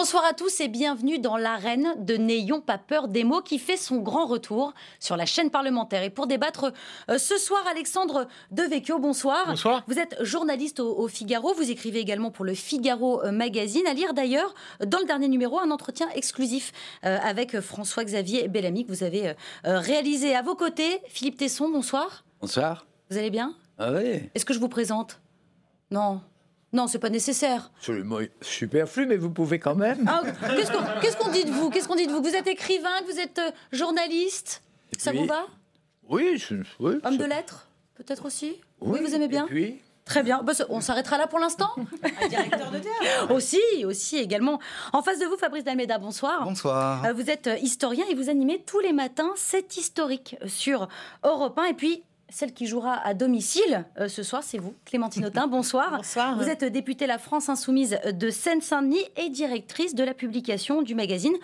[0.00, 3.76] Bonsoir à tous et bienvenue dans l'arène de N'ayons pas peur des mots qui fait
[3.76, 6.04] son grand retour sur la chaîne parlementaire.
[6.04, 6.72] Et pour débattre
[7.10, 9.44] euh, ce soir, Alexandre Devecchio, bonsoir.
[9.48, 9.82] Bonsoir.
[9.88, 13.88] Vous êtes journaliste au, Figaro, vous écrivez également pour le Figaro euh, Magazine.
[13.88, 14.54] À lire d'ailleurs,
[14.86, 16.70] dans le dernier numéro, un entretien exclusif
[17.04, 20.36] euh, avec François-Xavier Bellamy que vous avez réalisé.
[20.36, 22.24] À vos côtés, Philippe Tesson, bonsoir.
[22.40, 22.86] Bonsoir.
[23.10, 23.56] Vous allez bien?
[23.78, 24.30] Ah oui.
[24.32, 25.20] Est-ce que je vous présente?
[25.90, 26.20] Non.
[26.72, 27.70] Non, c'est pas nécessaire.
[27.78, 30.04] Absolument superflu, mais vous pouvez quand même.
[30.06, 30.22] Ah,
[31.00, 31.70] qu'est-ce qu'on dit de vous?
[31.70, 32.22] Qu'est-ce qu'on dit de vous?
[32.22, 34.62] Vous êtes écrivain, que vous êtes euh, journaliste?
[34.98, 35.46] Ça vous va?
[36.08, 36.42] Oui,
[36.80, 36.94] oui.
[37.04, 38.60] Homme de lettres, peut-être aussi?
[38.80, 39.46] Oui, vous aimez bien?
[39.50, 39.78] Oui.
[40.04, 40.42] Très bien.
[40.42, 41.68] Bah, on s'arrêtera là pour l'instant.
[42.22, 43.30] Un directeur de théâtre.
[43.34, 44.58] Aussi, aussi également.
[44.94, 46.44] En face de vous, Fabrice Dalmeda, bonsoir.
[46.44, 47.04] Bonsoir.
[47.04, 50.88] Euh, vous êtes euh, historien et vous animez tous les matins cet historique sur
[51.24, 51.64] Europe 1.
[51.64, 55.46] Et puis, celle qui jouera à domicile euh, ce soir, c'est vous, Clémentine Autain.
[55.48, 55.96] Bonsoir.
[55.96, 56.36] Bonsoir.
[56.36, 61.34] Vous êtes députée La France Insoumise de Seine-Saint-Denis et directrice de la publication du magazine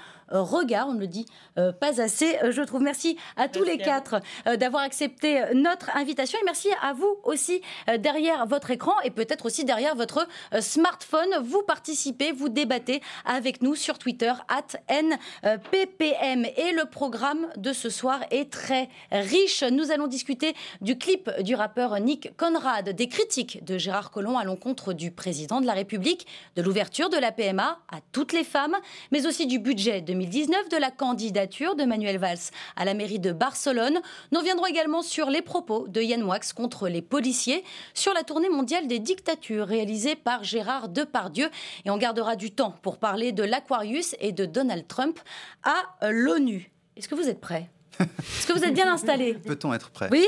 [0.40, 0.88] Regard.
[0.88, 1.26] On ne le dit
[1.58, 2.82] euh, pas assez, je trouve.
[2.82, 4.20] Merci à tous les quatre
[4.58, 7.62] d'avoir accepté notre invitation et merci à vous aussi
[7.98, 10.26] derrière votre écran et peut-être aussi derrière votre
[10.60, 11.28] smartphone.
[11.42, 16.44] Vous participez, vous débattez avec nous sur Twitter, at NPPM.
[16.56, 19.62] Et le programme de ce soir est très riche.
[19.62, 24.44] Nous allons discuter du clip du rappeur Nick Conrad, des critiques de Gérard Collomb à
[24.44, 28.76] l'encontre du président de la République, de l'ouverture de la PMA à toutes les femmes,
[29.10, 32.38] mais aussi du budget 2019, de la candidature de Manuel Valls
[32.76, 34.00] à la mairie de Barcelone.
[34.32, 38.48] Nous reviendrons également sur les propos de Yann Wax contre les policiers, sur la tournée
[38.48, 41.50] mondiale des dictatures réalisée par Gérard Depardieu.
[41.84, 45.20] Et on gardera du temps pour parler de l'Aquarius et de Donald Trump
[45.62, 46.72] à l'ONU.
[46.96, 47.68] Est-ce que vous êtes prêts?
[48.00, 49.34] Est-ce que vous êtes bien installés?
[49.34, 50.26] Peut-on être prêt Oui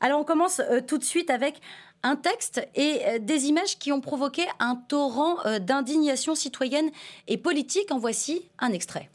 [0.00, 1.60] alors on commence euh, tout de suite avec
[2.04, 6.88] un texte et euh, des images qui ont provoqué un torrent euh, d'indignation citoyenne
[7.26, 7.90] et politique.
[7.90, 9.10] En voici un extrait.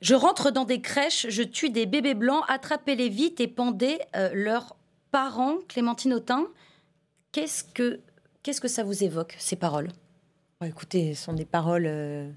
[0.00, 4.00] Je rentre dans des crèches, je tue des bébés blancs, attrapez-les vite et pendez
[4.32, 4.76] leurs
[5.10, 6.48] parents, Clémentine Autain,
[7.32, 8.00] qu'est-ce que,
[8.42, 9.88] qu'est-ce que ça vous évoque, ces paroles
[10.64, 12.30] Écoutez, ce sont des paroles euh,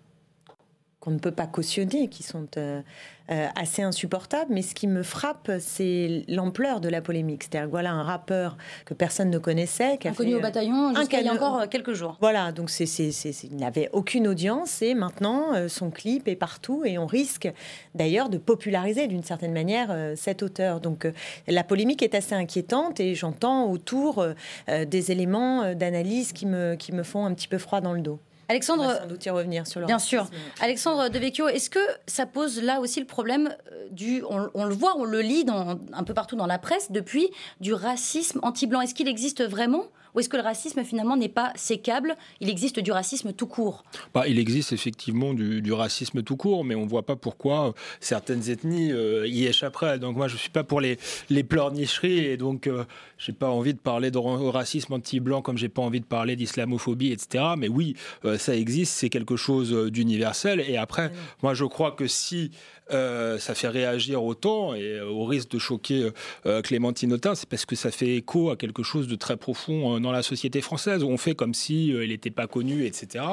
[1.00, 2.82] qu'on ne peut pas cautionner, qui sont euh,
[3.30, 4.52] euh, assez insupportables.
[4.52, 7.44] Mais ce qui me frappe, c'est l'ampleur de la polémique.
[7.44, 11.28] C'est-à-dire voilà un rappeur que personne ne connaissait, qui a inconnu au bataillon jusqu'à il
[11.28, 12.18] y a encore quelques jours.
[12.20, 17.06] Voilà, donc c'est, il n'avait aucune audience et maintenant son clip est partout et on
[17.06, 17.52] risque
[17.94, 20.82] d'ailleurs de populariser d'une certaine manière cet auteur.
[20.82, 21.08] Donc
[21.48, 24.26] la polémique est assez inquiétante et j'entends autour
[24.68, 28.20] des éléments d'analyse qui me, qui me font un petit peu froid dans le dos.
[28.50, 30.30] Alexandre, on va sans doute y revenir sur le Bien sûr.
[30.62, 34.98] Alexandre Devecchio, est-ce que ça pose là aussi le problème euh, du, on, le voit,
[34.98, 38.82] on le lit dans, un peu partout dans la presse depuis, du racisme anti-blanc?
[38.82, 42.16] Est-ce qu'il existe vraiment ou est-ce que le racisme finalement n'est pas sécable?
[42.40, 46.76] Il existe du racisme tout court bah, Il existe effectivement du, racisme tout court, mais
[46.76, 50.00] on ne voit pas pourquoi certaines ethnies euh, y échapperaient.
[50.00, 50.98] Donc moi je ne suis pas pour les,
[51.30, 52.86] les pleurnicheries et donc euh,
[53.18, 56.36] je n'ai pas envie de parler de racisme anti-blanc comme j'ai pas envie de parler
[56.36, 57.44] d'islamophobie, etc.
[57.58, 60.64] Mais oui, euh, ça existe, c'est quelque chose d'universel.
[60.68, 61.12] Et après,
[61.44, 62.52] moi je crois que si
[62.92, 66.12] euh, ça fait réagir autant et euh, au risque de choquer
[66.46, 70.00] euh, Clémentine Autain, c'est parce que ça fait écho à quelque chose de très profond
[70.00, 73.26] dans la société française où on fait comme si il n'était pas connu, etc.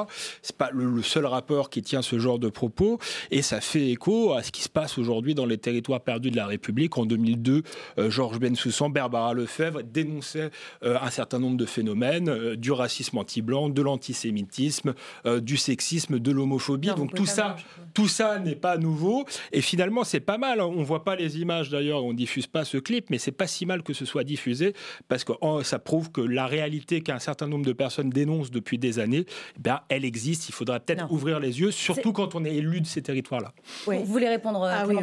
[0.43, 2.99] C'est pas le, seul rappeur qui tient ce genre de propos
[3.31, 6.37] et ça fait écho à ce qui se passe aujourd'hui dans les territoires perdus de
[6.37, 6.97] la République.
[6.99, 7.63] En 2002,
[8.09, 10.51] Georges Bensoussan, Barbara Lefebvre dénonçaient
[10.83, 14.95] un certain nombre de phénomènes, du racisme anti-blanc, de l'antisémitisme,
[15.41, 16.89] du sexisme, de l'homophobie.
[16.89, 17.57] Donc tout ça,
[17.93, 19.25] tout ça n'est pas nouveau.
[19.53, 20.61] Et finalement, c'est pas mal.
[20.61, 20.67] Hein.
[20.67, 23.67] On voit pas les images d'ailleurs, on diffuse pas ce clip, mais c'est pas si
[23.67, 24.75] mal que ce soit diffusé
[25.09, 28.79] parce que oh, ça prouve que la réalité qu'un certain nombre de personnes dénoncent depuis
[28.79, 29.27] des années,
[29.57, 30.49] eh bien, elle existe.
[30.49, 33.53] Il faudra peut-être ouvrir les yeux, surtout quand on est élu de ces territoires-là.
[33.87, 34.97] Vous voulez répondre, ah, oui,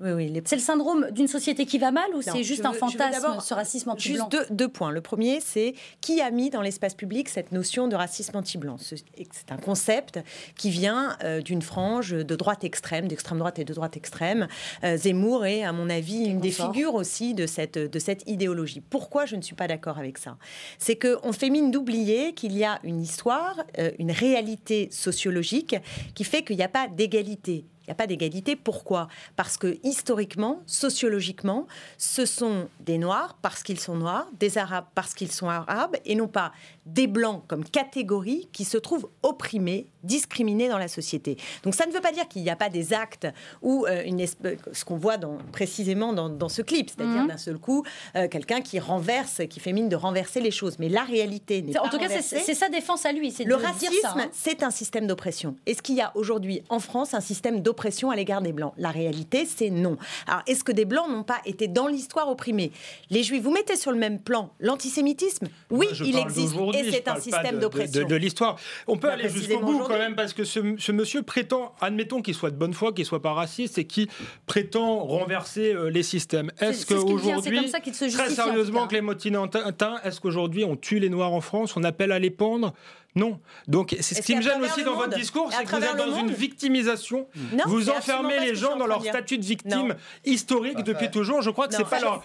[0.00, 3.54] oui, C'est le syndrome d'une société qui va mal ou c'est juste un fantasme, ce
[3.54, 4.90] racisme anti-blanc Juste deux, points.
[4.90, 8.76] Le premier, c'est qui a mis dans l'espace public cette notion de racisme anti-blanc?
[8.78, 10.20] C'est un concept
[10.56, 14.48] qui vient euh, d'une frange de droite extrême, d'extrême droite et de droite extrême.
[14.82, 18.80] Euh, Zemmour est, à mon avis, une des figures aussi de cette, de cette idéologie.
[18.80, 20.36] Pourquoi je ne suis pas d'accord avec ça?
[20.78, 25.76] C'est qu'on fait mine d'oublier qu'il y a une histoire, euh, une réalité sociologique
[26.14, 28.56] qui fait qu'il n'y a pas d'égalité Il n'y a pas d'égalité.
[28.56, 29.08] Pourquoi?
[29.36, 31.66] Parce que historiquement, sociologiquement,
[31.98, 36.14] ce sont des Noirs parce qu'ils sont Noirs, des Arabes parce qu'ils sont Arabes, et
[36.14, 36.52] non pas
[36.86, 41.36] des Blancs comme catégorie qui se trouvent opprimés, discriminés dans la société.
[41.62, 43.26] Donc ça ne veut pas dire qu'il n'y a pas des actes
[43.62, 47.28] ou euh, une ce qu'on voit dans, précisément dans, ce clip, c'est-à-dire mhm.
[47.28, 47.84] d'un seul coup
[48.16, 50.78] euh, quelqu'un qui renverse, qui fait mine de renverser les choses.
[50.78, 53.34] Mais la réalité n'est pas En tout cas, c'est sa défense à lui.
[53.44, 54.28] Le racisme, hein.
[54.32, 55.56] c'est un système d'oppression.
[55.66, 57.73] Est-ce qu'il y a aujourd'hui en France un système d'oppression
[58.10, 59.96] à l'égard des Blancs La réalité, c'est non.
[60.26, 62.72] Alors, est-ce que des Blancs n'ont pas été dans l'histoire opprimés?
[63.10, 65.46] Les Juifs, vous mettez sur le même plan l'antisémitisme?
[65.70, 68.06] Oui, il existe et c'est un système d'oppression.
[68.06, 68.56] De, l'histoire.
[68.86, 72.50] On peut aller jusqu'au bout quand même parce que ce, monsieur prétend, admettons qu'il soit
[72.50, 74.08] de bonne foi, qu'il soit pas raciste et qui
[74.46, 76.50] prétend renverser euh, les systèmes.
[76.60, 81.84] Est-ce qu'aujourd'hui, très sérieusement, Clémentine Tintin, est-ce qu'aujourd'hui on tue les Noirs en France, on
[81.84, 82.74] appelle à les pendre?
[83.14, 83.38] Non.
[83.68, 86.16] Donc, c'est ce qui me gêne aussi dans votre discours, c'est que vous êtes dans
[86.16, 87.28] une victimisation.
[87.66, 89.94] vous enfermez les gens dans leur statut de victime
[90.24, 91.42] historique depuis toujours.
[91.42, 92.22] Je crois que c'est pas leur,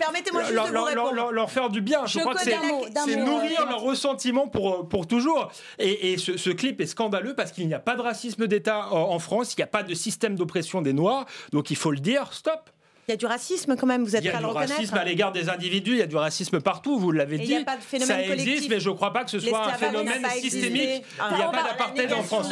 [1.32, 2.06] leur, faire du bien.
[2.06, 5.52] Je, crois que c'est nourrir leur ressentiment pour, pour toujours.
[5.78, 9.20] Et, ce, ce, clip est scandaleux parce qu'il n'y a pas de racisme d'État en
[9.20, 11.26] France, il n'y a pas de système d'oppression des Noirs.
[11.52, 12.70] Donc, il faut le dire, stop.
[13.10, 14.74] Il y a du racisme quand même, vous êtes prêt à le reconnaître Il y
[14.74, 17.40] a du racisme à l'égard des individus, il y a du racisme partout, vous l'avez
[17.40, 17.46] dit.
[17.46, 19.40] Il n'y a pas de phénomène Ça existe, mais je ne crois pas que ce
[19.40, 21.04] soit un phénomène systémique.
[21.32, 22.50] il n'y a pas d'apartheid en France.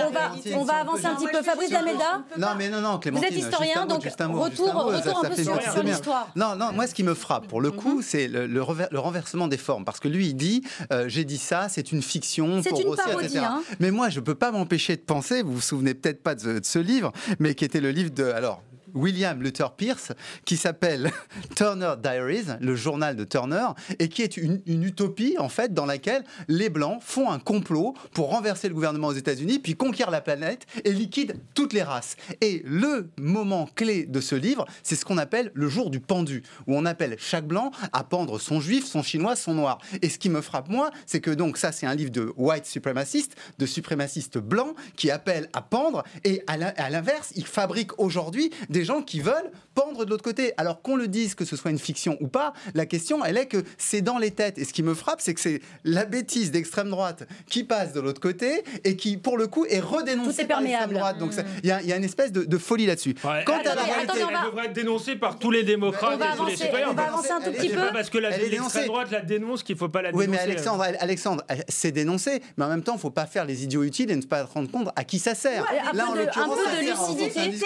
[0.55, 1.43] On va, avancer un petit peu.
[1.43, 3.29] Fabrice Lamelda Non, mais non, non, Clémentine.
[3.29, 4.91] Vous êtes historien, donc retour,
[5.23, 6.31] un peu sur, l'histoire.
[6.35, 8.01] Non, non, moi ce qui me frappe, pour le coup, mhm.
[8.01, 8.61] c'est le,
[8.99, 9.85] renversement des formes.
[9.85, 13.37] Parce que lui, il dit, euh, j'ai dit ça, c'est une fiction pour une parodie,
[13.37, 13.61] hein.
[13.79, 16.59] Mais moi, je ne peux pas m'empêcher de penser, vous vous souvenez peut-être pas de
[16.63, 18.23] ce livre, mais qui était le livre de...
[18.23, 18.63] Alors,
[18.97, 20.11] William Luther Pierce,
[20.43, 21.11] qui s'appelle
[21.55, 23.67] Turner Diaries, le journal de Turner,
[23.99, 28.29] et qui est une, utopie, en fait, dans laquelle les Blancs font un complot pour
[28.29, 32.15] renverser le gouvernement aux États-Unis, puis conquérir la planète et liquident toutes les races.
[32.41, 36.43] Et le moment clé de ce livre, c'est ce qu'on appelle le jour du pendu,
[36.65, 39.77] où on appelle chaque Blanc à pendre son juif, son chinois, son noir.
[40.01, 42.65] Et ce qui me frappe, moi, c'est que donc ça, c'est un livre de white
[42.65, 48.86] suprémacistes, de suprémacistes blancs, qui appellent à pendre, et à l'inverse, ils fabriquent aujourd'hui des
[48.87, 50.53] gens qui veulent pendre de l'autre côté.
[50.57, 53.45] Alors qu'on le dise, que ce soit une fiction ou pas, la question, elle est
[53.45, 54.57] que c'est dans les têtes.
[54.57, 57.99] Et ce qui me frappe, c'est que c'est la bêtise d'extrême droite qui passe de
[57.99, 61.19] l'autre côté et qui, pour le coup, est redénoncée par l'extrême droite.
[61.19, 63.13] Donc il y, a une espèce de, folie là-dessus.
[63.13, 66.55] Quant à la réalité, elle devrait être dénoncée par tous les démocrates et tous les
[66.55, 66.87] citoyens.
[66.89, 67.91] On va avancer un tout petit peu.
[67.93, 70.27] parce que l'extrême droite la dénonce qu'il ne faut pas la dénoncer.
[70.27, 73.45] Oui, mais Alexandre, Alexandre c'est dénoncé, mais en même temps, il ne faut pas faire
[73.45, 75.65] les idiots utiles et ne pas se rendre compte à qui ça sert.
[75.93, 77.57] Là, en l'occurrence, un peu de lucidité.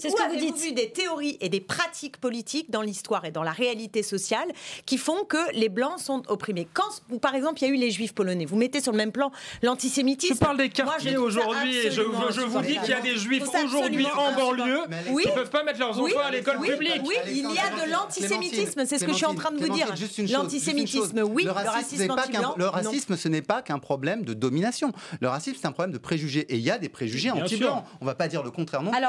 [0.00, 0.56] C'est ce que vous dites.
[0.72, 4.48] Des théories et des pratiques politiques dans l'histoire et dans la réalité sociale
[4.86, 6.68] qui font que les Blancs sont opprimés.
[6.72, 9.12] Quand, par exemple, il y a eu les Juifs polonais, vous mettez sur le même
[9.12, 10.34] plan l'antisémitisme.
[10.34, 14.06] Je parle des quartiers aujourd'hui et je, vous dis qu'il y a des Juifs aujourd'hui
[14.06, 17.02] en banlieue qui ne peuvent pas mettre leurs enfants à l'école publique.
[17.04, 19.72] Oui, il y a de l'antisémitisme, c'est ce que je suis en train de vous
[19.72, 19.88] dire.
[20.30, 22.14] L'antisémitisme, oui, le racisme,
[22.56, 24.92] le racisme, ce n'est pas qu'un problème de domination.
[25.20, 26.46] Le racisme, c'est un problème de préjugés.
[26.52, 27.84] Et il y a des préjugés anti-blancs.
[28.00, 29.00] On ne va pas dire le contraire non plus.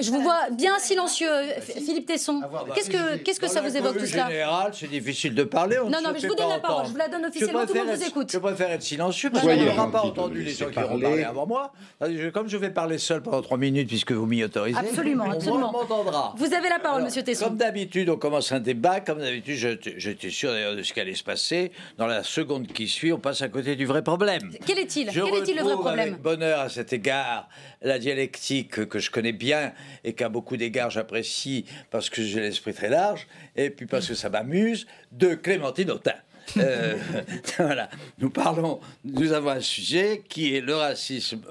[0.00, 1.28] Je vous vois bien silencieux,
[1.60, 2.40] Philippe Tesson.
[2.74, 5.76] Qu'est-ce que, qu'est-ce que ça vous évoque tout cela général, c'est difficile de parler.
[5.76, 6.86] non, non, mais je vous donne la parole.
[6.86, 7.66] Je vous la donne officiellement.
[7.66, 8.30] Tout le monde vous écoute.
[8.32, 11.46] Je préfère être silencieux parce qu'on n'aura pas entendu les gens qui auront parlé avant
[11.46, 11.72] moi.
[12.32, 15.72] Comme je vais parrer seul pendant trois minutes puisque vous m'y autorisez, absolument, absolument.
[15.72, 16.34] m'entendra.
[16.36, 17.46] Vous avez la parole, Monsieur Tesson.
[17.46, 19.00] Comme d'habitude, on commence un débat.
[19.00, 21.72] Comme d'habitude, j'étais sûr d'ailleurs de ce qui allait se passer.
[21.98, 24.52] Dans la seconde qui suit, on passe à côté du vrai problème.
[24.66, 25.10] Quel est-il?
[25.10, 27.48] Quel est-il le vrai problème Avec bonheur à cet égard
[27.82, 29.72] la dialectique que je connais bien
[30.04, 34.14] et qu'à beaucoup d'égards j'apprécie parce que j'ai l'esprit très large et puis parce que
[34.14, 36.14] ça m'amuse, de Clémentine Autain.
[36.56, 36.96] Euh,
[37.58, 41.42] voilà, nous parlons, nous avons un sujet qui est le racisme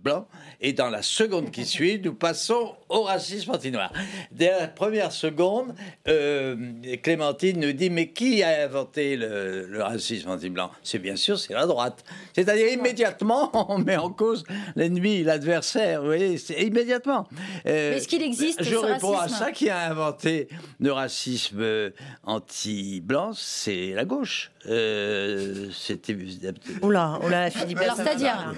[0.00, 0.26] anti-blanc
[0.60, 3.92] et dans la seconde qui suit, nous passons au racisme anti-noir.
[4.32, 5.74] Dès la première seconde,
[6.08, 6.56] euh,
[7.02, 10.70] Clémentine nous dit Mais qui a inventé le, racisme anti-blanc?
[10.82, 12.04] C'est bien sûr, c'est la droite.
[12.34, 14.44] C'est-à-dire immédiatement, on met en cause
[14.76, 16.00] l'ennemi, l'adversaire.
[16.00, 17.26] Vous voyez, c'est immédiatement.
[17.66, 21.92] Euh, Est-ce qu'il existe Je réponds à ça qui a inventé le racisme
[22.24, 24.50] anti-blanc, c'est la gauche.
[24.66, 26.16] Euh, C'était.
[26.82, 27.78] Oula, oula, Philippe.
[27.78, 28.54] Alors, c'est-à-dire,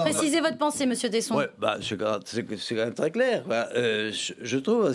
[0.00, 1.36] précisez votre pensée, monsieur Desson.
[1.36, 2.20] Ouais, bah, c'est quand
[2.76, 3.44] même très clair.
[3.74, 4.12] Euh,
[4.42, 4.94] je, trouve.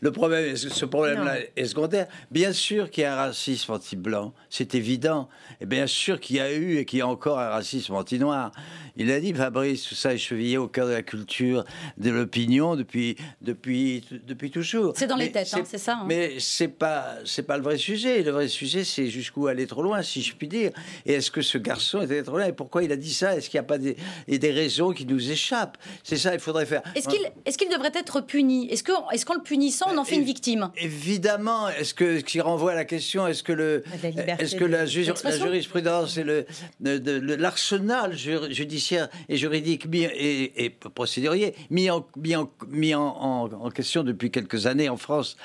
[0.00, 2.06] Le problème, ce problème-là est secondaire?
[2.30, 5.28] Bien sûr qu'il y a un racisme anti-blanc, c'est évident.
[5.60, 8.52] Et bien sûr qu'il y a eu et qu'il y a encore un racisme anti-noir.
[8.96, 11.64] Il a dit, Fabrice, tout ça est chevillé au cœur de la culture,
[11.98, 14.92] de l'opinion depuis, depuis, depuis toujours.
[14.96, 15.98] C'est dans les têtes, hein, c'est ça.
[16.00, 16.04] Hein.
[16.06, 18.22] Mais c'est pas, c'est pas le vrai sujet.
[18.22, 20.72] Le vrai sujet, c'est jusqu'où aller trop loin, si je puis dire.
[21.06, 22.46] Et est-ce que ce garçon était trop loin?
[22.46, 23.36] Et pourquoi il a dit ça?
[23.36, 23.96] Est-ce qu'il n'y a pas des,
[24.28, 25.78] des raisons qui nous échappe.
[26.02, 26.82] C'est ça, il faudrait faire.
[26.94, 28.68] Est-ce qu'il est qu'il devrait être puni?
[28.70, 30.70] Est-ce qu'en est qu'en le punissant, on en fait une victime?
[30.76, 31.68] Évidemment.
[31.68, 34.86] Est-ce que ce qui renvoie à la question, est-ce que le, est-ce que la, la,
[34.86, 36.46] jurisprudence et le,
[37.36, 38.81] l'arsenal judiciaire
[39.28, 44.30] et juridique mis, et, et procédurier mis en, mis, en, mis en, en, question depuis
[44.30, 45.36] quelques années en France,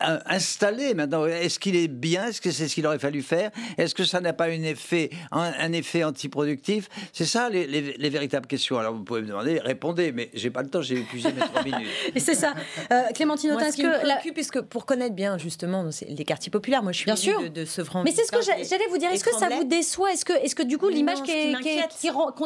[0.00, 2.26] installé maintenant, est-ce qu'il est bien?
[2.26, 3.50] Est-ce que c'est ce qu'il aurait fallu faire?
[3.78, 6.88] Est-ce que ça n'a pas un effet, un, effet antiproductif?
[7.12, 8.78] C'est ça les, les, véritables questions.
[8.78, 11.62] Alors vous pouvez me demander, répondez, mais j'ai pas le temps, j'ai épuisé mes trois
[11.62, 11.88] minutes.
[12.14, 12.54] Et c'est ça.
[12.92, 14.06] Euh, Clémentine Autain, est-ce que.
[14.06, 14.18] La...
[14.32, 17.66] puisque pour connaître bien justement les quartiers populaires, moi je suis bien sûr de, de
[18.04, 19.10] Mais c'est ce que j'allais vous dire.
[19.10, 20.12] Est-ce que ça vous déçoit?
[20.12, 21.80] Est-ce que, est -ce que du coup l'image qui, qui,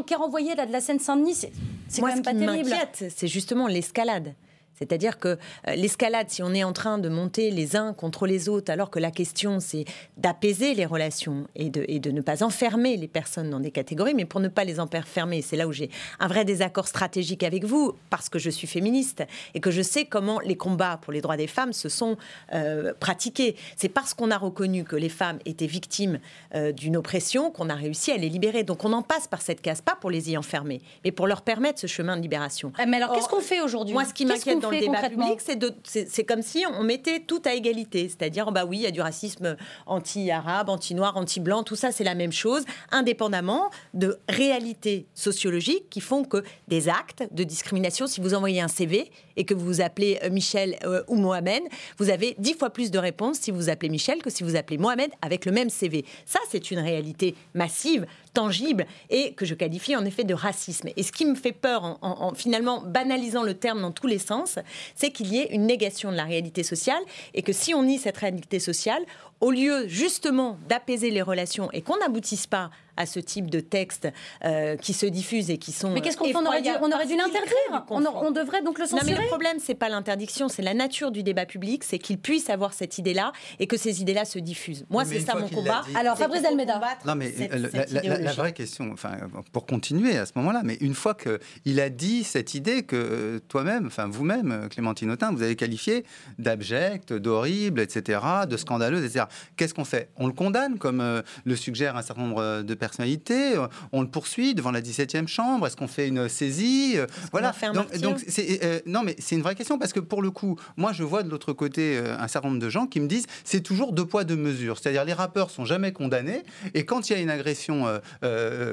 [0.05, 1.47] qui, est renvoyée là, de la Seine-Saint-Denis,
[1.89, 2.71] c'est quand même pas terrible
[3.17, 4.35] C'est justement l'escalade.
[4.79, 8.49] C'est-à-dire que euh, l'escalade, si on est en train de monter les uns contre les
[8.49, 9.85] autres, alors que la question c'est
[10.17, 14.15] d'apaiser les relations et de, et de ne pas enfermer les personnes dans des catégories,
[14.15, 17.65] mais pour ne pas les enfermer, c'est là où j'ai un vrai désaccord stratégique avec
[17.65, 21.21] vous, parce que je suis féministe et que je sais comment les combats pour les
[21.21, 22.17] droits des femmes se sont
[22.53, 23.57] euh, pratiqués.
[23.77, 26.21] C'est parce qu'on a reconnu que les femmes étaient victimes
[26.55, 28.63] euh, d'une oppression qu'on a réussi à les libérer.
[28.63, 31.43] Donc on en passe par cette case, pas pour les y enfermer, mais pour leur
[31.43, 32.73] permettre ce chemin de libération.
[32.79, 33.95] Ah, mais alors qu'est-ce qu'on fait aujourd'hui?
[33.95, 35.41] Moi, ce qui m'inquiète le débat public,
[35.85, 38.09] c'est comme si on mettait tout à égalité.
[38.09, 39.57] C'est-à-dire, bah oui, il y a du racisme
[39.87, 46.25] anti-arabe, anti-noir, anti-blanc, tout ça, c'est la même chose, indépendamment de réalités sociologiques qui font
[46.25, 50.19] que des actes de discrimination, si vous envoyez un CV et que vous vous appelez
[50.25, 51.63] euh, Michel euh, ou Mohamed,
[51.99, 54.79] vous avez dix fois plus de réponses si vous appelez Michel que si vous appelez
[54.79, 56.05] Mohamed avec le même CV.
[56.27, 58.07] Ça, c'est une réalité massive
[58.39, 60.91] tangible et que je qualifie en effet de racisme.
[60.97, 64.61] Et ce qui me fait peur en, finalement banalisant le terme dans tous les sens,
[64.95, 67.03] c'est qu'il y ait une négation de la réalité sociale
[67.35, 69.03] et que si on nie cette réalité sociale,
[69.41, 74.09] au lieu justement d'apaiser les relations et qu'on n'aboutisse pas à ce type de textes
[74.45, 75.91] euh, qui se diffusent et qui sont.
[75.93, 76.37] Mais qu'est-ce qu'on fait?
[76.37, 77.85] On aurait dû, dû l'interdire.
[77.91, 79.13] On, devrait donc le censurer.
[79.13, 82.19] Non, mais le problème, c'est pas l'interdiction, c'est la nature du débat public, c'est qu'il
[82.19, 84.85] puisse avoir cette idée-là et que ces idées-là se diffusent.
[84.91, 85.83] Moi, c'est ça mon combat.
[85.95, 86.81] Alors, Fabrice Almeida.
[87.07, 89.13] Non, mais la, vraie question, enfin,
[89.53, 93.39] pour continuer à ce moment-là, mais une fois qu'il a dit cette idée que euh,
[93.49, 96.05] toi-même, enfin vous-même, Clémentine Autain, vous avez qualifié
[96.39, 99.27] d'abject, d'horrible, etc., de scandaleuse, etc.
[99.57, 100.11] Qu'est-ce qu'on fait?
[100.17, 104.09] On le condamne, comme euh, le suggère un certain nombre de personnalité, euh, on le
[104.09, 106.95] poursuit devant la 17e chambre, est-ce qu'on fait une saisie?
[106.97, 107.53] Euh, Voilà.
[108.01, 110.93] Donc, c'est, euh, non, mais c'est une vraie question parce que pour le coup, moi
[110.93, 113.93] je vois de l'autre côté un certain nombre de gens qui me disent c'est toujours
[113.93, 114.79] deux poids deux mesures.
[114.79, 116.43] C'est-à-dire les rappeurs sont jamais condamnés
[116.75, 118.01] et quand il y a une agression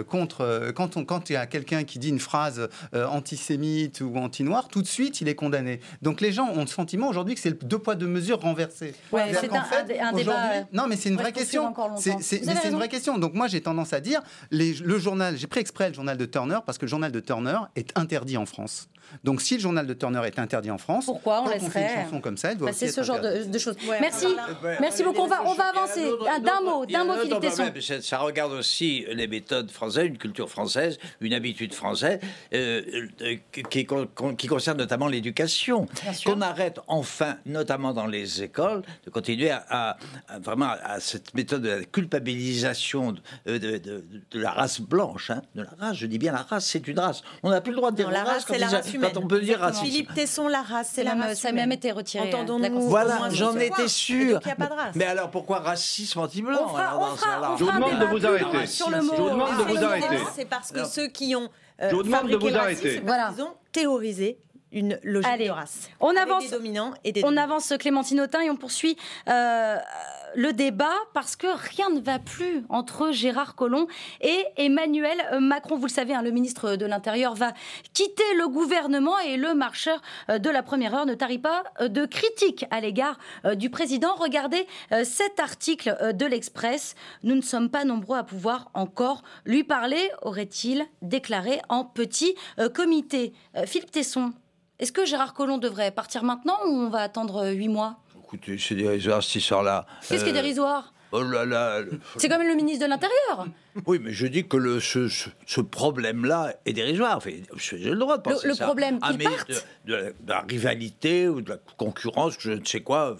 [0.07, 4.67] contre, quand on, quand il y a quelqu'un qui dit une phrase antisémite ou anti-noir,
[4.67, 5.79] tout de suite il est condamné.
[6.01, 8.93] Donc les gens ont le sentiment aujourd'hui que c'est deux poids deux mesures renversés.
[9.12, 9.50] c'est
[10.00, 10.44] un, débat.
[10.73, 11.73] Non, mais c'est une vraie question.
[12.21, 13.17] C'est une vraie question.
[13.17, 14.21] Donc moi j'ai tendance à dire
[14.51, 17.57] le journal, j'ai pris exprès le journal de Turner parce que le journal de Turner
[17.75, 18.87] est interdit en France.
[19.24, 22.03] Donc si le journal de Turner est interdit en France, pourquoi on laisserait fait une
[22.05, 23.75] chanson comme ça, elle doit bah, C'est ce genre de, choses.
[24.01, 24.27] Merci,
[24.79, 25.21] merci beaucoup.
[25.21, 26.03] On va, on va avancer.
[26.43, 27.71] D'un mot, d'un mot, Philippe Tesson.
[28.01, 32.19] Ça regarde aussi les méthodes françaises, une culture française, une habitude française,
[32.53, 33.85] euh, euh, qui,
[34.38, 35.88] qui, concerne notamment l'éducation.
[36.25, 39.97] Qu'on arrête enfin, notamment dans les écoles, de continuer à,
[40.41, 43.13] vraiment à cette méthode de la culpabilisation
[43.45, 45.97] de, de, la race blanche, hein, de la race.
[45.97, 47.21] Je dis bien la race, c'est une race.
[47.43, 49.41] On n'a plus le droit de dire la race, c'est la race quand on peut
[49.41, 49.85] dire racisme.
[49.85, 51.39] Philippe Tesson, la race, c'est la, race.
[51.39, 52.27] Ça a même été retiré.
[52.27, 52.81] Entendons-nous.
[52.81, 54.39] Voilà, j'en étais sûr.
[54.95, 56.75] Mais alors pourquoi racisme anti-blanc
[57.57, 58.67] Je vous demande de vous arrêter.
[58.67, 59.13] Sur le mot.
[59.15, 60.17] Je vous demande de vous arrêter.
[60.35, 61.49] C'est parce que ceux qui ont
[61.81, 63.01] euh, je vous demande de vous arrêter.
[63.05, 63.33] Voilà.
[63.35, 64.39] Ils ont théorisé
[64.71, 65.89] une logique de race.
[65.99, 66.43] On avance.
[67.23, 68.97] on avance Clémentine Autain et on poursuit
[69.29, 69.77] euh,
[70.35, 73.87] le débat parce que rien ne va plus entre Gérard Collomb
[74.21, 75.77] et Emmanuel Macron.
[75.77, 77.53] Vous le savez, hein, le ministre de l'Intérieur va
[77.93, 81.87] quitter le gouvernement et le marcheur euh, de la première heure ne tarit pas euh,
[81.87, 83.17] de critiques à l'égard
[83.55, 84.15] du président.
[84.15, 84.67] Regardez
[85.03, 86.95] cet article de l'Express.
[87.23, 92.35] Nous ne sommes pas nombreux à pouvoir encore lui parler, aurait-il déclaré en petit
[92.73, 93.33] comité.
[93.65, 94.33] Philippe Tesson,
[94.79, 97.97] est-ce que Gérard Collomb devrait partir maintenant ou on va attendre huit mois?
[98.25, 99.86] Écoutez, c'est dérisoire cette histoire-là.
[100.08, 101.82] Qu'est-ce qui est euh, dérisoire Oh là là.
[102.17, 103.48] C'est quand même le ministre de l'Intérieur.
[103.86, 105.10] Oui, mais je dis que le, ce,
[105.46, 107.17] ce, problème-là est dérisoire.
[107.17, 108.63] Enfin, J'ai le droit de penser le, ça.
[108.63, 113.17] Le problème ah, de, la, rivalité ou de la concurrence, je ne sais quoi,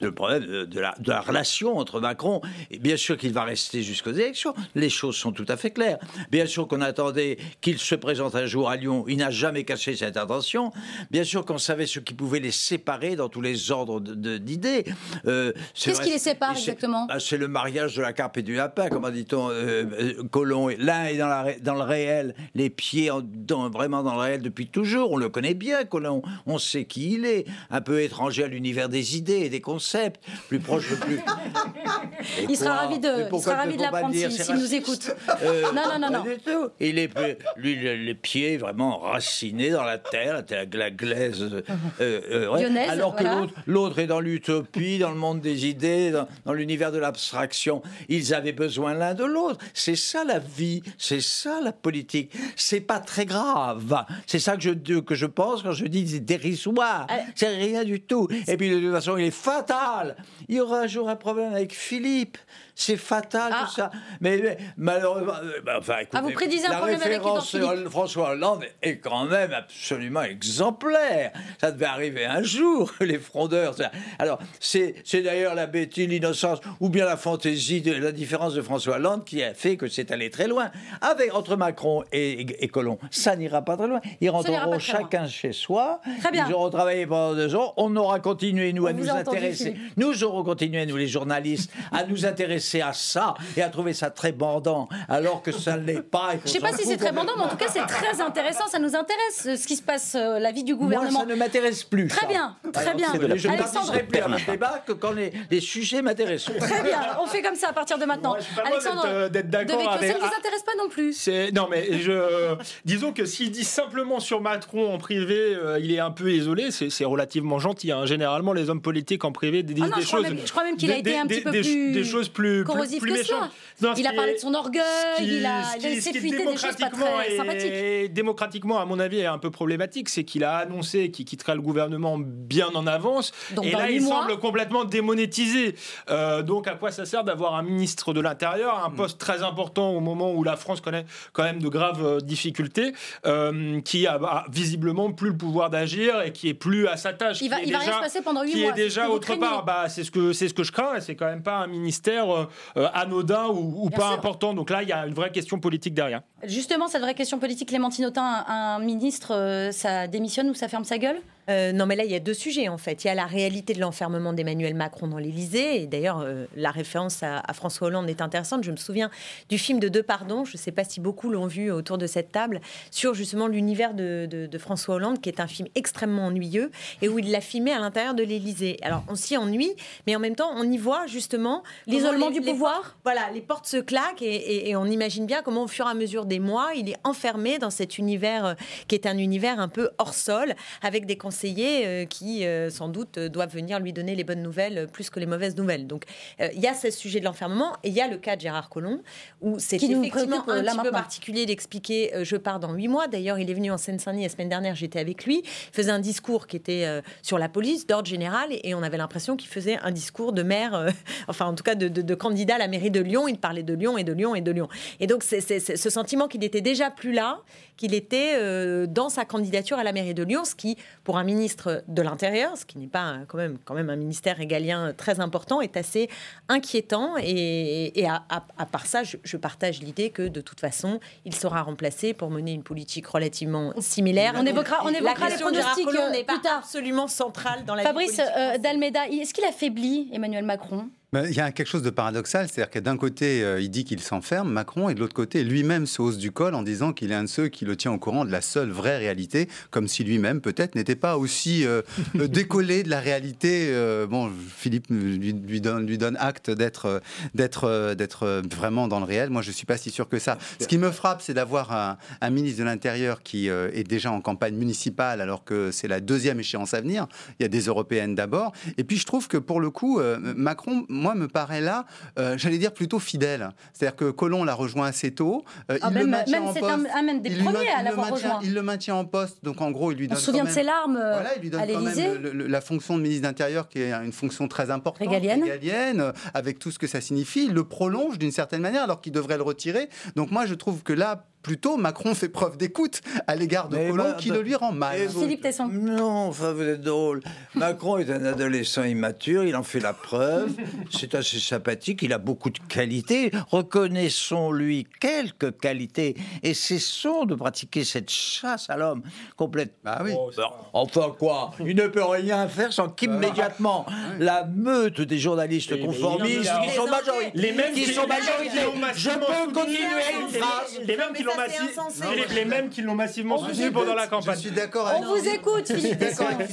[0.00, 2.40] le problème de la, de la, relation entre Macron.
[2.72, 4.54] Et bien sûr qu'il va rester jusqu'aux élections.
[4.74, 5.98] Les choses sont tout à fait claires.
[6.30, 9.04] Bien sûr qu'on attendait qu'il se présente un jour à Lyon.
[9.06, 10.72] Il n'a jamais caché cette intention.
[11.12, 14.84] Bien sûr qu'on savait ce qui pouvait les séparer dans tous les ordres d'idées.
[15.26, 17.06] Euh, Qu'est-ce qui les sépare exactement?
[17.08, 19.84] Ah, c'est le mariage de la carpe et du lapin, comment dit-on, euh,
[20.30, 20.68] Colomb.
[20.78, 24.20] L'un est dans, la, ré- dans le réel, les pieds en- dans- vraiment dans le
[24.20, 25.12] réel depuis toujours.
[25.12, 26.22] On le connaît bien, Colomb.
[26.46, 27.44] On sait qui il est.
[27.70, 30.22] Un peu étranger à l'univers des idées et des concepts.
[30.48, 31.20] Plus proche de plus.
[32.38, 35.10] Et Il sera ravi de, il pourquoi sera ne ravi de l'apprendre s'il nous écoute.
[35.42, 36.24] Euh, Non, non, non, non.
[36.24, 36.68] pas du tout.
[36.78, 37.10] Il est,
[37.56, 41.42] lui, le- les pieds vraiment racinés dans la terre, la, la glaise.
[41.42, 41.62] euh,
[42.00, 42.64] euh, ouais.
[42.88, 43.24] Alors que
[43.66, 47.82] l'autre, est dans l'utopie, dans le monde des idées, dans, dans l'univers de l'abstraction.
[48.08, 49.58] Ils avaient besoin l'un de l'autre.
[49.84, 52.30] C'est ça la vie, c'est ça la politique.
[52.54, 54.04] C'est pas très grave.
[54.28, 57.08] C'est ça que je, que je pense quand je dis c'est dérisoire.
[57.10, 58.28] Euh, C'est rien du tout.
[58.46, 60.14] Et puis de toute façon, il est fatal.
[60.48, 62.38] Il y aura un jour un problème avec Philippe.
[62.82, 63.64] C'est fatal Ah.
[63.64, 63.90] tout ça.
[64.20, 67.56] Mais, mais malheureusement, euh, bah, enfin, écoutez, Ah, vous prédisez un la Édouard référence
[67.88, 71.30] François Hollande est quand même absolument exemplaire.
[71.60, 73.76] Ça devait arriver un jour, les frondeurs.
[73.76, 73.92] ça.
[74.18, 78.96] Alors, c'est d'ailleurs la bêtise, l'innocence, ou bien la fantaisie, de, la différence de François
[78.96, 80.72] Hollande qui a fait que c'est allé très loin.
[81.00, 84.00] Avec, entre Macron et, et, et Colomb, ça n'ira pas très loin.
[84.20, 84.78] Ils rentreront loin.
[84.80, 86.00] chacun chez soi.
[86.20, 86.46] Très bien.
[86.48, 87.74] Ils auront travaillé pendant deux ans.
[87.76, 89.76] On aura continué, nous, On à nous entendu, intéresser.
[89.96, 94.10] Nous aurons continué, nous les journalistes, à nous intéresser à ça et à trouver ça
[94.10, 96.30] très bandant, alors que ça ne l'est pas.
[96.44, 98.66] Je sais pas si c'est très bandant, mais en tout cas, c'est très intéressant.
[98.68, 101.20] Ça nous intéresse, euh, ce qui se passe, euh, la vie du Moi, gouvernement.
[101.20, 102.06] ça ne m'intéresse plus.
[102.08, 102.26] Très ça.
[102.26, 103.08] bien, très Alors, bien.
[103.36, 106.56] Je ne participerai plus à votre débat que quand les, les sujets m'intéressent.
[106.56, 108.30] Très bien, on fait comme ça à partir de maintenant.
[108.30, 110.38] Moi, je pas Alexandre, d'être, euh, d'être d'accord avec- ça ne vous Ah.
[110.38, 111.12] intéresse pas non plus.
[111.12, 115.92] C'est non mais je disons que s'il dit simplement sur Macron en privé, euh, il
[115.92, 116.70] est un peu isolé.
[116.70, 117.92] C'est relativement gentil.
[117.92, 118.06] hein.
[118.06, 120.28] Généralement, les hommes politiques en privé disent Ah non, des je crois choses.
[120.28, 122.28] même- je crois même qu'il a été un des- petit peu des- plus des choses
[122.28, 123.50] plus plus- corrosif plus que ça.
[123.80, 124.82] Non, Il a qui parlé est- de son orgueil,
[125.16, 128.12] qui- il a, qui- laissé qui fuiter des choses pas démocratiquement très est- sympathiques.
[128.12, 131.60] démocratiquement, à mon avis, est un peu problématique, c'est qu'il a annoncé qu'il quitterait le
[131.62, 134.20] gouvernement bien en avance, Donc, et là, il mois.
[134.22, 135.74] semble complètement démonétisé.
[136.10, 138.96] Euh, donc, à quoi ça sert d'avoir un ministre de l'Intérieur, un Mm.
[138.96, 142.92] poste très important au moment où la France connaît quand même de graves euh, difficultés,
[143.26, 147.40] euh, qui a, visiblement plus le pouvoir d'agir et qui est plus à sa tâche.
[147.40, 148.70] Il va, qui est il va rien déjà- se passer pendant 8 qui mois.
[148.70, 149.64] est c'est ce déjà autre part.
[149.64, 150.96] Bah, c'est ce que c'est ce que je crains.
[150.96, 152.41] et C'est quand même pas un ministère
[152.76, 154.18] euh, euh, anodin ou, pas sûr.
[154.18, 154.54] important.
[154.54, 156.22] Donc là, il y a une vraie question politique derrière.
[156.44, 160.68] Justement, cette vraie question politique, Clémentine Autain, un, un ministre, euh, ça démissionne ou ça
[160.68, 161.20] ferme sa gueule?
[161.50, 163.02] Euh, non, mais là, il y a deux sujets, en fait.
[163.02, 165.82] Il y a la réalité de l'enfermement d'Emmanuel Macron dans l'Élysée.
[165.82, 168.62] Et d'ailleurs, euh, la référence à, à François Hollande est intéressante.
[168.62, 169.10] Je me souviens
[169.48, 170.44] du film de Deux Pardons.
[170.44, 172.60] Je ne sais pas si beaucoup l'ont vu autour de cette table,
[172.92, 176.70] sur justement l'univers de, de- de François Hollande, qui est un film extrêmement ennuyeux
[177.02, 178.76] et où il l'a filmé à l'intérieur de l'Élysée.
[178.82, 179.72] Alors, on s'y ennuie,
[180.06, 182.96] mais en même temps, on y voit justement L'isolement du les pouvoir?
[183.04, 185.90] Voilà, les portes se claquent et, et- et on imagine bien comment, au fur et
[185.90, 188.54] à mesure des mois, il est enfermé dans cet univers euh,
[188.86, 192.88] qui est un univers un peu hors sol, avec des conseillers euh, qui, euh, sans
[192.88, 195.86] doute, euh, doivent venir lui donner les bonnes nouvelles plus que les mauvaises nouvelles.
[195.86, 196.04] Donc,
[196.40, 198.68] il y a ce sujet de l'enfermement et il y a le cas de Gérard
[198.68, 199.00] Collomb,
[199.40, 199.78] où c'est
[200.10, 203.08] effectivement un petit peu particulier d'expliquer je pars dans huit mois.
[203.08, 205.42] D'ailleurs, il est venu en Seine-Saint-Denis la semaine dernière, j'étais avec lui.
[205.44, 209.36] Il faisait un discours qui était sur la police, d'ordre général, et on avait l'impression
[209.36, 210.90] qu'il faisait un discours de maire, euh,
[211.28, 213.28] enfin en tout cas de, de- de candidat à la mairie de Lyon.
[213.28, 214.68] Il parlait de Lyon et de Lyon et de Lyon.
[215.00, 217.40] Et donc, c'est ce sentiment qu'il était déjà plus là,
[217.82, 221.24] qu'il était euh, dans sa candidature à la mairie de Lyon, ce qui, pour un
[221.24, 224.86] ministre de l'Intérieur, ce qui n'est pas euh, quand même, quand même un ministère régalien
[224.88, 226.08] euh, très important, est assez
[226.48, 227.14] inquiétant.
[227.20, 231.00] Et, et à, à- à part ça, je, je partage l'idée que de toute façon,
[231.24, 234.34] il sera remplacé pour mener une politique relativement similaire.
[234.36, 236.58] On évoquera, on La évoquera les pronostics Collomb euh, n'est pas plus tard.
[236.58, 238.60] absolument centrale dans la vie Fabrice politique euh, française.
[238.62, 240.86] d'Almeida, est-ce qu'il affaiblit Emmanuel Macron?
[241.14, 244.00] Il y a quelque chose de paradoxal, c'est-à-dire que d'un côté, euh, il dit qu'il
[244.00, 247.14] s'enferme, Macron, et de l'autre côté, lui-même se hausse du col en disant qu'il est
[247.14, 250.04] un de ceux qui le tient au courant de la seule vraie réalité, comme si
[250.04, 251.82] lui-même, peut-être, n'était pas aussi euh,
[252.16, 253.66] euh, décollé de la réalité.
[253.72, 257.02] euh, bon, Philippe lui, lui donne, lui donne acte d'être
[257.34, 259.28] d'être d'être vraiment dans le réel.
[259.28, 260.38] Moi, je suis pas si sûr que ça.
[260.60, 264.22] Ce qui me frappe, c'est d'avoir un, un ministre de l'Intérieur qui est déjà en
[264.22, 267.06] campagne municipale, alors que c'est la deuxième échéance à venir.
[267.38, 268.52] Il y a des européennes d'abord.
[268.78, 270.00] Et puis, je trouve que pour le coup,
[270.36, 271.84] Macron, moi, me paraît là,
[272.18, 273.50] euh, j'allais dire plutôt fidèle.
[273.72, 275.44] C'est-à-dire que Colomb l'a rejoint assez tôt.
[275.70, 276.64] Euh, Ah, il même- le maintient même en poste.
[276.64, 278.40] un- un même des Il lui premiers maintient- à il le l'avoir maintient- rejoint.
[278.44, 279.38] Il le maintient en poste.
[279.42, 281.42] Donc, en gros, il lui On donne se souvient de ses larmes euh, voilà, il
[281.42, 282.18] lui donne à quand même l'Élysée.
[282.18, 285.42] le- le- la fonction de ministre d'Intérieur qui est une fonction très importante, Régalienne.
[285.42, 287.46] régalienne, euh, avec tout ce que ça signifie.
[287.46, 289.88] Il le prolonge d'une certaine manière alors qu'il devrait le retirer.
[290.16, 294.14] Donc moi, je trouve que là, plutôt Macron fait preuve d'écoute à l'égard de bah,
[294.18, 295.06] qui bah, le lui rend mal.
[295.06, 295.68] vous- Philippe Tesson.
[295.68, 297.20] Non, enfin, vous êtes drôle.
[297.54, 300.52] Macron est un adolescent immature, il en fait la preuve.
[300.90, 303.30] C'est assez sympathique, il a beaucoup de qualités.
[303.50, 309.02] Reconnaissons-lui quelques qualités et cessons de pratiquer cette chasse à l'homme
[309.36, 309.74] complète.
[309.84, 310.12] Bah oui.
[310.16, 313.86] Oh, Bon, enfin quoi Il ne peut rien faire sans qu'immédiatement
[314.18, 318.70] la meute des journalistes conformistes qui sont majoritaires, Les mêmes qui sont majoritaires.
[318.94, 320.80] Je peux continuer une phrase.
[320.86, 322.04] Les mêmes qui l'ont Insensé.
[322.34, 324.38] les- mêmes qui l'ont massivement On soutenu pendant la Je campagne.
[324.38, 326.02] suis d'accord On avec vous écoute, Je suis Philippe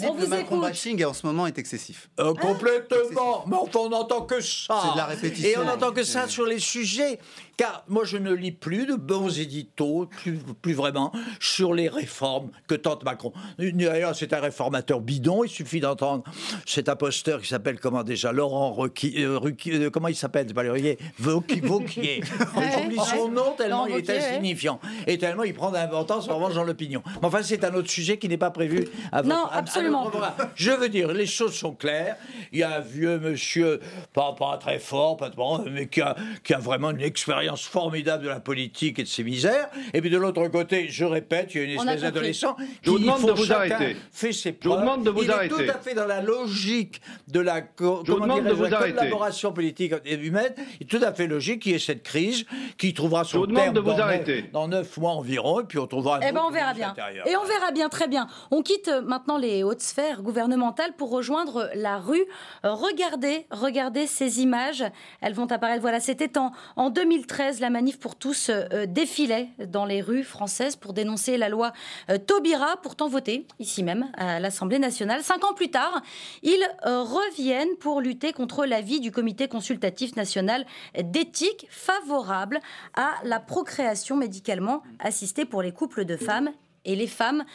[0.10, 0.62] On le vous écoute.
[0.62, 2.10] bashing en ce moment est excessif.
[2.20, 3.46] Euh, complètement.
[3.48, 4.82] Mais on n'entend que ça.
[4.86, 5.50] C'est de la répétition.
[5.50, 7.20] Et on n'entend que ça sur les sujets.
[7.60, 12.52] Car moi, je ne lis plus de bons éditos, plus, plus vraiment, sur les réformes
[12.70, 13.34] que tente Macron.
[13.58, 15.44] D'ailleurs, c'est un réformateur bidon.
[15.44, 16.24] Il suffit d'entendre
[16.66, 19.26] cet imposteur qui s'appelle comment déjà Laurent Ruquier.
[19.26, 21.60] euh, euh, comment il s'appelle pas le Ruquier Vauquier.
[21.64, 22.22] Vauquier.
[22.24, 24.80] J'oublie son nom tellement Laurent il est insignifiant.
[25.06, 27.04] Et tellement il prend d'importance en revanche dans l'opinion.
[27.22, 29.58] Mais enfin, c'est un autre sujet qui n'est pas prévu à votre- Non, à- à
[29.58, 30.10] absolument.
[30.56, 32.16] Je veux dire, les choses sont claires.
[32.54, 33.82] Il y a un vieux monsieur,
[34.14, 35.30] pas, pas très fort, pas
[35.70, 39.24] mais qui a, qui a vraiment une expérience formidable de la politique et de ses
[39.24, 39.70] misères.
[39.94, 42.98] Et puis de l'autre côté, je répète, il y a une espèce d'adolescent Je vous
[42.98, 43.96] qui, demande de vous arrêter.
[44.12, 44.82] fait ses Je vous preuves.
[44.82, 45.54] demande de vous il arrêter.
[45.56, 48.64] est tout à fait dans la logique de la, co- Je comment demande de vous
[48.66, 48.96] la arrêter.
[48.98, 50.54] collaboration politique et humaine.
[50.80, 52.46] Il est tout à fait logique qu'il y ait cette crise
[52.78, 54.42] qui trouvera son terme de vous dans, arrêter.
[54.44, 55.62] neuf, dans neuf mois environ.
[55.62, 56.94] Et puis on trouvera un Eh ben, on verra bien.
[57.26, 58.28] Et on verra bien, très bien.
[58.52, 62.24] On quitte euh, maintenant les hautes sphères gouvernementales pour rejoindre la rue.
[62.66, 64.84] Euh, Regardez, regardez ces images.
[65.22, 65.82] Elles vont apparaître.
[65.82, 67.39] Voilà, c'était en, en 2013.
[67.62, 71.72] La manif pour tous euh, euh, défilait dans les rues françaises pour dénoncer la loi
[72.10, 75.24] euh, Taubira, pourtant votée ici même à l'Assemblée nationale.
[75.24, 76.02] Cinq ans plus tard,
[76.44, 80.66] ils reviennent pour lutter contre l'avis du Comité consultatif national
[81.02, 82.60] d'éthique favorable
[82.94, 86.50] à la procréation médicalement assistée pour les couples de femmes
[86.84, 87.46] et les femmes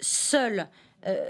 [0.00, 0.66] seules.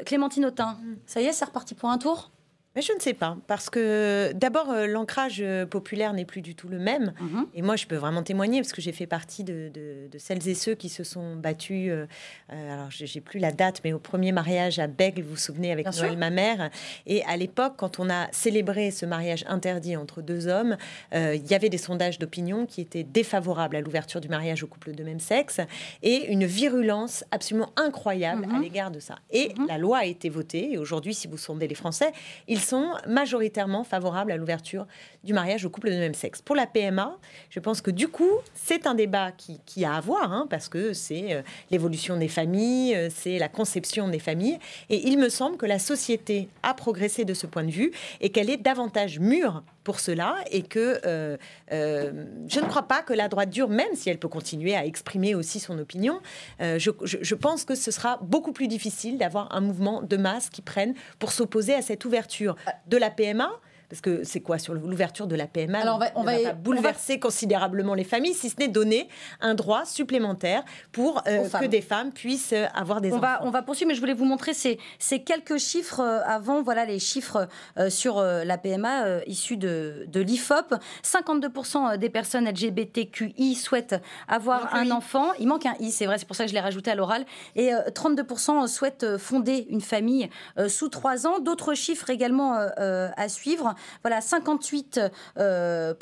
[0.06, 2.30] Clémentine Autain, ça y est, c'est reparti pour un tour?
[2.78, 6.54] Mais je ne sais pas, parce que d'abord, euh, l'ancrage euh, populaire n'est plus du
[6.54, 7.12] tout le même.
[7.20, 7.46] Mhm.
[7.52, 10.46] Et moi, je peux vraiment témoigner, parce que j'ai fait partie de, de- de celles
[10.48, 11.90] et ceux qui se sont battus.
[11.90, 12.06] euh,
[12.52, 15.72] alors, j'ai j'ai plus la date, mais au premier mariage à Bègle, vous vous souvenez,
[15.72, 16.70] avec Noël, ma mère.
[17.04, 20.76] Et à l'époque, quand on a célébré ce mariage interdit entre deux hommes,
[21.14, 24.68] euh, il y avait des sondages d'opinion qui étaient défavorables à l'ouverture du mariage aux
[24.68, 25.58] couples de même sexe
[26.04, 28.54] et une virulence absolument incroyable Mhm.
[28.54, 29.16] à l'égard de ça.
[29.32, 29.66] Et Mhm.
[29.66, 30.74] la loi a été votée.
[30.74, 32.12] Et aujourd'hui, si vous sondez les Français,
[32.46, 34.86] ils sont majoritairement favorables à l'ouverture
[35.24, 36.42] du mariage aux couples de même sexe.
[36.42, 37.16] Pour la PMA,
[37.50, 40.92] je pense que du coup, c'est un débat qui, a à voir, hein, parce que
[40.92, 44.58] c'est euh, l'évolution des familles, euh, c'est la conception des familles.
[44.90, 48.30] Et il me semble que la société a progressé de ce point de vue et
[48.30, 51.38] qu'elle est davantage mûre pour cela et que euh,
[51.72, 54.84] euh, je ne crois pas que la droite dure, même si elle peut continuer à
[54.84, 56.20] exprimer aussi son opinion,
[56.60, 60.60] euh, je, pense que ce sera beaucoup plus difficile d'avoir un mouvement de masse qui
[60.60, 62.54] prenne pour s'opposer à cette ouverture
[62.86, 63.48] de la PMA.
[63.88, 66.50] Parce que c'est quoi sur l'ouverture de la PMA Alors, on va- on ne va-
[66.50, 69.08] pas on bouleverser considérablement les familles, si ce n'est donner
[69.40, 73.20] un droit supplémentaire pour euh, que des femmes puissent euh, avoir des on enfants.
[73.22, 76.62] va, on va poursuivre, mais je voulais vous montrer ces, ces quelques chiffres euh, avant,
[76.62, 77.48] voilà les chiffres
[77.78, 80.74] euh, sur euh, la PMA issus de, de l'IFOP.
[81.02, 83.96] 52% des personnes LGBTQI souhaitent
[84.28, 85.28] avoir un enfant.
[85.38, 87.24] Il manque un I, c'est vrai, c'est pour ça que je l'ai rajouté à l'oral.
[87.56, 90.28] Et euh, 32% souhaitent fonder une famille
[90.68, 91.38] sous 3 ans.
[91.38, 93.74] D'autres chiffres également à suivre.
[94.02, 95.94] Voilà, 58% euh,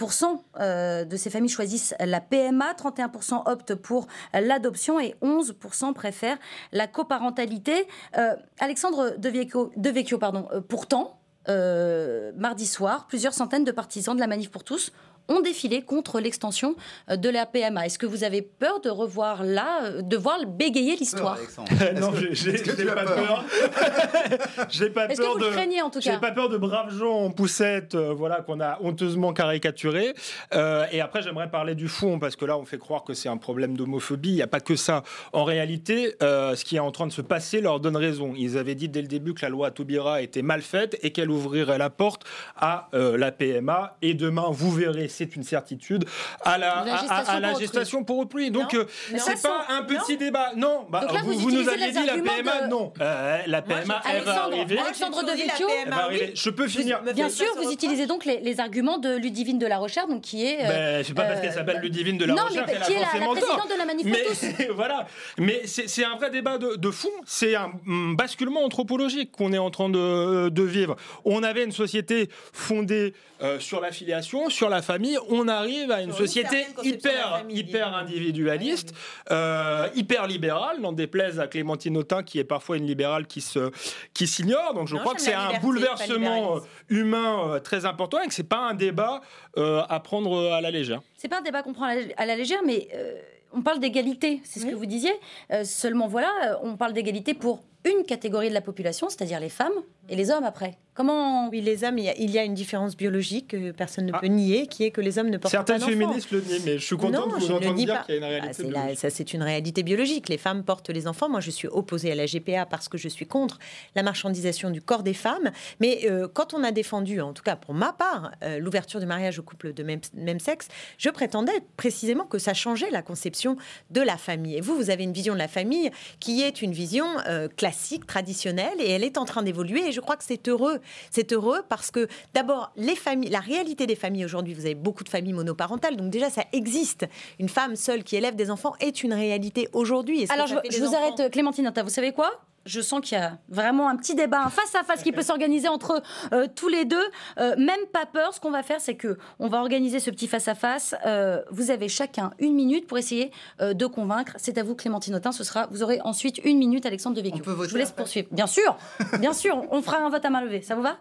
[0.61, 6.39] euh, de ces familles choisissent la PMA, 31% optent pour l'adoption et 11% préfèrent
[6.73, 7.87] la coparentalité.
[8.19, 14.51] Euh, Alexandre Devecchio, Devecchio pardon, pourtant, mardi soir, plusieurs centaines de partisans de la Manif
[14.51, 14.93] pour tous
[15.29, 16.77] ont défilé contre l'extension
[17.11, 17.87] euh, de la PMA.
[17.87, 21.39] Est-ce que vous avez peur de revoir là, euh, de voir bégayer l'histoire
[22.01, 23.45] non, j'ai j'ai pas peur peur.
[24.71, 25.51] j'ai pas Est-ce que peur vous de.
[25.51, 28.61] craignez en tout J'ai cas pas peur de braves gens en poussette, euh, voilà, qu'on
[28.61, 30.15] a honteusement caricaturé.
[30.55, 33.29] Euh, et après, j'aimerais parler du fond, parce que là, on fait croire que c'est
[33.29, 34.31] un problème d'homophobie.
[34.31, 35.03] Il n'y a pas que ça.
[35.33, 38.35] En réalité, euh, ce qui est en train de se passer leur donne raison.
[38.37, 41.31] Ils avaient dit dès le début que la loi Taubira était mal faite et qu'elle
[41.31, 42.23] ouvrirait la porte
[42.57, 43.97] à euh, la PMA.
[44.03, 46.05] Et demain, vous verrez, c'est une certitude,
[46.43, 47.65] à la, La à- à- gestation à la pour autrui.
[47.67, 48.51] gestation pour autrui.
[48.51, 48.85] Donc, euh,
[49.17, 50.53] c'est pas un petit débat.
[50.57, 52.93] Non, bah, là, vous vous, nous avez dit la PMA, de- non.
[53.01, 54.79] Euh, la PMA, elle va arriver.
[54.79, 56.33] Alexandre Devecchio, la Elle va arriver.
[56.35, 57.03] Je peux finir.
[57.15, 60.45] Bien sûr, vous utilisez donc les, les arguments de Ludivine de la Recherche, donc qui
[60.47, 60.59] est.
[60.65, 63.35] euh, Ben, c'est pas parce qu'elle euh, s'appelle Ludivine de la mais qu'elle a forcément
[63.35, 63.67] tort.
[63.69, 63.87] de la.
[64.05, 65.07] Mais voilà,
[65.39, 67.09] mais c'est un vrai débat de, de fond.
[67.25, 67.71] C'est un
[68.15, 70.97] basculement anthropologique qu'on est en train de, de vivre.
[71.25, 75.06] On avait une société fondée euh, sur la filiation, sur la famille.
[75.07, 78.95] Famille, on arrive à une Sur société hyper, famille, hyper individualiste,
[79.31, 83.71] euh, hyper libérale, n'en déplaise à Clémentine Autain, qui est parfois une libérale qui se
[84.15, 84.75] qui s'ignore.
[84.75, 88.35] Donc je Non, crois que c'est un bouleversement euh, humain euh, très important et que
[88.35, 89.21] c'est pas un débat
[89.57, 91.01] euh, à prendre à la légère.
[91.17, 93.15] C'est pas un débat qu'on prend à la, à la légère, mais euh,
[93.53, 94.73] on parle d'égalité, c'est ce Oui.
[94.73, 95.13] que vous disiez.
[95.53, 99.73] Euh, seulement voilà, on parle d'égalité pour une catégorie de la population, c'est-à-dire les femmes
[100.09, 100.79] et les hommes après.
[100.95, 104.07] Comment Oui, les hommes, il y a, il y a une différence biologique que personne
[104.07, 104.19] ne Ah.
[104.19, 105.93] peut nier, qui est que les hommes ne portent Certaines pas d'enfants.
[105.99, 108.05] féministes le nient, mais je suis content je vous dis dire pas.
[108.05, 108.53] qu'il y a une Ah, réalité.
[108.55, 108.99] c'est la- biologique.
[108.99, 110.29] ça, c'est une réalité biologique.
[110.31, 111.29] Les femmes portent les enfants.
[111.29, 113.59] Moi, je suis opposée à la GPA parce que je suis contre
[113.95, 115.51] la marchandisation du corps des femmes.
[115.81, 119.07] Mais euh, quand on a défendu, en tout cas pour ma part, euh, l'ouverture du
[119.07, 123.57] mariage aux couples de même, même sexe, je prétendais précisément que ça changeait la conception
[123.91, 124.57] de la famille.
[124.57, 127.76] Et vous, vous avez une vision de la famille qui est une vision euh, classique,
[128.07, 129.89] traditionnelle, et elle est en train d'évoluer.
[129.89, 130.81] Et je crois que c'est heureux.
[131.11, 135.05] C'est heureux parce que d'abord, les familles, la réalité des familles aujourd'hui, vous avez beaucoup
[135.05, 137.07] de familles monoparentales, donc déjà ça existe.
[137.39, 140.27] Une femme seule qui élève des enfants est une réalité aujourd'hui.
[140.31, 141.83] Alors je, vous enfants- arrête, euh, Clémentine Autain.
[141.83, 142.31] Vous savez quoi?
[142.67, 145.23] Je sens qu'il y a vraiment un petit débat, un face à face qui peut
[145.23, 146.03] s'organiser entre
[146.33, 146.97] euh, tous les deux.
[147.39, 148.35] Euh, même pas peur.
[148.35, 150.95] Ce qu'on va faire, c'est que on va organiser ce petit face à face.
[151.07, 154.33] Euh, vous avez chacun une minute pour essayer de convaincre.
[154.37, 155.33] C'est à vous, Clémentine Autain.
[155.33, 155.67] Ce sera.
[155.71, 157.41] Vous aurez ensuite une minute, Alexandre Devecchio.
[157.41, 158.29] On peut voter Je vous laisse après poursuivre.
[158.33, 158.77] Bien sûr,
[159.21, 159.65] bien sûr.
[159.71, 160.63] On fera un vote à main levée.
[160.63, 160.99] Ça vous va?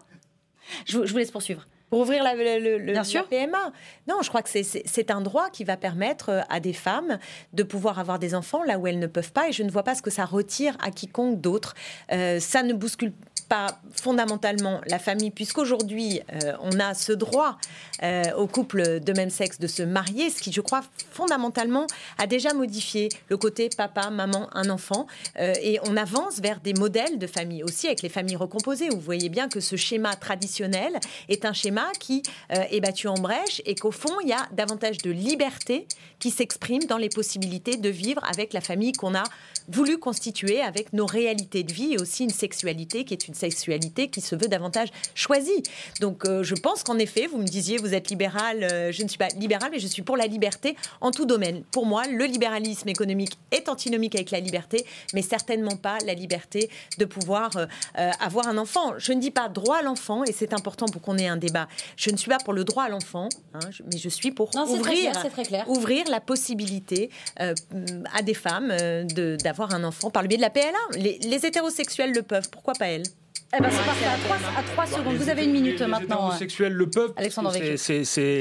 [0.86, 1.66] Je vous laisse poursuivre.
[1.96, 3.02] Pour ouvrir la, le, la.
[3.02, 3.72] PMA.
[4.06, 7.18] Non, je crois que c'est un droit qui va permettre euh, à des femmes
[7.54, 9.48] de pouvoir avoir des enfants là où elles ne peuvent pas.
[9.48, 11.74] Et je ne vois pas ce que ça retire à quiconque d'autre.
[12.12, 13.35] Euh, ça ne bouscule pas
[13.94, 17.58] fondamentalement la famille, puisqu'aujourd'hui, euh, on a ce droit
[18.02, 21.86] euh, aux couples de même sexe de se marier, ce qui, je crois, fondamentalement
[22.18, 25.06] a déjà modifié le côté papa, maman, un enfant.
[25.38, 28.88] Euh, et on avance vers des modèles de famille aussi avec les familles recomposées.
[28.88, 33.62] Vous voyez bien que ce schéma traditionnel est un schéma qui est battu en brèche
[33.64, 35.86] et qu'au fond, il y a davantage de liberté
[36.18, 39.24] qui s'exprime dans les possibilités de vivre avec la famille qu'on a
[39.68, 44.08] voulu constituer avec nos réalités de vie et aussi une sexualité qui est une sexualité
[44.08, 45.62] qui se veut davantage choisie.
[46.00, 49.08] Donc euh, je pense qu'en effet, vous me disiez, vous êtes libéral, euh, je ne
[49.08, 51.62] suis pas libéral, mais je suis pour la liberté en tout domaine.
[51.72, 56.70] Pour moi, le libéralisme économique est antinomique avec la liberté, mais certainement pas la liberté
[56.98, 57.66] de pouvoir euh,
[58.20, 58.94] avoir un enfant.
[58.98, 61.68] Je ne dis pas droit à l'enfant, et c'est important pour qu'on ait un débat.
[61.96, 64.66] Je ne suis pas pour le droit à l'enfant, hein, mais je suis pour Non,
[64.66, 65.68] c'est très ouvrir, clair, c'est très clair.
[65.68, 70.50] ouvrir la possibilité à des femmes de- d'avoir un enfant par le biais de la
[70.50, 70.66] PLA.
[70.96, 73.06] Les, les hétérosexuels le peuvent, pourquoi pas elles?
[73.56, 74.06] Eh ben, c'est parfait.
[74.06, 75.14] À trois, à trois secondes.
[75.16, 75.98] Vous avez une minute les, maintenant.
[76.00, 76.04] Les
[76.34, 77.12] hétérosexuels le peuvent.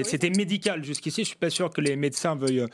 [0.04, 1.22] C'était médical jusqu'ici.
[1.24, 2.66] Je suis pas sûr que les médecins veuillent,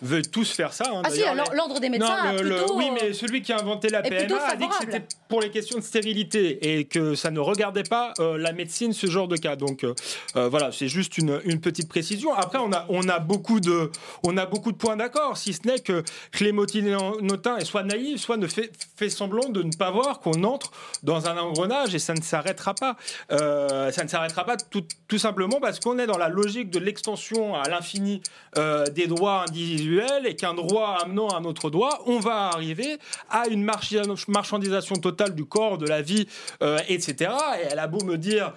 [0.00, 0.84] veuillent tous faire ça.
[0.94, 1.02] hein.
[1.04, 2.76] Ah si, alors l'ordre des médecins Non, le- plutôt.
[2.76, 5.78] oui, mais celui qui a inventé la PMA a dit que c'était pour les questions
[5.78, 9.56] de stérilité et que ça ne regardait pas euh, la médecine, ce genre de cas.
[9.56, 9.94] Donc euh,
[10.36, 12.32] euh, voilà, c'est juste une, une petite précision.
[12.34, 13.90] Après, on a, on a, beaucoup, de,
[14.22, 18.18] on a beaucoup de points d'accord, si ce n'est que Clémentine Notin est soit naïve,
[18.18, 20.70] soit ne fait, fait semblant de ne pas voir qu'on entre
[21.02, 22.96] dans un engrenage et ça ne s'arrêtera pas.
[23.32, 27.54] Euh, ça ne s'arrêtera pas tout, simplement parce qu'on est dans la logique de l'extension
[27.54, 28.22] à l'infini
[28.56, 33.48] euh, des droits individuels et qu'un droit amenant un autre droit, on va arriver à
[33.48, 36.26] une marchandisation totale du corps, de la vie,
[36.62, 37.32] euh, etc.
[37.60, 38.54] Et elle a beau me dire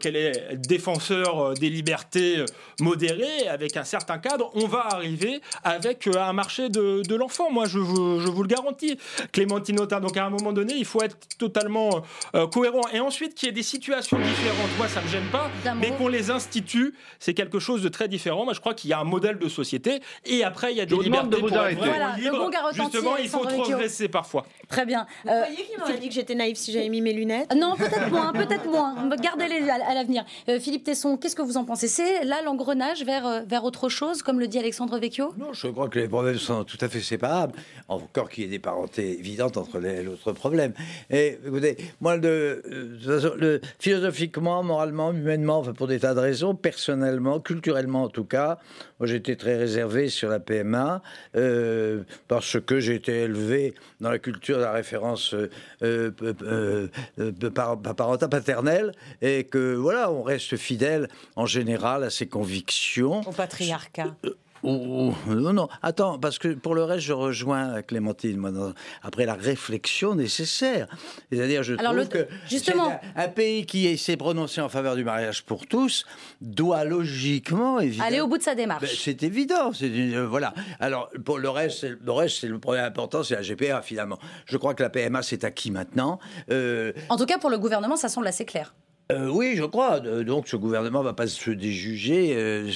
[0.00, 2.44] qu'elle est défenseur des libertés
[2.80, 7.50] modérées, avec un certain cadre, on va arriver avec un marché de, l'enfant.
[7.50, 8.98] Moi, je vous, je vous le garantis,
[9.32, 10.00] Clémentine Autain.
[10.00, 12.02] Donc, à un moment donné, il faut être totalement
[12.34, 12.82] euh, cohérent.
[12.92, 16.08] Et ensuite, qu'il y ait des situations différentes, moi, ça me gêne pas, mais qu'on
[16.08, 18.44] les institue, c'est quelque chose de très différent.
[18.44, 20.86] Moi, je crois qu'il y a un modèle de société, et après, il y a
[20.86, 22.50] des demande libertés de vous pour être Voilà, libre.
[22.72, 24.44] Justement, il faut transgresser parfois.
[24.68, 25.06] Très bien.
[25.24, 27.54] Vous Euh, croyez qu'il m'aurait dit que j'étais naïve si j'avais mis mes lunettes?
[27.54, 29.08] Non, peut-être moins, peut-être moins.
[29.16, 30.24] Gardez-les à, à l'avenir.
[30.48, 31.88] Euh, Philippe Tesson, qu'est-ce que vous en pensez?
[31.88, 35.32] C'est là l'engrenage vers, euh, vers autre chose, comme le dit Alexandre Vecchio?
[35.38, 37.54] Non, je crois que les problèmes sont tout à fait séparables,
[37.88, 40.72] encore qu'il y ait des parentés évidentes entre les et l'autre problème.
[41.10, 46.54] Et écoutez, moi, le, euh, le- philosophiquement, moralement, humainement, enfin, pour des tas de raisons,
[46.54, 48.58] personnellement, culturellement en tout cas,
[48.98, 51.02] moi j'étais très réservé sur la PMA
[51.36, 55.48] euh, parce que j'ai été élevé dans la culture de la référence euh,
[55.82, 56.10] euh,
[56.42, 62.26] euh, euh, par- parentale paternelle et que voilà, on reste fidèle en général à ses
[62.26, 63.20] convictions.
[63.26, 64.14] Au patriarcat.
[64.62, 68.72] Non, non, attends, parce que pour le reste, je rejoins Clémentine, moi, dans-
[69.02, 70.86] après la réflexion nécessaire.
[71.30, 74.94] C'est-à-dire, je Alors, trouve le- que justement- un, un pays qui s'est prononcé en faveur
[74.96, 76.04] du mariage pour tous
[76.40, 78.08] doit logiquement, évidemment...
[78.08, 78.94] Aller au bout de sa Ben, démarche.
[79.02, 80.54] c'est évident, c'est une- euh, voilà.
[80.80, 84.18] Alors pour le reste, le reste, c'est le problème important, c'est la GPA finalement.
[84.46, 86.18] Je crois que la PMA c'est acquis maintenant.
[86.50, 88.74] Euh, En tout cas, pour le gouvernement, ça semble assez clair.
[89.12, 90.00] Euh, oui, je crois.
[90.04, 92.34] Euh, Donc ce gouvernement ne va pas se déjuger.
[92.36, 92.68] euh,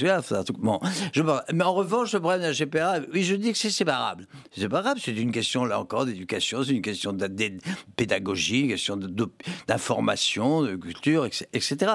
[0.58, 0.80] bon,
[1.12, 1.22] je-
[1.52, 4.26] mais en revanche, le problème de la GPA, oui, je dis que c'est séparable.
[4.54, 7.52] C'est séparable, c'est une question, là encore, d'éducation, c'est une question de, de-
[7.96, 9.28] pédagogie, une question de- de-
[9.66, 11.46] d'information, de, culture, etc.
[11.52, 11.92] etc.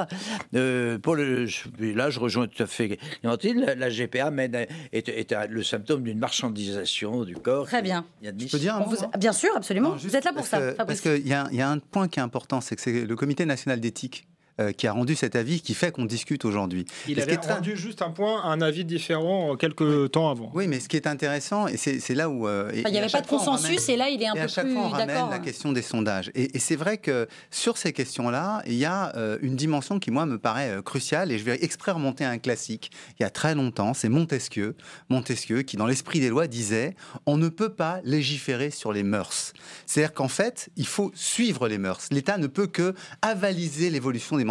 [0.56, 3.62] Euh, pour le, je- là, je rejoins tout à fait Clémentine.
[3.66, 4.56] La, la GPA mène
[4.92, 7.66] est, le symptôme d'une marchandisation du corps.
[7.66, 8.06] Très bien.
[8.24, 9.12] Je peux dire un vous- hein?
[9.20, 9.90] Bien sûr, absolument.
[9.90, 10.78] Non, juste vous êtes là pour parce ça, que-.
[10.78, 12.82] Parce qu'il y, a un- il y a un point qui est important, c'est que
[12.82, 14.28] c'est le Comité national d'éthique
[14.62, 16.86] euh, qui a rendu cet avis qui fait qu'on discute aujourd'hui.
[17.08, 20.52] Il avait est très- rendu juste un point, un avis différent euh, quelques temps avant.
[20.54, 22.48] Oui, mais ce qui est intéressant, et c'est là où...
[22.48, 24.38] euh, et- il n'y avait pas de consensus ramène- et là, il est un et
[24.38, 26.32] peu à chaque plus fois, on ramène la question des sondages.
[26.36, 30.12] Et, et c'est vrai que sur ces questions-là, il y a euh, une dimension qui,
[30.12, 31.32] moi, me paraît euh, cruciale.
[31.32, 32.92] Et je vais exprès remonter à un classique.
[33.20, 34.76] Il y a très longtemps, c'est Montesquieu.
[35.10, 36.96] Montesquieu qui, dans l'esprit des lois, disait
[37.26, 39.54] on ne peut pas légiférer sur les mœurs.
[39.86, 42.08] C'est-à-dire qu'en fait, il faut suivre les mœurs.
[42.12, 44.44] L'État ne peut que avaliser l'évolution des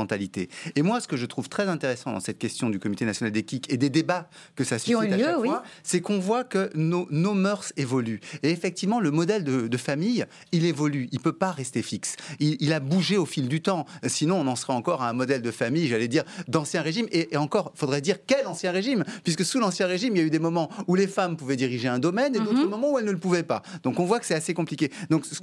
[0.77, 3.73] Et moi, ce que je trouve très intéressant dans cette question du Comité national d'éthique
[3.73, 5.49] et des débats que ça suscite à chaque oui.
[5.49, 8.21] fois, c'est qu'on voit que nos, nos mœurs évoluent.
[8.43, 11.09] Et effectivement, le modèle de, de famille, il évolue.
[11.13, 12.17] Il peut pas rester fixe.
[12.39, 13.87] Il, il a bougé au fil du temps.
[14.07, 17.07] Sinon, on en serait encore à un modèle de famille, j'allais dire, d'ancien régime.
[17.13, 19.05] Et, et encore, faudrait dire quel ancien régime?
[19.25, 21.89] Puisque sous l'ancien régime, il y a eu des moments où les femmes pouvaient diriger
[21.89, 22.69] un domaine et d'autres Mhm.
[22.71, 23.63] moments où elles ne le pouvaient pas.
[23.83, 24.91] Donc on voit que c'est assez compliqué.
[25.11, 25.35] Donc c'est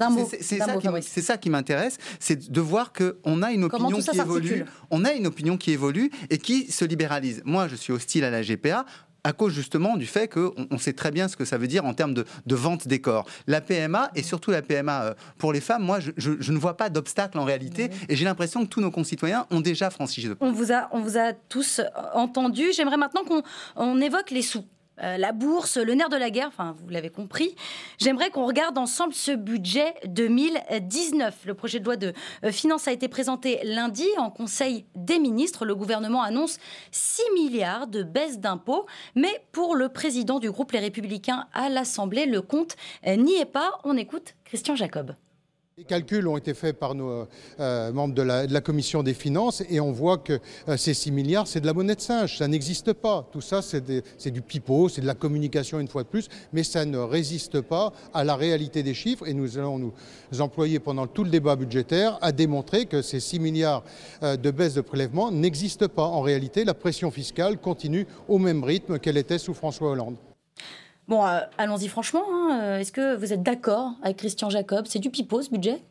[1.22, 4.20] ça, qui ça m'intéresse, c'est de voir qu'on a une Comment opinion tout ça qui
[4.20, 4.47] évolue.
[4.92, 7.42] On a une opinion qui évolue et qui se libéralise.
[7.46, 8.86] Moi, je suis hostile à la GPA
[9.24, 11.84] à cause justement du fait qu'on on sait très bien ce que ça veut dire
[11.84, 13.26] en termes de, de vente des corps.
[13.46, 16.58] La PMA, et surtout la PMA euh, pour les femmes, moi, je, je- je ne
[16.58, 20.30] vois pas d'obstacle en réalité, et j'ai l'impression que tous nos concitoyens ont déjà franchi
[20.40, 21.82] On vous a, on vous a tous
[22.14, 22.72] entendus.
[22.74, 23.42] J'aimerais maintenant qu'on
[23.76, 24.64] on évoque les sous.
[25.04, 27.56] Euh, la bourse, le nerf de la guerre, enfin vous l'avez compris.
[27.98, 31.46] J'aimerais qu'on regarde ensemble ce budget 2019.
[31.46, 35.66] Le projet de loi de euh, finances a été présenté lundi en Conseil des ministres.
[35.66, 36.58] Le gouvernement annonce
[36.92, 38.86] 6 milliards de baisse d'impôts.
[39.16, 43.80] Mais pour le président du groupe Les Républicains à l'Assemblée, le compte n'y est pas.
[43.84, 45.14] On écoute Christian Jacob.
[45.80, 47.28] Les calculs ont été faits par nos
[47.60, 51.46] euh, membres de la, commission des finances et on voit que euh, ces 6 milliards,
[51.46, 53.30] c'est de la monnaie de singe, ça n'existe pas.
[53.32, 56.84] Tout ça, c'est du pipeau, c'est de la communication une fois de plus, mais ça
[56.84, 61.24] ne résiste pas à la réalité des chiffres et nous allons nous employer pendant tout
[61.24, 63.84] le débat budgétaire à démontrer que ces 6 milliards
[64.24, 66.06] euh, de baisse de prélèvement n'existent pas.
[66.06, 70.16] En réalité, la pression fiscale continue au même rythme qu'elle était sous François Hollande.
[71.08, 72.24] Bon, euh, allons-y franchement.
[72.30, 72.60] hein.
[72.62, 74.86] Euh, Est-ce que vous êtes d'accord avec Christian Jacob?
[74.88, 75.82] C'est du pipeau ce budget?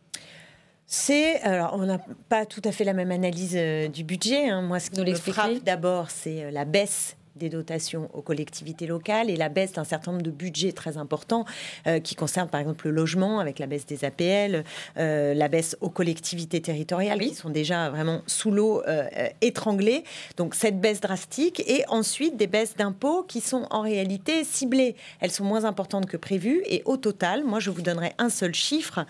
[0.86, 1.98] C'est alors on n'a
[2.28, 4.48] pas tout à fait la même analyse euh, du budget.
[4.50, 4.62] hein.
[4.62, 9.30] Moi, ce qui Nous me frappe d'abord, c'est la baisse des dotations aux collectivités locales
[9.30, 11.44] et la baisse d'un certain nombre de budgets très importants
[11.86, 14.64] euh, qui concernent par exemple le logement avec la baisse des APL,
[14.96, 20.04] euh, la baisse aux collectivités territoriales qui sont déjà vraiment sous l'eau, euh, euh, étranglées.
[20.36, 24.96] Donc cette baisse drastique et ensuite des baisses d'impôts qui sont en réalité ciblées.
[25.20, 28.54] Elles sont moins importantes que prévues et au total, moi je vous donnerai un seul
[28.54, 29.04] chiffre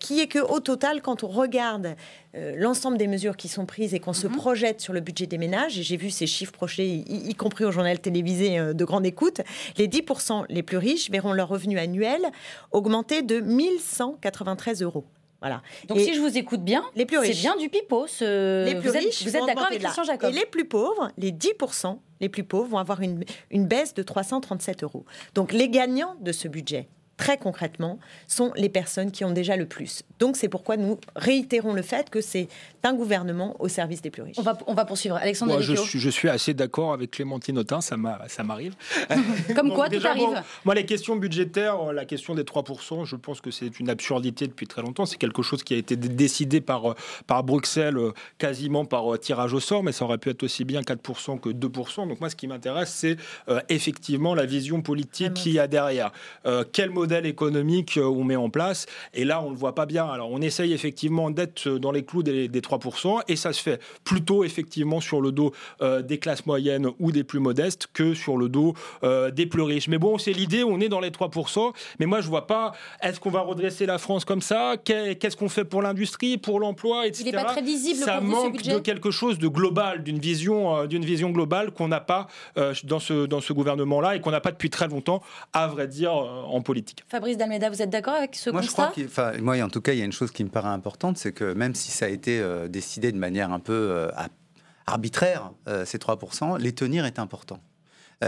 [0.00, 1.96] qui est que au total, quand on regarde
[2.36, 5.38] euh, l'ensemble des mesures qui sont prises et qu'on se projette sur le budget des
[5.38, 8.84] ménages, et j'ai vu ces chiffres projetés, y, y compris au journal télévisé euh, de
[8.84, 9.40] grande écoute,
[9.76, 12.20] les 10% les plus riches verront leur revenu annuel
[12.70, 15.04] augmenter de 1193 euros.
[15.40, 15.62] Voilà.
[15.88, 18.06] Donc Et si je vous écoute bien, les plus c'est bien du pipeau.
[18.06, 18.66] Ce...
[18.66, 19.80] les plus vous êtes, riches vous êtes d'accord avec.
[19.80, 23.66] Christian Jacob Et les plus pauvres, les 10% les plus pauvres vont avoir une, une
[23.66, 25.06] baisse de 337 euros.
[25.34, 26.88] Donc les gagnants de ce budget,
[27.20, 30.02] très concrètement, sont les personnes qui ont déjà le plus.
[30.18, 32.48] Donc c'est pourquoi nous réitérons le fait que c'est
[32.82, 34.38] un gouvernement au service des plus riches.
[34.38, 35.16] on va, on va poursuivre.
[35.16, 38.74] Alexandre Moi, je, suis, je suis assez d'accord avec Clémentine Autain, ça m'a- ça m'arrive.
[39.54, 40.24] Comme Donc, quoi, tout déjà, arrive.
[40.28, 43.90] bon, moi, les questions budgétaires, euh, la question des 3%, je pense que c'est une
[43.90, 45.04] absurdité depuis très longtemps.
[45.04, 46.94] C'est quelque chose qui a été décidé par, euh,
[47.26, 50.80] par Bruxelles euh, quasiment par tirage au sort, mais ça aurait pu être aussi bien
[50.80, 52.08] 4% que 2%.
[52.08, 53.18] Donc moi, ce qui m'intéresse, c'est
[53.50, 56.12] euh, effectivement la vision politique qu'il y a derrière.
[56.46, 59.74] Euh, quel modèle économique euh, on met en place Et là, on ne le voit
[59.74, 60.06] pas bien.
[60.06, 63.80] Alors, on essaye effectivement d'être dans les clous des, des 3%, et ça se fait
[64.04, 68.36] plutôt effectivement sur le dos euh, des classes moyennes ou des plus modestes que sur
[68.36, 69.88] le dos euh, des plus riches.
[69.88, 73.18] Mais bon, c'est l'idée, on est dans les 3%, mais moi je vois pas, est-ce
[73.18, 74.76] qu'on va redresser la France comme ça?
[74.84, 77.24] Qu'est- Qu'est-ce qu'on fait pour l'industrie, pour l'emploi, etc.
[77.26, 77.62] Il n'est pas très
[78.04, 81.04] ça pour vous, ce manque budget de quelque chose de global, d'une vision, euh, d'une
[81.04, 82.28] vision globale qu'on n'a pas
[82.84, 86.12] dans ce, dans ce gouvernement-là et qu'on n'a pas depuis très longtemps, à vrai dire,
[86.12, 86.99] en politique.
[87.08, 89.68] Fabrice Dalmeda, vous êtes d'accord avec ce Moi, je constat crois qu'il, enfin, moi, en
[89.68, 91.90] tout cas, il y a une chose qui me paraît importante, c'est que même si
[91.90, 94.10] ça a été euh, décidé de manière un peu euh,
[94.86, 97.60] arbitraire, euh, ces 3%, les tenir est important.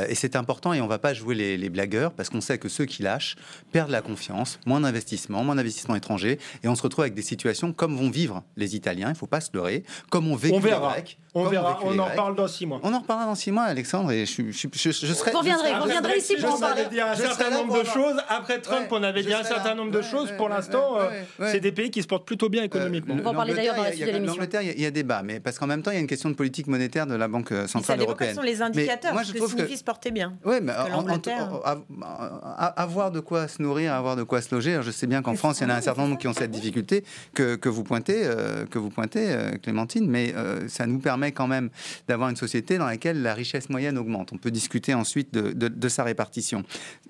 [0.09, 2.57] Et c'est important et on ne va pas jouer les, les blagueurs parce qu'on sait
[2.57, 3.37] que ceux qui lâchent
[3.73, 7.75] perdent la confiance, moins d'investissement, moins d'investissement étranger et on se retrouve avec des situations
[7.75, 10.61] comme vont vivre les Italiens, il ne faut pas se leurrer, comme ont vécu On
[10.61, 10.97] verra.
[10.97, 11.19] les Grecs.
[11.35, 12.79] On comme verra, on en reparle dans six mois.
[12.83, 15.31] On en reparlera dans six mois, Alexandre, et je, je, je, je serai.
[15.31, 16.85] Vous reviendrez, vous reviendrez ici pour en parler.
[16.91, 18.17] dire un Je certain nombre de avoir- choses.
[18.29, 19.75] Après Trump, Ouais, on avait dit un certain là.
[19.77, 20.31] nombre de Ouais, choses.
[20.31, 21.53] ouais, Pour ouais, l'instant, ouais, euh, ouais, ouais.
[21.53, 23.15] c'est des pays qui se portent plutôt bien Euh, économiquement.
[23.15, 24.35] le- va en parler d'ailleurs dans la suite de il y a- l'émission.
[24.35, 25.97] L'Angleterre, il y a- il y, a débat, mais parce qu'en même temps, il y
[25.97, 28.29] a une question de politique monétaire de la Banque ça centrale dépend européenne.
[28.31, 30.35] quels sont les indicateurs, moi, ce je que trouve que signifie se porter bien.
[30.45, 34.73] oui, mais en- en- en- avoir de quoi se nourrir, avoir de quoi se loger.
[34.73, 36.33] Alors, je sais bien qu'en France, il y en a un certain nombre qui ont
[36.35, 37.05] cette difficulté
[37.35, 40.35] que, vous pointez, euh, que vous pointez, Clémentine, mais
[40.69, 41.71] ça nous permet quand même
[42.09, 44.33] d'avoir une société dans laquelle la richesse moyenne augmente.
[44.33, 46.65] On peut discuter ensuite de, sa répartition.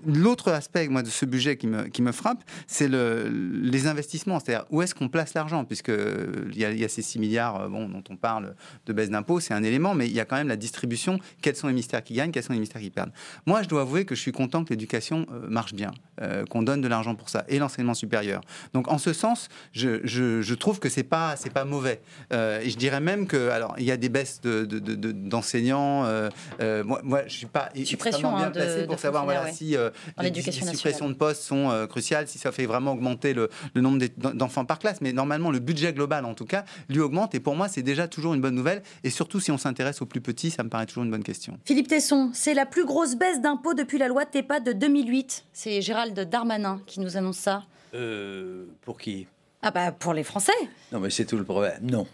[0.04, 4.82] L'autre aspect, moi, de ce budget qui me, frappe, c'est le, les investissements, c'est-à-dire où
[4.82, 7.68] est-ce qu'on place l'argent, puisque euh, il y, a, y a ces 6 milliards, euh,
[7.68, 8.54] dont on parle
[8.86, 11.18] de baisse d'impôts, c'est un élément, mais il y a quand même la distribution.
[11.40, 13.12] Quels sont les ministères qui gagnent, quels sont les ministères qui perdent?
[13.46, 16.62] Moi, je dois avouer que je suis content que l'éducation euh, marche bien, euh, qu'on
[16.62, 18.42] donne de l'argent pour ça, et l'enseignement supérieur.
[18.74, 22.00] Donc, en ce sens, je, trouve que c'est pas pas mauvais.
[22.30, 25.12] Et je dirais même que, alors, il y a des baisses de- de- de- de-
[25.12, 26.04] d'enseignants.
[26.04, 26.28] euh,
[26.60, 29.24] euh, moi, moi, je suis pas Suppression, extrêmement bien hein, de- placé de pour savoir
[29.24, 29.90] voilà, si euh,
[30.20, 34.04] les, suppressions de postes sont euh, cruciales, si ça fait vraiment augmenter le, le nombre
[34.34, 35.00] d'enfants par classe.
[35.00, 37.34] Mais normalement, le budget global, en tout cas, lui augmente.
[37.36, 38.82] Et pour moi, c'est déjà toujours une bonne nouvelle.
[39.04, 41.56] Et surtout, si on s'intéresse aux plus petits, ça me paraît toujours une bonne question.
[41.64, 45.44] Philippe Tesson, c'est la plus grosse baisse d'impôts depuis la loi TEPA de 2008.
[45.52, 47.62] C'est Gérald Darmanin qui nous annonce ça.
[47.94, 49.28] Euh, pour qui?
[49.62, 50.50] Ah bah pour les Français.
[50.90, 51.78] Non, mais c'est tout le problème.
[51.82, 52.04] Non.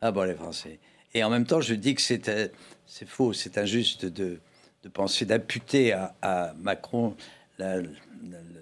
[0.00, 0.78] Ah bon, les Français.
[1.14, 2.48] Et en même temps, je dis que c'est euh,
[3.06, 4.38] faux, c'est injuste de,
[4.82, 7.14] de penser, d'imputer à, à Macron
[7.58, 7.86] la, la-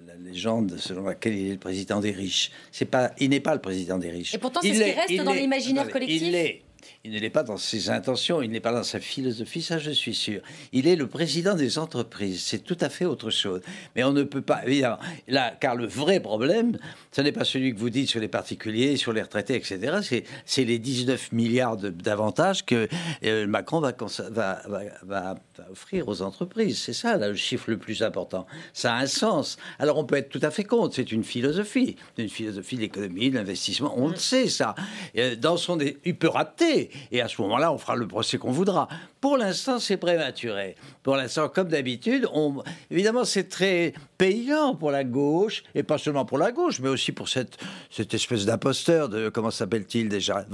[0.07, 2.51] la légende selon laquelle il est le président des riches.
[2.73, 4.35] C'est pas, il n'est pas le président des riches.
[4.35, 6.23] Et pourtant, c'est Il ce qui reste dans l'imaginaire collectif.
[6.23, 6.63] Il l'est.
[7.05, 9.91] Il ne l'est pas dans ses intentions, il n'est pas dans sa philosophie, ça je
[9.91, 10.41] suis sûr.
[10.73, 13.61] Il est le président des entreprises, c'est tout à fait autre chose.
[13.95, 16.79] Mais on ne peut pas, évidemment, là, car le vrai problème,
[17.13, 20.25] ce n'est pas celui que vous dites sur les particuliers, sur les retraités, etc.
[20.45, 22.89] C'est, les 19 milliards d'avantages que
[23.25, 26.79] euh, Macron va, cons- va, va- va- va offrir aux entreprises.
[26.79, 28.47] C'est ça, là, le chiffre le plus important.
[28.73, 29.57] Ça a un sens.
[29.79, 33.31] Alors on peut être tout à fait contre, c'est une philosophie, une philosophie de l'économie,
[33.31, 34.75] de l'investissement, on le sait ça.
[35.17, 36.76] Euh, dans son, il peut rater,
[37.13, 38.89] et à ce moment-là, on fera le procès qu'on voudra.
[39.21, 40.77] Pour l'instant, c'est prématuré.
[41.03, 42.63] Pour l'instant, comme d'habitude, on...
[42.91, 47.13] évidemment, c'est très payant pour la gauche, et pas seulement pour la gauche, mais aussi
[47.13, 47.57] pour cette,
[47.91, 50.47] cette espèce d'imposteur de, comment s'appelle-t-il déjà,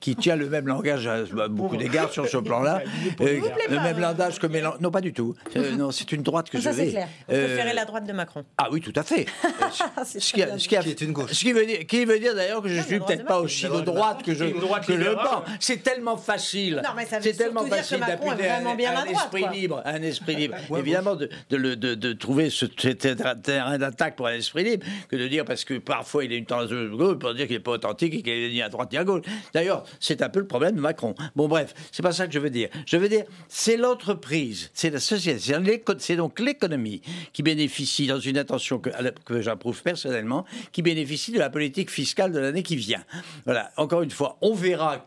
[0.00, 1.14] qui tient le même langage à
[1.44, 2.82] à beaucoup d'égards sur ce plan-là.
[3.20, 4.78] Euh, le même langage que Mélenchon.
[4.80, 5.34] Non, pas du tout.
[5.56, 6.90] Euh, non, c'est une droite que Ça, je c'est vais.
[6.90, 7.08] clair.
[7.28, 9.26] Vous Euh, préférez la droite de Macron ah oui, tout à fait.
[9.62, 11.32] Euh, C'est ce, qui, a- bien ce qui a- Qui est une gauche.
[11.32, 13.64] ce qui veut dire, qui veut dire d'ailleurs que je Non, suis peut-être pas aussi
[13.68, 15.44] de droite que je, que le pense.
[15.60, 16.80] C'est tellement facile.
[16.84, 18.74] Non, mais ça veut c'est tellement surtout dire que facile Macron est d'appuyer vraiment un,
[18.76, 20.56] bien à un droite, esprit libre, un esprit libre.
[20.76, 25.44] Évidemment, de, de- de trouver ce terrain d'attaque pour un esprit libre, que de dire
[25.44, 28.14] parce que parfois il a une tendance de gauche pour dire qu'il n'est pas authentique
[28.14, 29.24] et qu'il est ni à droite ni à gauche.
[29.52, 31.14] D'ailleurs, c'est un peu le problème de Macron.
[31.36, 32.70] Bon, bref, c'est pas ça que je veux dire.
[32.86, 35.54] Je veux dire, c'est l'entreprise, c'est la société,
[35.98, 37.02] c'est donc l'économie
[37.34, 38.88] qui bénéficie, dans une intention que,
[39.26, 43.04] que j'approuve personnellement, qui bénéficie de la politique fiscale de l'année qui vient.
[43.44, 45.06] Voilà, encore une fois, on verra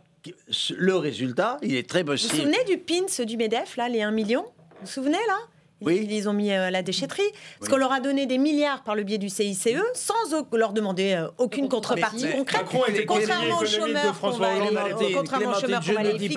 [0.70, 2.36] le résultat, il est très Vous vous possible.
[2.36, 4.44] souvenez du pins du MEDEF, là, les 1 million?
[4.44, 5.38] Vous vous souvenez, là?
[5.82, 6.00] Oui.
[6.04, 7.22] Ils les ont mis euh, à la déchetterie.
[7.32, 7.70] Parce Oui.
[7.70, 11.14] qu'on leur a donné des milliards par le biais du CICE sans au- leur demander
[11.14, 12.62] euh, aucune contrepartie Mais- mais concrète.
[12.64, 16.30] Macron Contrairement aux chômeurs qu'on François va aller- Hollande contrairement aux chômeurs qu'on va aller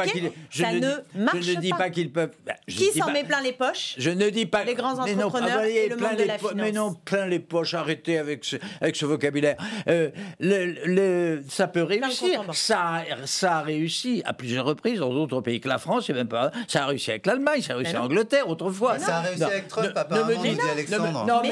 [0.51, 1.77] ça ne marche Je ne dis pas.
[1.77, 2.31] pas qu'ils peuvent.
[2.47, 4.75] bah, je Qui dis s'en pas- met plein les poches Je ne dis pas Les
[4.75, 6.63] grands entrepreneurs et le plein monde de les la po- finance.
[6.67, 7.75] Mais non, plein les poches.
[7.75, 9.57] Arrêtez avec ce, avec ce vocabulaire.
[9.89, 12.45] Euh, le, le- ça peut réussir.
[12.53, 16.09] Ça, a- ça a réussi à plusieurs reprises dans d'autres pays que la France.
[16.11, 16.51] et même pas.
[16.69, 17.63] Ça a réussi avec l'Allemagne.
[17.63, 18.05] Ça a réussi en.
[18.05, 18.99] Angleterre autrefois.
[18.99, 21.25] Ça a réussi avec Trump, ne- ne me apparemment, dit ne me- Alexandre.
[21.27, 21.49] Non, Mais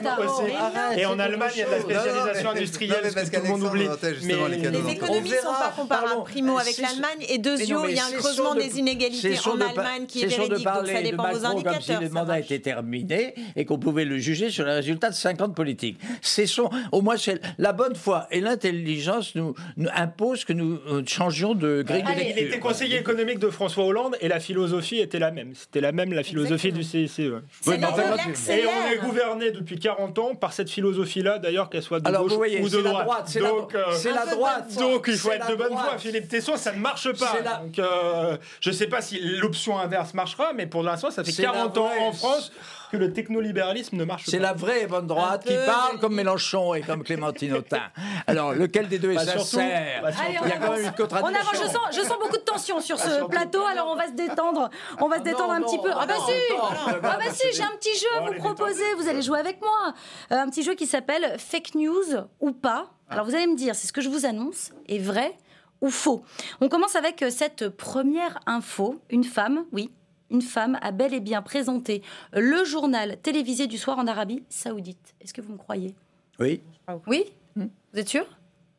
[0.00, 0.18] tard.
[0.20, 3.30] Oh, Mais arrête, Et en c'est Allemagne, il y a de la spécialisation industrielle, parce
[3.30, 3.88] que tout le monde oublie.
[4.22, 4.70] les.
[4.70, 7.18] Les économies ne on sont pas comparables, primo, avec C'est- l'Allemagne.
[7.28, 10.64] Et mais il y a un creusement de- des inégalités en Allemagne qui est véridique.
[10.64, 11.72] Donc ça dépend de vos indicateurs.
[11.74, 15.10] Comme si le ça mandat était terminé et qu'on pouvait le juger sur le résultat
[15.10, 15.98] de 50 politiques.
[16.22, 21.02] Cessons, au moins, c'est la bonne foi et l'intelligence nous, nous imposent que nous euh,
[21.06, 22.46] changions de grille de Allez, Il lecture.
[22.48, 25.52] était conseiller économique de François Hollande et la philosophie était la même.
[25.54, 27.18] C'était la même la philosophie philosophie du CIC.
[27.32, 27.40] ouais.
[27.66, 32.08] Oui, Et on est gouverné depuis 40 ans par cette philosophie-là, d'ailleurs, qu'elle soit de
[32.08, 33.04] Alors gauche voyez, ou de droite.
[33.04, 33.84] droite, c'est la, donc, euh,
[34.14, 34.74] la droite.
[34.78, 35.86] donc il faut être de bonne droite.
[35.90, 35.98] foi.
[35.98, 37.32] Philippe Tesson, ça ne marche pas.
[37.36, 41.10] C'est la- Donc euh, je ne sais pas si l'option inverse marchera, mais pour l'instant,
[41.10, 42.52] ça fait C'est la 40 ans en France
[42.90, 44.30] que le technolibéralisme ne marche pas.
[44.30, 47.82] C'est la vraie bonne droite qui parle comme Mélenchon et comme Clémentine Autain.
[48.26, 51.16] Alors, lequel des deux est Bah, sincère bah, Il y a quand même une On
[51.26, 54.06] avance, je sens, je sens beaucoup de tension sur ce surtout- plateau, alors on va
[54.08, 54.70] se détendre.
[55.00, 55.90] On va se Ah détendre non, un petit non, peu.
[55.92, 58.34] ah Ah bah non, si non, Ah bah si, j'ai un petit jeu à vous
[58.38, 59.94] proposer, vous allez jouer avec moi.
[60.32, 62.04] Euh, un petit jeu qui s'appelle Fake News
[62.40, 62.90] ou pas.
[63.08, 65.36] Alors vous allez me dire, c'est ce que je vous annonce est vrai
[65.80, 66.22] ou faux.
[66.60, 69.00] On commence avec euh, cette première info.
[69.10, 69.90] Une femme, oui,
[70.30, 72.02] une femme a bel et bien présenté
[72.32, 75.14] le journal télévisé du soir en Arabie Saoudite.
[75.20, 75.94] Est-ce que vous me croyez?
[76.38, 76.62] Oui.
[77.06, 77.24] Oui?
[77.56, 78.26] Vous êtes sûr?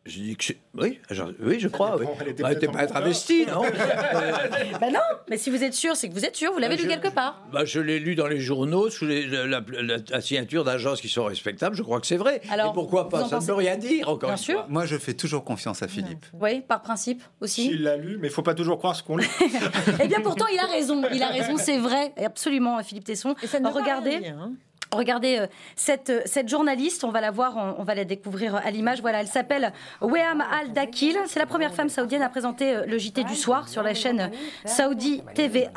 [0.04, 1.22] Je dis que oui, je...
[1.42, 1.96] oui, je crois.
[2.00, 2.08] Oui.
[2.20, 3.62] Elle était Bah, pas investi, non
[4.82, 5.00] Ben non,
[5.30, 6.94] mais si vous êtes sûr, c'est que vous êtes sûr, vous l'avez Bah, lu je-
[7.00, 7.40] quelque part.
[7.54, 11.02] Bah, je l'ai lu dans les journaux sous les- la, la- la- la signature d'agences
[11.02, 11.76] qui sont respectables.
[11.76, 12.42] Je crois que c'est vrai.
[12.50, 14.56] Alors, Et pourquoi pas Ça ne veut rien dire, encore Bien une sûr.
[14.56, 14.66] fois.
[14.70, 16.26] Moi, je fais toujours confiance à Philippe.
[16.34, 17.66] Oui, par principe aussi.
[17.68, 19.28] S'il l'a lu, mais il faut pas toujours croire ce qu'on lit.
[20.04, 21.04] Eh bien, pourtant, il a raison.
[21.14, 22.12] Il a raison, c'est vrai.
[22.18, 23.36] Absolument, Philippe Tesson.
[23.44, 24.10] Et ça ne Regardez.
[24.10, 24.54] rien dire, hein.
[24.94, 28.56] Regardez euh, cette, euh, cette journaliste, on va la voir, on, on va la découvrir
[28.56, 29.02] à l'image.
[29.02, 29.72] Voilà, elle s'appelle
[30.02, 31.18] Weham Al-Dakil.
[31.28, 34.32] C'est la première femme saoudienne à présenter euh, le JT du soir sur la chaîne
[34.66, 35.70] Saudi TV1.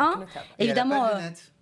[0.58, 1.18] Évidemment, euh,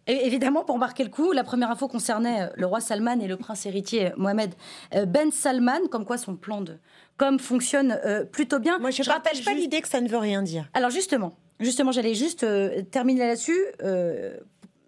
[0.08, 3.28] et évidemment, pour marquer le coup, la première info concernait euh, le roi Salman et
[3.28, 4.52] le prince héritier euh, Mohamed
[4.94, 6.78] euh, Ben Salman, comme quoi son plan de
[7.18, 8.78] com fonctionne euh, plutôt bien.
[8.78, 10.68] Moi, je ne rappelle partage pas l'idée que ça ne veut rien dire.
[10.74, 13.60] alors justement, justement, j'allais juste euh, terminer là-dessus.
[13.84, 14.36] Euh,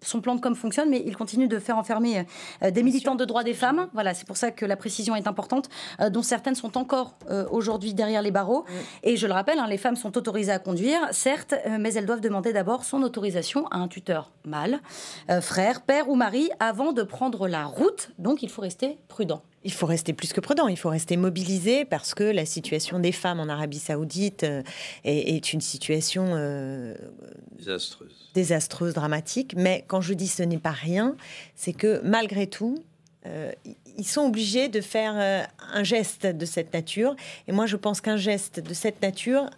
[0.05, 2.25] son plan de com fonctionne, mais il continue de faire enfermer
[2.63, 3.87] euh, des militants de droits des femmes.
[3.93, 7.45] Voilà, c'est pour ça que la précision est importante, euh, dont certaines sont encore euh,
[7.51, 8.65] aujourd'hui derrière les barreaux.
[9.03, 12.05] Et je le rappelle, hein, les femmes sont autorisées à conduire, certes, euh, mais elles
[12.05, 14.79] doivent demander d'abord son autorisation à un tuteur mâle,
[15.29, 18.11] euh, frère, père ou mari, avant de prendre la route.
[18.19, 19.41] Donc, il faut rester prudent.
[19.65, 23.11] Il faut rester plus que prudent, il faut rester mobilisé parce que la situation des
[23.11, 24.61] femmes en Arabie Saoudite euh,
[25.03, 26.95] est, est une situation euh,
[27.57, 28.31] Désastreuse.
[28.35, 29.55] désastreuse, dramatique.
[29.57, 31.15] Mais quand je dis ce n'est pas rien,
[31.55, 32.83] c'est que malgré tout,
[33.25, 33.51] euh,
[33.97, 37.15] ils sont obligés de faire un geste de cette nature.
[37.47, 39.49] Et moi, je pense qu'un geste de cette nature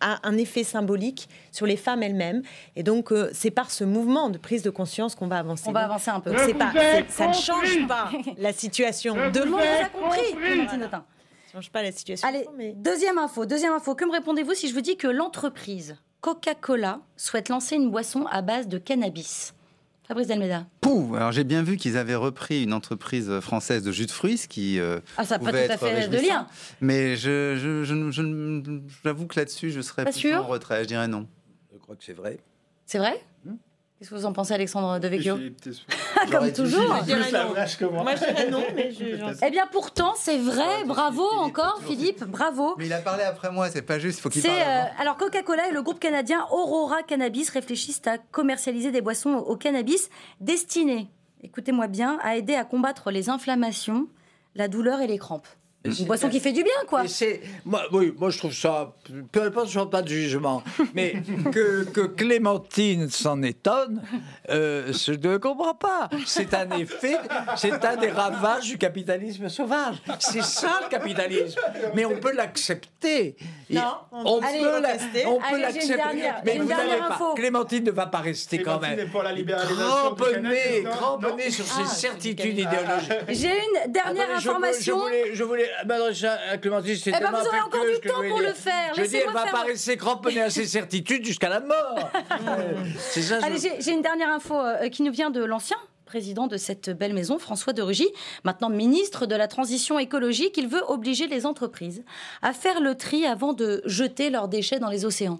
[0.00, 2.42] a un effet symbolique sur les femmes elles-mêmes.
[2.76, 5.64] Et donc, euh, c'est par ce mouvement de prise de conscience qu'on va avancer.
[5.68, 6.32] On va avancer un peu.
[6.44, 6.72] C'est pas,
[7.08, 11.04] ça ne change pas la situation de Tout le monde a compris, Clémentine Autain.
[11.46, 12.28] Ça ne change pas la situation.
[12.28, 12.72] Allez, mais...
[12.76, 13.94] deuxième info, deuxième info.
[13.94, 18.42] Que me répondez-vous si je vous dis que l'entreprise Coca-Cola souhaite lancer une boisson à
[18.42, 19.54] base de cannabis?
[20.10, 20.66] Fabrice Delmeda.
[20.80, 24.38] Pouh Alors j'ai bien vu qu'ils avaient repris une entreprise française de jus de fruits,
[24.38, 26.48] ce qui euh, Ah, ça n'a pas pouvait tout à être fait de lien.
[26.80, 30.82] Mais je, je, je, je- j'avoue que là-dessus, je serais Pas plutôt sûr en retrait.
[30.82, 31.28] Je dirais non.
[31.72, 32.40] Je crois que c'est vrai.
[32.86, 33.24] C'est vrai?
[34.00, 35.82] Qu'est-ce que vous en pensez, Alexandre Devecchio Philippe Tesson.
[36.32, 37.02] Comme dit toujours.
[37.02, 38.02] Plus la vache que moi.
[38.02, 39.04] Moi, je dirais non, mais je,
[39.46, 40.84] Eh bien, pourtant, c'est vrai.
[40.86, 42.24] Bravo Philippe, encore, Philippe.
[42.24, 42.76] Bravo.
[42.78, 45.02] Mais il a parlé après moi, c'est pas juste, il faut qu'il C'est parle euh,
[45.02, 50.08] alors Coca-Cola et le groupe canadien Aurora Cannabis réfléchissent à commercialiser des boissons au cannabis
[50.40, 51.10] destinées,
[51.42, 54.08] écoutez-moi bien, à aider à combattre les inflammations,
[54.54, 55.46] la douleur et les crampes.
[55.82, 57.04] Une boisson qui fait du bien, quoi.
[57.64, 58.92] Moi, oui, moi je trouve ça.
[59.32, 60.62] Peu importe, je ne pas de jugement,
[60.94, 61.14] mais
[61.52, 64.02] que, que Clémentine s'en étonne,
[64.50, 66.10] euh, je ne comprends pas.
[66.26, 67.16] C'est un effet,
[67.56, 69.96] c'est un des ravages du capitalisme sauvage.
[70.18, 71.58] C'est ça le capitalisme,
[71.94, 73.36] mais on peut l'accepter.
[73.70, 75.96] Non, on on peut peut la- on peut Allez, j'ai une l'accepter.
[75.96, 77.14] dernière- Mais vous pas.
[77.14, 77.34] info.
[77.34, 78.98] Clémentine ne va pas rester quand même.
[78.98, 79.32] est pour la
[80.84, 83.06] Cramponnée, sur ses Ah, certitudes c'est du cannabis.
[83.06, 83.40] idéologiques.
[83.40, 83.48] J'ai
[83.86, 84.98] une dernière information.
[84.98, 86.96] Je voulais, je voulais m'adresser à Clémentine.
[86.96, 88.48] c'est Eh ben, tellement vous aurez encore du je temps pour dire.
[88.48, 88.92] le faire.
[88.96, 92.10] Je veux dire, elle va faire- pas rester cramponnée à ses certitudes jusqu'à la mort.
[92.98, 93.40] C'est ça.
[93.40, 96.56] je- Allez, j'ai j'ai une dernière info euh, qui nous vient de l'ancien président de
[96.56, 98.08] cette belle maison, François de Rugy,
[98.42, 100.56] maintenant ministre de la Transition écologique.
[100.56, 102.02] Il veut obliger les entreprises
[102.42, 105.38] à faire le tri avant de jeter leurs déchets dans les océans.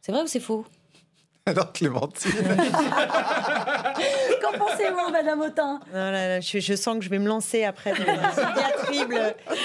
[0.00, 0.64] C'est vrai ou c'est faux?
[1.46, 2.32] Alors Clémentine.
[4.44, 5.80] Qu'en pensez-vous, Madame Autain?
[5.92, 9.14] Non, là, là, je, je sens que je vais me lancer après dans une diatribe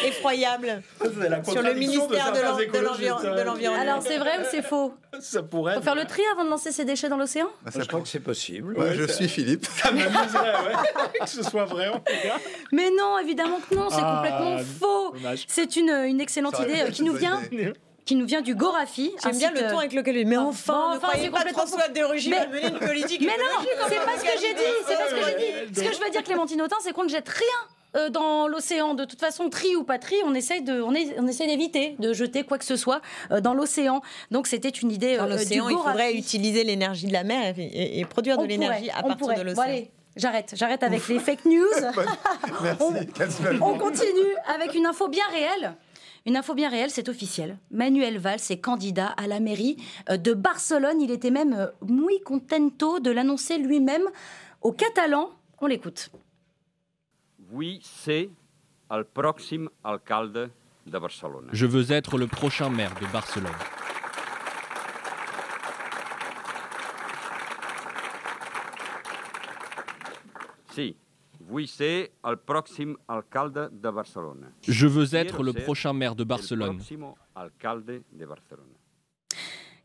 [0.05, 0.82] effroyable
[1.17, 2.57] la sur le ministère de hein.
[2.73, 3.82] de l'environnement.
[3.82, 4.93] Alors, c'est vrai ou c'est faux?
[5.19, 5.75] Ça pourrait.
[5.75, 7.47] Faut faire le tri avant de lancer ses déchets dans l'océan?
[7.63, 8.77] Bah, Je ça crois que c'est possible.
[8.77, 9.65] Ouais, Ouais, je suis Philippe.
[9.75, 12.38] Ça m'amuserait, ouais, que ce soit vrai en tout cas.
[12.71, 15.13] Mais non, évidemment que non, c'est Ah, complètement faux.
[15.47, 17.73] C'est une, une excellente idée euh, qui nous vient, idée.
[18.10, 19.12] Qui nous vient du Gorafi.
[19.24, 20.26] J'aime bien le ton avec lequel.
[20.26, 22.68] Mais Bon, enfin, enfin, ne croyez c'est pas complètement François de Rugy Mais- va mener
[22.70, 24.72] une politique Mais non, c'est pas ce que j'ai dit.
[24.88, 25.76] C'est pas ce que j'ai dit.
[25.80, 27.45] Ce que je veux dire, Clémentine Autain, c'est qu'on ne jette rien
[27.97, 28.95] euh, dans l'océan.
[28.95, 31.95] De toute façon, tri ou pas tri, on essaye de, on, est, on essaie d'éviter
[31.99, 33.01] de jeter quoi que ce soit
[33.32, 34.01] euh, dans l'océan.
[34.32, 35.18] Donc c'était une idée.
[35.18, 38.39] Dans euh, l'océan, du il faudrait utiliser l'énergie de la mer et, et- et produire
[38.39, 39.36] de l'énergie à partir pourrait.
[39.36, 39.64] de Bon, l'océan.
[39.66, 41.68] allez, j'arrête, j'arrête avec les fake news.
[42.64, 42.84] Merci.
[43.62, 45.76] On continue avec une info bien réelle.
[46.30, 47.57] Une info bien réelle, c'est officiel.
[47.71, 49.77] Manuel Valls est candidat à la mairie
[50.11, 51.01] euh, de Barcelone.
[51.01, 54.03] Il était même euh, muy contento de l'annoncer lui-même
[54.61, 55.32] aux Catalans.
[55.59, 56.11] On l'écoute.
[57.51, 58.30] Vull ser
[58.91, 60.51] el pròxim alcalde
[60.86, 61.47] de Barcelona.
[61.51, 63.49] Je veux être le prochain maire de Barcelone.
[73.08, 74.47] Alcalde de Barcelona.
[74.62, 76.80] Je veux être le prochain maire de El Barcelone.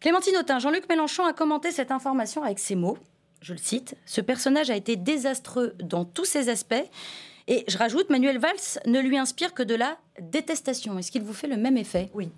[0.01, 2.99] Clémentine Autain, Jean-Luc Mélenchon a commenté cette information avec ces mots.
[3.41, 6.75] Je le cite Ce personnage a été désastreux dans tous ses aspects.
[7.47, 10.99] Et je rajoute Manuel Valls ne lui inspire que de la détestation.
[10.99, 12.11] Est-ce qu'il vous fait le même effet?
[12.15, 12.31] Oui.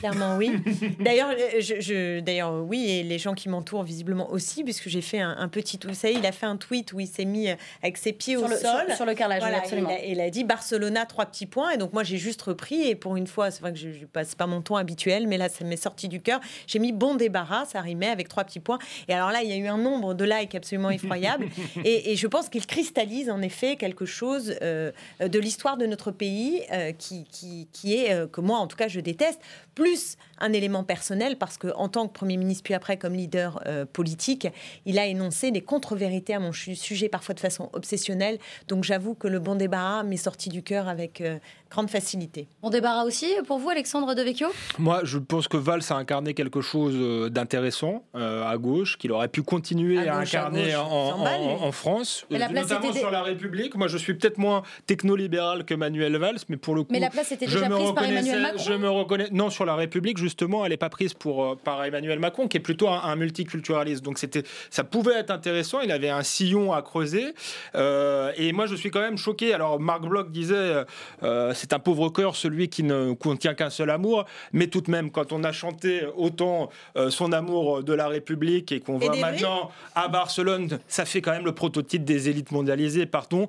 [0.00, 0.52] Clairement, oui.
[1.00, 5.00] D'ailleurs, euh, je, je- d'ailleurs, oui, et les gens qui m'entourent visiblement aussi, puisque j'ai
[5.00, 5.78] fait un, un petit.
[5.86, 8.34] Vous savez, il a fait un tweet où il s'est mis euh, avec ses pieds
[8.36, 8.84] sur au le, sol.
[8.88, 9.90] sur, sur le carrelage, oui, Voilà, absolument.
[9.90, 11.70] il, a, il a dit Barcelona, trois petits points.
[11.70, 12.82] Et donc, moi, j'ai juste repris.
[12.88, 15.38] Et pour une fois, c'est vrai que je, je passe pas mon ton habituel, mais
[15.38, 16.40] là, ça m'est sorti du cœur.
[16.66, 18.78] J'ai mis bon débarras, ça rimait avec trois petits points.
[19.08, 21.46] Et alors là, il y a eu un nombre de likes absolument effroyable.
[21.84, 26.10] et, et je pense qu'il cristallise en effet quelque chose euh, de l'histoire de notre
[26.10, 29.40] pays euh, qui, qui, qui est, euh, que moi, en tout cas, je déteste.
[29.74, 33.60] Plus un élément personnel, parce que en tant que Premier ministre, puis après comme leader
[33.66, 34.46] euh, politique,
[34.86, 38.38] il a énoncé des contre-vérités à mon sujet, parfois de façon obsessionnelle.
[38.68, 41.38] Donc j'avoue que le bon débarras m'est sorti du cœur avec euh,
[41.70, 42.46] grande facilité.
[42.62, 44.48] On débarras aussi pour vous, Alexandre Devecchio?
[44.78, 49.10] Moi, je pense que Valls a incarné quelque chose euh, d'intéressant euh, à gauche, qu'il
[49.10, 52.48] aurait pu continuer À à, gauche, à incarner gauche, en, en- en France, Mais la
[52.48, 53.74] place notamment était- sur la République.
[53.74, 57.10] Moi, je suis peut-être moins technolibéral que Manuel Valls, mais pour le coup, Mais la
[57.10, 58.64] place était je déjà me prise par Emmanuel reconnaissais- Macron.
[58.64, 59.26] Je me reconnais.
[59.34, 62.56] Non, sur la République, justement, elle n'est pas prise pour, euh, par Emmanuel Macron, qui
[62.56, 64.02] est plutôt un, un multiculturaliste.
[64.04, 65.80] Donc, c'était, ça pouvait être intéressant.
[65.80, 67.34] Il avait un sillon à creuser.
[67.74, 69.52] Euh, et moi, je suis quand même choqué.
[69.52, 70.84] Alors, Marc Bloch disait
[71.24, 74.24] euh, c'est un pauvre cœur, celui qui ne contient qu'un seul amour.
[74.52, 78.70] Mais tout de même, quand on a chanté autant euh, son amour de la République
[78.70, 83.06] et qu'on des maintenant à Barcelone, ça fait quand même le prototype des élites mondialisées,
[83.06, 83.48] pardon,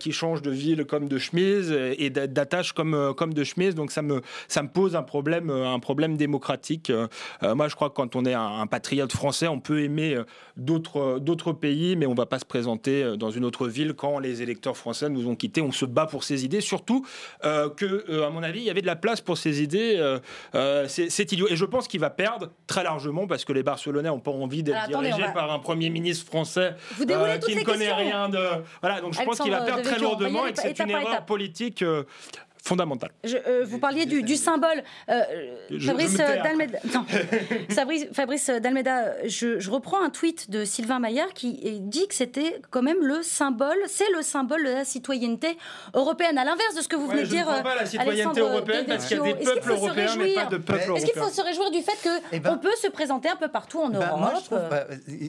[0.00, 3.74] qui changent de ville comme de chemise et d'a- d'attache comme, comme de chemise.
[3.74, 6.90] Donc ça me, ça me pose un problème, euh, un problème démocratique.
[6.90, 7.06] Euh,
[7.42, 10.16] euh, moi, je crois que quand on est un, un patriote français, on peut aimer
[10.56, 14.42] d'autres d'autres pays, mais on va pas se présenter dans une autre ville quand les
[14.42, 15.60] électeurs français nous ont quittés.
[15.62, 17.04] On se bat pour ces idées, surtout
[17.44, 19.96] euh, que, euh, à mon avis, il y avait de la place pour ces idées.
[20.54, 21.46] euh, c'est c'est idiot.
[21.48, 24.62] Et je pense qu'il va perdre très largement parce que les Barcelonais n'ont pas envie
[24.62, 28.38] d'être Alors, dirigés va- par un premier ministre français qui ne connaît rien de.
[28.80, 31.84] Voilà, donc je pense qu'il va perdre très lourdement et que c'est une erreur politique
[32.62, 33.10] fondamentale.
[33.24, 34.82] Je, euh, vous parliez du, du symbole.
[35.08, 35.22] Euh,
[35.70, 36.42] Je- Fabrice je hein.
[36.42, 36.78] Dalmeda.
[36.94, 37.04] non.
[37.70, 42.60] Fabrice, Fabrice Dalmeda, je, je reprends un tweet de Sylvain Maillard qui dit que c'était
[42.70, 45.56] quand même le symbole, c'est le symbole de la citoyenneté
[45.94, 46.38] européenne.
[46.38, 47.62] À l'inverse de ce que vous venez Ouais, de je ne dire.
[47.62, 50.44] pas la euh, citoyenneté Alexandre européenne parce qu'il y a des peuples européens, mais pas
[50.46, 51.30] de peuples Est-ce qu'il faut européens.
[51.30, 54.06] se réjouir du fait qu'on Eh ben- peut se présenter un peu partout en Bah,
[54.08, 54.20] Europe?
[54.20, 54.84] moi, je trouve, euh,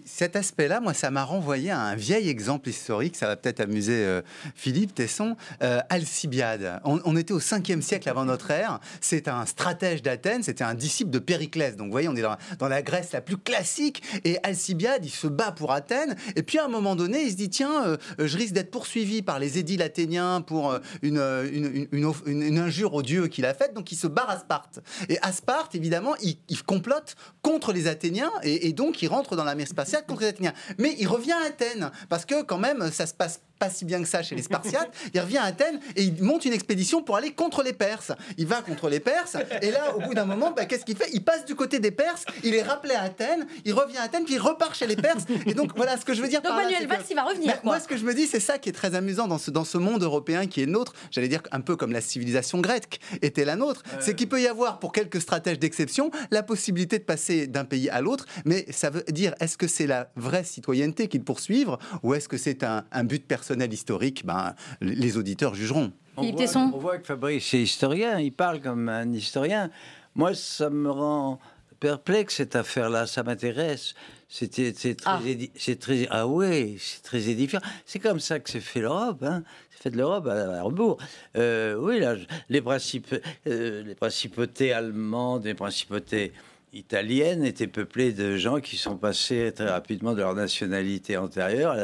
[0.06, 3.16] cet aspect-là, moi, ça m'a renvoyé à un vieil exemple historique.
[3.16, 4.22] Ça va peut-être amuser euh,
[4.56, 5.36] Philippe Tesson.
[5.64, 6.80] Euh, Alcibiade.
[6.84, 8.80] On, on était au 5e siècle avant notre ère.
[9.02, 10.44] C'est un stratège d'Athènes.
[10.44, 11.76] C'était un disciple de Périclès.
[11.76, 14.02] Donc, vous voyez, on est dans, la Grèce la plus classique.
[14.24, 16.16] Et Alcibiade, il se bat pour Athènes.
[16.36, 19.22] Et puis, à un moment donné, il se dit tiens, euh, je risque d'être poursuivi
[19.22, 23.54] par les édiles athéniens pour euh, une, euh, une, une- injure au dieu qu'il a
[23.54, 23.74] faite.
[23.74, 24.80] Donc, il se barre à Sparte.
[25.08, 29.36] Et à Sparte, évidemment, il, il complote contre les Athéniens et, et donc il rentre
[29.36, 30.54] dans la mer spatiale contre les Athéniens.
[30.78, 34.02] Mais il revient à Athènes parce que quand même ça se passe pas si bien
[34.02, 34.90] que ça chez les Spartiates.
[35.14, 38.12] Il revient à Athènes et il monte une expédition pour aller contre les Perses.
[38.38, 41.10] Il va contre les Perses et là, au bout d'un moment, bah, qu'est-ce qu'il fait?
[41.14, 44.24] Il passe du côté des Perses, il est rappelé à Athènes, il revient à Athènes,
[44.26, 45.26] puis il repart chez les Perses.
[45.46, 46.42] Et donc voilà ce que je veux dire.
[46.42, 47.54] Donc là, Manuel que- Valls, il va revenir.
[47.54, 49.52] Bah, moi, ce que je me dis, c'est ça qui est très amusant dans ce,
[49.52, 50.94] dans ce monde européen qui est nôtre.
[51.12, 53.84] J'allais dire un peu comme la civilisation grecque était la nôtre.
[54.00, 57.90] C'est qu'il peut y avoir, pour quelques stratèges d'exception, la possibilité de passer d'un pays
[57.90, 58.26] à l'autre.
[58.46, 62.38] Mais ça veut dire, est-ce que c'est la vraie citoyenneté qu'ils poursuivent ou est-ce que
[62.38, 65.92] c'est un, un but personnel historique ben, Les auditeurs jugeront.
[66.18, 69.70] On voit, on voit que Fabrice est historien, il parle comme un historien.
[70.16, 71.40] Moi, ça me rend
[71.80, 73.94] perplexe cette affaire-là, ça m'intéresse.
[74.28, 75.76] C'était, c'est très, Ah.
[75.80, 77.62] très, ah ouais, c'est très édifiant.
[77.86, 79.44] C'est comme ça que c'est fait l'Europe, hein.
[79.72, 80.98] C'est fait de l'Europe à, à rebours.
[81.38, 83.16] Euh, oui, là, je- les principes,
[83.48, 86.34] euh, les principautés allemandes, les principautés
[86.74, 91.76] italienne était peuplée de gens qui sont passés très rapidement de leur nationalité antérieure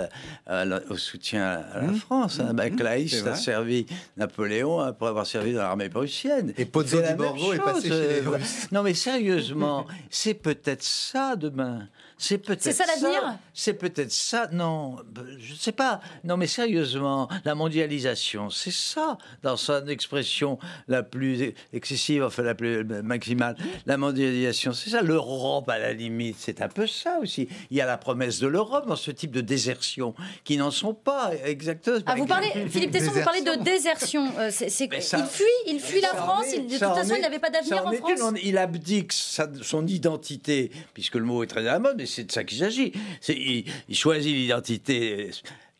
[0.45, 1.95] à à au soutien à la Mmh.
[1.95, 2.39] France.
[2.39, 2.53] Hein.
[2.53, 2.75] Bah, Mmh.
[2.75, 3.85] Claïs C'est a servi
[4.17, 6.53] Napoléon après avoir servi dans l'armée prussienne.
[6.57, 8.67] Et Pozzo di Borgo est passé chez les euh, Russes.
[8.71, 11.87] Non mais sérieusement, c'est peut-être ça demain.
[12.17, 13.37] C'est peut-être C'est ça l'avenir?
[13.53, 14.47] C'est peut-être ça.
[14.51, 15.99] Non, bah, je ne sais pas.
[16.23, 20.57] Non mais sérieusement, la mondialisation, c'est ça dans son expression
[20.87, 23.57] la plus excessive, enfin la plus maximale.
[23.85, 25.01] La mondialisation, c'est ça.
[25.01, 27.49] L'Europe à la limite, c'est un peu ça aussi.
[27.69, 30.13] Il y a la promesse de l'Europe dans ce type de désertion
[30.45, 31.97] qui n'en sont pas exactement.
[32.05, 34.31] Ah, vous parlez, Philippe Tesson, vous parlez de désertion.
[34.39, 36.45] Euh, c'est- c'est- Mais ça- il fuit, il fuit la France.
[36.53, 37.91] est- il- de toute façon, est- il n'avait pas d'avenir en.
[37.91, 38.19] France.
[38.21, 42.04] On- il abdique sa- son identité, puisque le mot est très à la mode, mais
[42.05, 42.91] c'est de ça qu'il s'agit.
[43.29, 45.31] Il, il choisit l'identité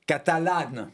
[0.06, 0.90] catalane.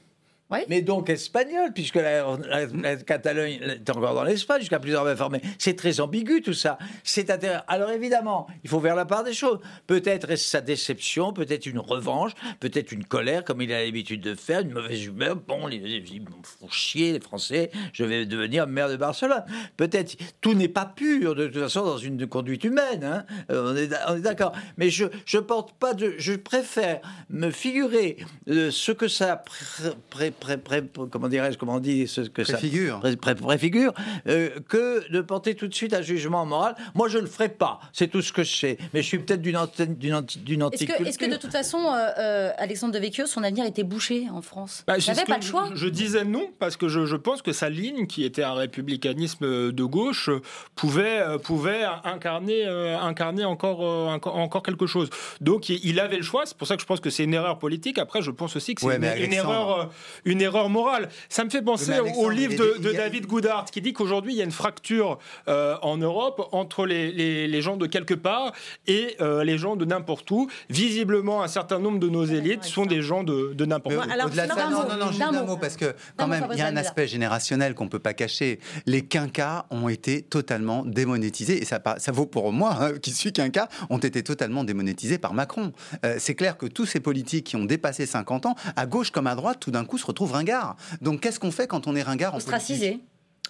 [0.70, 5.42] Mais donc espagnole, puisque la, la- Catalogne est encore dans l'Espagne, jusqu'à plusieurs informés.
[5.58, 6.78] C'est très ambigu tout ça.
[7.04, 7.64] C'est intéressant.
[7.68, 9.60] Alors évidemment, il faut faire la part des choses.
[9.88, 14.36] Peut-être est-ce sa déception, peut-être une revanche, peut-être une colère, comme il a l'habitude de
[14.36, 15.36] faire, une mauvaise humeur.
[15.36, 19.44] Bon, ils font chier, les Français, je vais devenir maire de Barcelone.
[19.78, 23.04] Peut-être, tout n'est pas pur, de toute façon, dans une conduite humaine.
[23.04, 23.26] hein.
[23.52, 24.52] Euh, on est, on est d'accord.
[24.78, 26.16] Mais je je porte pas de.
[26.18, 27.00] Je préfère
[27.30, 28.18] me figurer
[28.50, 32.42] euh, ce que ça pré- pré- pré- pré- comment dirais-je, comment on dit ce que
[32.42, 32.96] Préfigure.
[32.96, 33.94] ça pré- pré- préfigure,
[34.28, 36.76] euh, que de porter tout de suite un jugement moral.
[36.96, 37.80] Moi, je le ferai pas.
[37.94, 38.78] C'est tout ce que je sais.
[38.94, 41.78] Mais je suis peut-être d'une antenne, d'une d'une Est-ce que, est-ce que de toute façon,
[41.80, 44.84] euh, euh, Alexandre de Vecchio, son avenir était bouché en France?
[44.88, 45.70] Bah, Il c'est n'avait ce pas le choix?
[45.74, 48.54] Je, je disais non parce que je, je pense que sa ligne, qui était un
[48.54, 50.30] républicanisme de gauche,
[50.76, 55.10] pouvait, euh, pouvait incarner, euh, incarner encore, euh, encore, quelque chose.
[55.40, 56.44] Donc il, avait le choix.
[56.46, 57.98] C'est pour ça que je pense que c'est une erreur politique.
[57.98, 59.86] Après, je pense aussi que c'est Ouais, une, erreur, euh,
[60.32, 61.10] une erreur morale.
[61.30, 64.46] Ça me fait penser au- livre de, David Goudart qui dit qu'aujourd'hui il y a
[64.46, 68.54] une fracture euh, en Europe entre les, les- les gens de quelque part
[68.88, 70.48] et euh, les gens de n'importe où.
[70.70, 74.00] Visiblement, un certain nombre de nos élites sont des gens de, de n'importe où.
[74.00, 76.62] Au-delà de ça, non, non, non, juste un mot, parce que quand même, il y
[76.62, 78.60] a un aspect générationnel qu'on peut pas cacher.
[78.86, 81.80] Les quinquas ont été totalement démonétisés, et ça
[82.12, 85.74] vaut pour moi, hein, qui suis quinquas, ont été totalement démonétisés par Macron.
[86.06, 89.28] Euh, c'est clair que tous ces politiques qui ont dépassé 50 ans, à gauche comme
[89.28, 90.76] à droite, tout d'un coup se retrouvent ringards.
[91.02, 92.54] Donc qu'est-ce qu'on fait quand on est ringard en politique?
[92.54, 93.00] Ostracisé.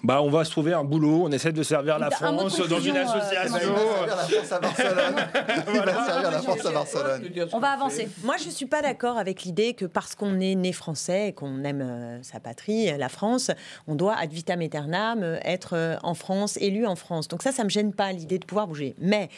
[0.03, 2.79] Bah, on va se trouver un boulot, on essaie de servir la Un France dans
[2.79, 3.59] une euh, association.
[3.61, 5.15] Il va servir la France à Barcelone.
[5.73, 7.49] Il va servir la France à Barcelone.
[7.53, 8.09] On va avancer.
[8.23, 11.33] Moi, je ne suis pas d'accord avec l'idée que parce qu'on est né français et
[11.33, 13.51] qu'on aime euh, sa patrie, euh, la France,
[13.87, 17.27] on doit ad vitam aeternam être euh, en France, élu en France.
[17.27, 18.95] Donc ça, ça ne me gêne pas l'idée de pouvoir bouger.
[18.97, 19.29] Mais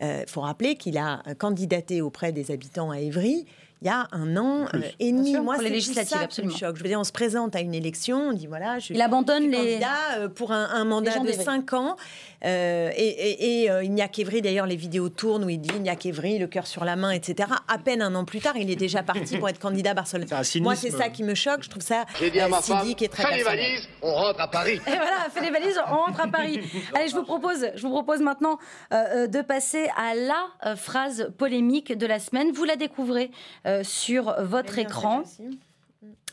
[0.00, 3.46] il faut rappeler qu'il a candidaté auprès des habitants à Évry.
[3.82, 5.36] Il y a un an euh, et demi.
[5.38, 6.56] Moi, c'est législatives, ça qui me absolument.
[6.56, 6.76] choque.
[6.76, 9.50] Je veux dire, on se présente à une élection, on dit voilà, je, Il abandonne
[9.50, 9.72] je suis les.
[9.80, 11.44] candidat euh, pour un, un mandat de d'Évry.
[11.44, 11.96] 5 ans.
[12.44, 15.58] Euh, et et- et, euh, il n'y a qu'Evry, d'ailleurs, les vidéos tournent où il
[15.60, 17.48] dit il n'y a qu'Evry, le cœur sur la main, etc.
[17.68, 20.28] À peine un an plus tard, il est déjà parti pour être candidat à Barcelone.
[20.60, 21.62] Moi, c'est ça qui me choque.
[21.64, 24.12] Je trouve ça J'ai dit à ma femme, cynique et très fais les valises, on
[24.14, 24.74] rentre à Paris.
[24.86, 26.60] Et voilà, fait les valises, on rentre à Paris.
[26.94, 28.58] Allez, je vous propose, je vous propose maintenant
[28.92, 32.50] de passer à la euh, phrase polémique de la semaine.
[32.52, 33.30] Vous la découvrez
[33.72, 35.22] euh, sur votre écran.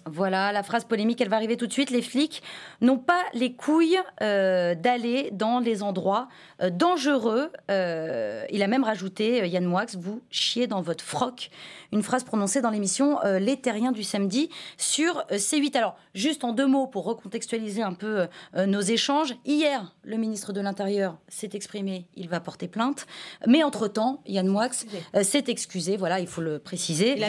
[0.05, 1.91] Voilà, la phrase polémique, elle va arriver tout de suite.
[1.91, 2.41] Les flics
[2.81, 6.29] n'ont pas les couilles euh, d'aller dans les endroits
[6.61, 7.51] euh, dangereux.
[7.69, 11.51] Euh, il a même rajouté, Yann Moix, vous chiez dans votre froc.
[11.91, 15.77] Une phrase prononcée dans l'émission Les Terriens du samedi sur euh, C8.
[15.77, 19.35] Alors, juste en deux mots pour recontextualiser un peu euh, nos échanges.
[19.45, 23.07] Hier, le ministre de l'Intérieur s'est exprimé, il va porter plainte.
[23.47, 24.67] Mais entre-temps, Yann Moix
[25.15, 27.15] euh, s'est excusé, voilà, il faut le préciser.
[27.17, 27.23] Il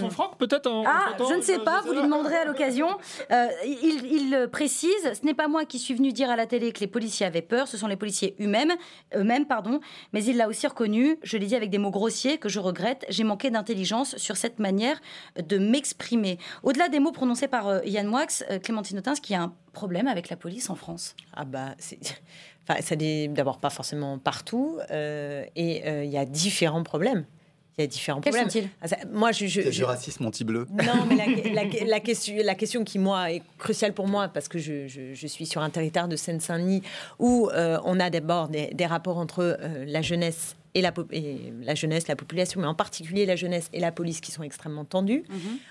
[0.00, 2.88] son froc, peut-être en- Ah, je ne sais pas, vous lui demanderez à l'occasion.
[3.30, 6.46] Euh, il, il, euh, précise, ce n'est pas moi qui suis venu dire à la
[6.46, 8.72] télé que les policiers avaient peur, ce sont les policiers eux-mêmes,
[9.14, 9.80] eux-mêmes, pardon.
[10.12, 13.04] Mais il l'a aussi reconnu, je l'ai dit avec des mots grossiers que je regrette,
[13.08, 15.00] j'ai manqué d'intelligence sur cette manière
[15.36, 16.38] de m'exprimer.
[16.62, 19.52] Au-delà des mots prononcés par euh, Yann Moix, euh, Clémentine Autain, qu'il y a un
[19.72, 21.98] problème avec la police en France Ah bah, c'est...
[22.68, 27.24] Enfin, ça n'est d'abord pas forcément partout, euh, et euh, il y a différents problèmes.
[27.76, 28.50] Il y a différents Quels problèmes.
[28.50, 28.68] sont-ils?
[28.82, 30.68] Ah, Moi, je, je- C'est je- du racisme anti-bleu.
[30.70, 31.26] Non, mais la,
[31.64, 35.12] la- la question, la question qui, moi, est cruciale pour moi, parce que je, je-
[35.12, 36.82] je suis sur un territoire de Seine-Saint-Denis
[37.18, 41.06] où euh, on a d'abord des, des rapports entre euh, la jeunesse et la, po-
[41.10, 44.42] et la jeunesse, la population, mais en particulier la jeunesse et la police qui sont
[44.42, 45.22] extrêmement tendus.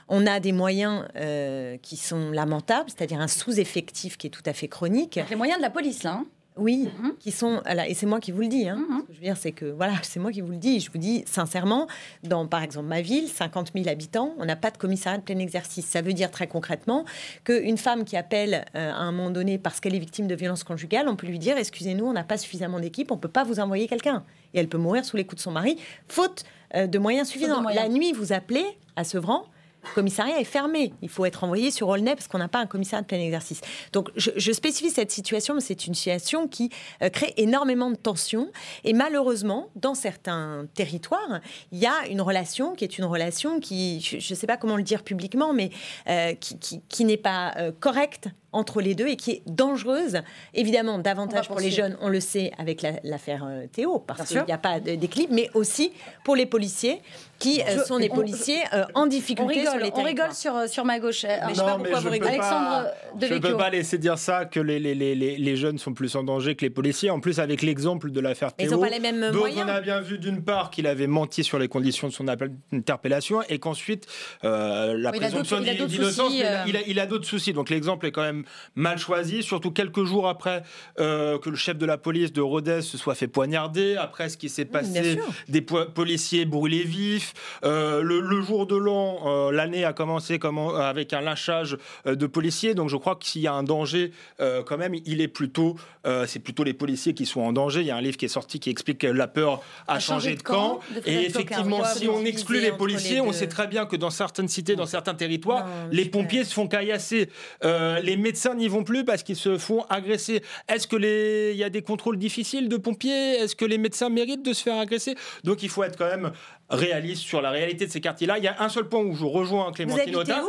[0.09, 4.53] On a des moyens euh, qui sont lamentables, c'est-à-dire un sous-effectif qui est tout à
[4.53, 5.19] fait chronique.
[5.29, 6.13] Les moyens de la police, là.
[6.13, 6.25] hein.
[6.57, 6.89] Oui,
[7.19, 7.61] qui sont.
[7.87, 8.67] et c'est moi qui vous le dis.
[8.67, 8.85] hein.
[9.03, 10.81] Ce que je veux dire, c'est que voilà, c'est moi qui vous le dis.
[10.81, 11.87] Je vous dis sincèrement,
[12.23, 15.39] dans par exemple ma ville, 50 000 habitants, on n'a pas de commissariat de plein
[15.39, 15.85] exercice.
[15.85, 17.05] Ça veut dire très concrètement
[17.45, 20.65] qu'une femme qui appelle euh, à un moment donné parce qu'elle est victime de violences
[20.65, 23.61] conjugales, on peut lui dire excusez-nous, on n'a pas suffisamment d'équipe, on peut pas vous
[23.61, 24.25] envoyer quelqu'un.
[24.53, 25.77] Et elle peut mourir sous les coups de son mari,
[26.07, 26.43] faute
[26.75, 27.61] euh, de moyens suffisants.
[27.63, 29.45] La nuit, vous appelez à Sevran,
[29.83, 30.93] le commissariat est fermé.
[31.01, 33.61] Il faut être envoyé sur Aulnay parce qu'on n'a pas un commissariat de plein exercice.
[33.93, 36.69] Donc, je, spécifie cette situation, mais c'est une situation qui
[37.01, 38.51] euh, crée énormément de tensions.
[38.83, 41.39] Et malheureusement, dans certains territoires,
[41.71, 44.77] il y a une relation qui est une relation qui, je ne sais pas comment
[44.77, 45.71] le dire publiquement, mais
[46.07, 50.21] euh, qui, n'est pas euh, correcte entre les deux et qui est dangereuse,
[50.53, 54.57] évidemment, davantage pour les jeunes, on le sait avec l'affaire Théo, parce qu'il n'y a
[54.57, 55.93] pas d'équilibre, mais aussi
[56.23, 57.01] pour les policiers
[57.39, 58.61] qui sont des policiers
[58.93, 59.65] en difficulté
[60.01, 61.25] on rigole sur, euh, sur ma gauche.
[61.25, 62.31] Euh, je sais pas pourquoi vous rigolez.
[62.31, 62.87] Alexandre
[63.19, 66.15] Je ne peux pas laisser dire ça que les, les, les, les, jeunes sont plus
[66.15, 67.09] en danger que les policiers.
[67.09, 68.71] En plus, avec l'exemple de l'affaire Théo.
[68.73, 69.65] Ils pas les mêmes moyens.
[69.65, 73.41] On a bien vu d'une part qu'il avait menti sur les conditions de son interpellation
[73.49, 74.07] et qu'ensuite
[74.43, 76.43] euh, la présomption d'innocence, il
[76.75, 77.53] a, il a, d'autres soucis.
[77.53, 78.40] Donc l'exemple est quand même
[78.75, 80.63] mal choisi, surtout quelques jours après
[80.97, 84.49] que le chef de la police de Rodez se soit fait poignarder, après ce qui
[84.49, 87.33] s'est passé, des policiers brûlés vifs,
[87.63, 90.39] le, le, jour de l'an, l'année a commencé
[90.79, 91.77] avec un lâchage
[92.07, 92.73] euh, de policiers.
[92.73, 95.75] Donc je crois que s'il y a un danger, euh, quand même, il est plutôt,
[96.05, 97.81] euh, c'est plutôt les policiers qui sont en danger.
[97.81, 100.35] Il y a un livre qui est sorti qui explique que la peur a, changé,
[100.35, 100.79] de camp.
[101.05, 104.75] et effectivement, si on exclut les policiers, on sait très bien que dans certaines cités,
[104.75, 107.29] dans certains territoires, les pompiers se font caillasser.
[107.63, 110.41] les médecins n'y vont plus parce qu'ils se font agresser.
[110.69, 113.33] Est-ce que les, il y a des contrôles difficiles de pompiers?
[113.33, 115.15] Est-ce que les médecins méritent de se faire agresser?
[115.43, 116.31] Donc il faut être quand même
[116.71, 118.37] réaliste sur la réalité de ces quartiers-là.
[118.37, 120.41] Il y a un seul point où je rejoins Clémentine Autain.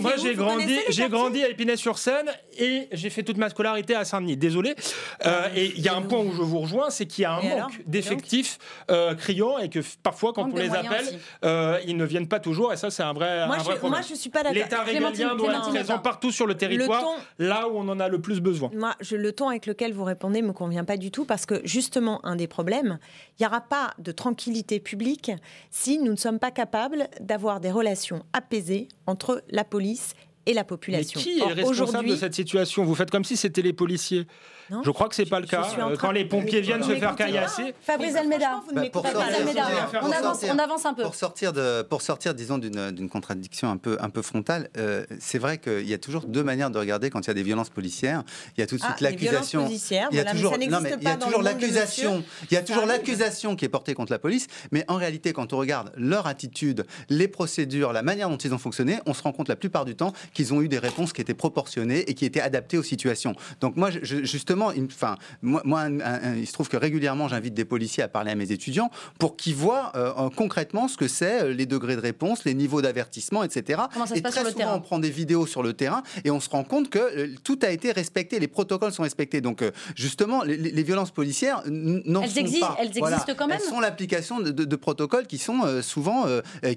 [0.00, 4.36] Moi, j'ai grandi, j'ai grandi à Épinay-sur-Seine et j'ai fait toute ma scolarité à Saint-Denis.
[4.36, 4.70] Désolé.
[4.70, 7.24] Euh, ah, et il y a un point où je vous rejoins, c'est qu'il y
[7.24, 8.58] a un manque d'effectifs
[8.90, 11.06] euh, criants et que parfois, quand on les appelle,
[11.44, 12.72] euh, ils ne viennent pas toujours.
[12.72, 14.00] Et ça, c'est un vrai, moi, un vrai je, problème.
[14.00, 14.62] Moi, je suis pas d'accord.
[14.62, 17.04] L'État régalien doit être présent partout sur le territoire,
[17.38, 18.70] là où on en a le plus besoin.
[18.74, 21.60] Moi, je, le ton avec lequel vous répondez me convient pas du tout parce que
[21.64, 22.98] justement, un des problèmes,
[23.38, 25.32] il n'y aura pas de tranquillité publique
[25.70, 30.14] si nous ne sommes pas capables d'avoir des relations apaisées entre la police
[30.46, 31.20] et la population.
[31.20, 32.84] Mais qui est responsable de cette situation?
[32.84, 34.26] Vous faites comme si c'était les policiers.
[34.70, 35.66] Je crois que c'est pas le cas.
[35.78, 37.74] Euh, quand les pompiers viennent se faire caillasser.
[37.80, 38.62] Fabrice Almeida.
[38.72, 41.02] on, avance, un peu.
[41.02, 45.38] Pour sortir, de, pour sortir disons, d'une contradiction un peu, un peu frontale, euh, c'est
[45.38, 47.70] vrai qu'il y a toujours deux manières de regarder quand il y a des violences
[47.70, 48.22] policières.
[48.56, 49.68] Il y a tout de suite ah, l'accusation.
[49.68, 50.70] Il y a toujours, il
[51.02, 52.24] y a toujours l'accusation.
[52.50, 54.46] Il y a toujours l'accusation qui est portée contre la police.
[54.72, 58.58] Mais en réalité, quand on regarde leur attitude, les procédures, la manière dont ils ont
[58.58, 61.20] fonctionné, on se rend compte la plupart du temps qu'ils ont eu des réponses qui
[61.20, 63.34] étaient proportionnées et qui étaient adaptées aux situations.
[63.60, 65.88] Donc moi, justement, enfin, moi,
[66.36, 69.54] il se trouve que régulièrement, j'invite des policiers à parler à mes étudiants pour qu'ils
[69.54, 73.82] voient euh, concrètement ce que c'est, euh, les degrés de réponse, les niveaux d'avertissement, etc.
[74.14, 76.64] et très souvent, terrain on prend des vidéos sur le terrain et on se rend
[76.64, 79.40] compte que euh, tout a été respecté, les protocoles sont respectés.
[79.40, 79.62] Donc
[79.94, 82.76] justement, les, violences policières n'en sont pas.
[82.80, 83.58] Elles existent quand même.
[83.60, 86.26] Elles sont l'application de, protocoles qui sont souvent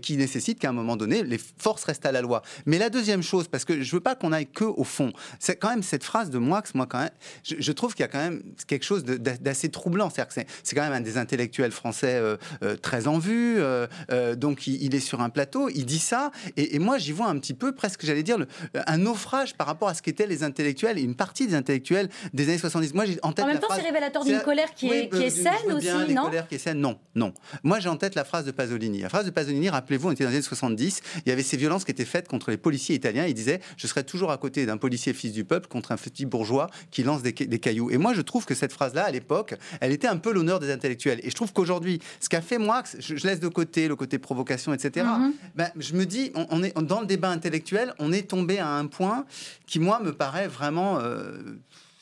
[0.01, 2.41] qui nécessitent qu'à un moment donné, les forces restent à la loi.
[2.65, 5.11] Mais la deuxième chose, parce que je veux pas qu'on aille que au fond.
[5.39, 7.09] C'est quand même cette phrase de Moix, moi quand même,
[7.43, 10.09] je, trouve qu'il y a quand même quelque chose d'assez troublant.
[10.09, 13.57] C'est c'est quand même un des intellectuels français euh, euh, très en vue.
[13.59, 13.87] Euh,
[14.35, 17.53] donc il, est sur un plateau, il dit ça, et, moi j'y vois un petit
[17.53, 18.37] peu presque, j'allais dire,
[18.73, 22.49] un naufrage par rapport à ce qu'étaient les intellectuels et une partie des intellectuels des
[22.49, 22.93] années 70.
[22.93, 23.45] Moi j'ai en tête.
[23.45, 26.47] En même temps, c'est révélateur d'une colère qui est, qui est saine aussi, non colère
[26.47, 27.33] qui est saine, non, non.
[27.63, 29.01] Moi j'ai en tête la phrase de Pasolini.
[29.01, 31.01] La phrase de Pasolini, rappelez-vous, on était dans les années 70.
[31.25, 33.25] Il y avait ces violences qui étaient faites contre les policiers italiens.
[33.25, 36.25] Il disait je serai toujours à côté d'un policier fils du peuple contre un petit
[36.25, 37.91] bourgeois qui lance des, cailloux.
[37.91, 40.71] Et moi, je trouve que cette phrase-là, à l'époque, elle était un peu l'honneur des
[40.71, 41.19] intellectuels.
[41.23, 44.73] Et je trouve qu'aujourd'hui, ce qu'a fait moi, je, laisse de côté le côté provocation,
[44.73, 45.05] etc.
[45.05, 45.31] Mm-hmm.
[45.55, 48.87] Ben, je me dis, on, est dans le débat intellectuel, on est tombé à un
[48.87, 49.25] point
[49.65, 51.37] qui, moi, me paraît vraiment euh,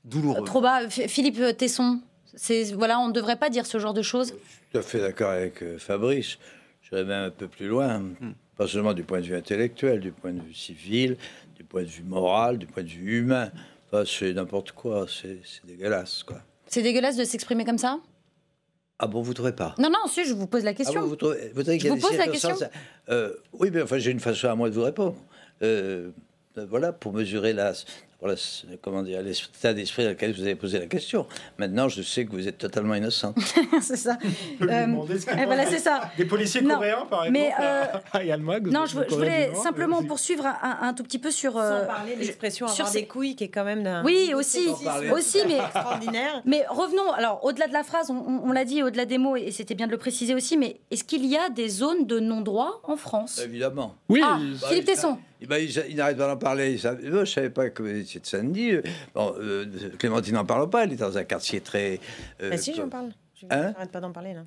[0.05, 0.45] douloureux.
[0.45, 0.89] Trop bas.
[0.89, 2.01] Philippe Tesson,
[2.76, 4.28] voilà, on ne devrait pas dire ce genre de choses.
[4.28, 6.38] Je suis tout à fait d'accord avec euh, Fabrice.
[6.82, 7.99] Je vais même un peu plus loin.
[7.99, 8.34] Hmm.
[8.55, 11.18] Pas seulement du point de vue intellectuel, du point de vue civil,
[11.55, 13.51] du point de vue moral, du point de vue humain.
[14.05, 16.23] C'est n'importe quoi, c'est dégueulasse.
[16.23, 16.41] quoi.
[16.67, 17.99] C'est dégueulasse de s'exprimer comme ça?
[18.99, 19.75] Ah bon, vous ne trouvez pas?
[19.77, 21.01] Non, non, si, je vous pose la question.
[21.03, 22.55] Ah vous, trouvez, vous je vous pose la question.
[23.09, 25.15] Euh, oui, mais enfin, j'ai une façon à moi de vous répondre.
[25.61, 26.09] Euh,
[26.55, 27.73] voilà, pour mesurer la,
[28.20, 28.34] voilà,
[28.82, 31.28] comment dire, l'état d'esprit dans lequel vous avez posé la question.
[31.59, 33.36] Maintenant, je sais que vous êtes totalement innocent.
[33.82, 34.18] c'est ça.
[34.59, 34.88] Euh,
[35.45, 36.09] voilà, c'est ça.
[36.18, 37.32] Des policiers coréens, par exemple.
[37.32, 41.57] Mais euh, non, je, voulais simplement poursuivre un, tout petit peu sur.
[41.57, 44.03] Euh, Sans parler de l'expression sur ces couilles, qui est quand même d'un.
[44.03, 44.68] Oui, aussi,
[45.13, 46.41] aussi, mais extraordinaire.
[46.45, 47.11] Mais revenons.
[47.11, 49.91] Alors, au-delà de la phrase, on, l'a dit, au-delà des mots, et c'était bien de
[49.91, 50.57] le préciser aussi.
[50.57, 53.39] Mais est-ce qu'il y a des zones de non-droit en France?
[53.43, 53.93] Évidemment.
[54.09, 54.22] Oui.
[54.24, 54.39] Ah,
[54.70, 55.20] Philippe Tesson.
[55.41, 56.77] Il, bah, il, n'arrête pas d'en parler.
[56.77, 58.83] Je ne savais pas que vous étiez de.
[59.13, 59.65] Bon, euh,
[59.99, 60.83] Clémentine n'en parle pas.
[60.83, 61.99] Elle est dans un quartier très.
[62.41, 63.11] Euh, bah si, j'en parle.
[63.35, 64.45] Je n'arrête hein pas d'en parler, là.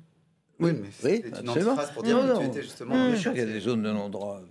[0.61, 1.71] Oui, mais Oui, c'est une absolument.
[1.71, 2.51] antiphrase pour dire Non, que tu non.
[2.51, 3.07] étais justement.
[3.07, 4.41] Bien sûr qu'il y a des zones de non-droit.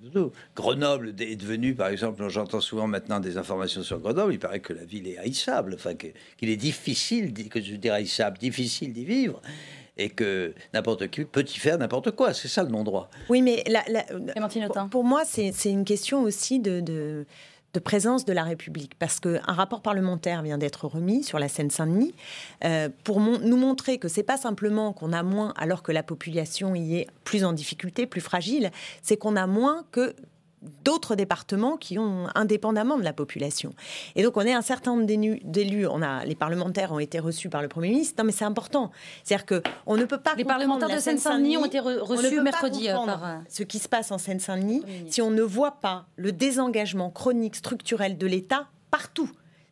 [0.56, 4.72] Grenoble est devenu, par exemple, j'entends souvent maintenant des informations sur Grenoble, il paraît que
[4.72, 9.40] la ville est haïssable, enfin qu'il est difficile, que je dis haïssable, difficile d'y vivre,
[10.00, 12.32] et que n'importe qui peut y faire n'importe quoi.
[12.34, 13.08] C'est ça le non-droit.
[13.28, 17.26] Oui, mais la- la- Clémentine pour, moi, c'est c'est une question aussi de, de-
[17.72, 18.94] de présence de la République.
[18.98, 22.14] Parce qu'un rapport parlementaire vient d'être remis sur la Seine-Saint-Denis
[22.64, 26.02] euh, pour mon- nous montrer que c'est pas simplement qu'on a moins alors que la
[26.02, 28.70] population y est plus en difficulté, plus fragile,
[29.02, 30.16] c'est qu'on a moins que
[30.84, 33.72] d'autres départements qui ont indépendamment de la population.
[34.14, 37.18] Et donc on est un certain nombre d'élu- d'élus, on a les parlementaires ont été
[37.18, 38.14] reçus par le Premier ministre.
[38.18, 38.90] Non mais c'est important.
[39.24, 42.18] C'est-à-dire que on ne peut pas Les parlementaires de Seine-Saint-Denis ont été re- on ne
[42.18, 45.42] reçus peut mercredi, euh, par, euh, ce qui se passe en Seine-Saint-Denis si on ne
[45.42, 49.30] voit pas le désengagement chronique structurel de l'État partout.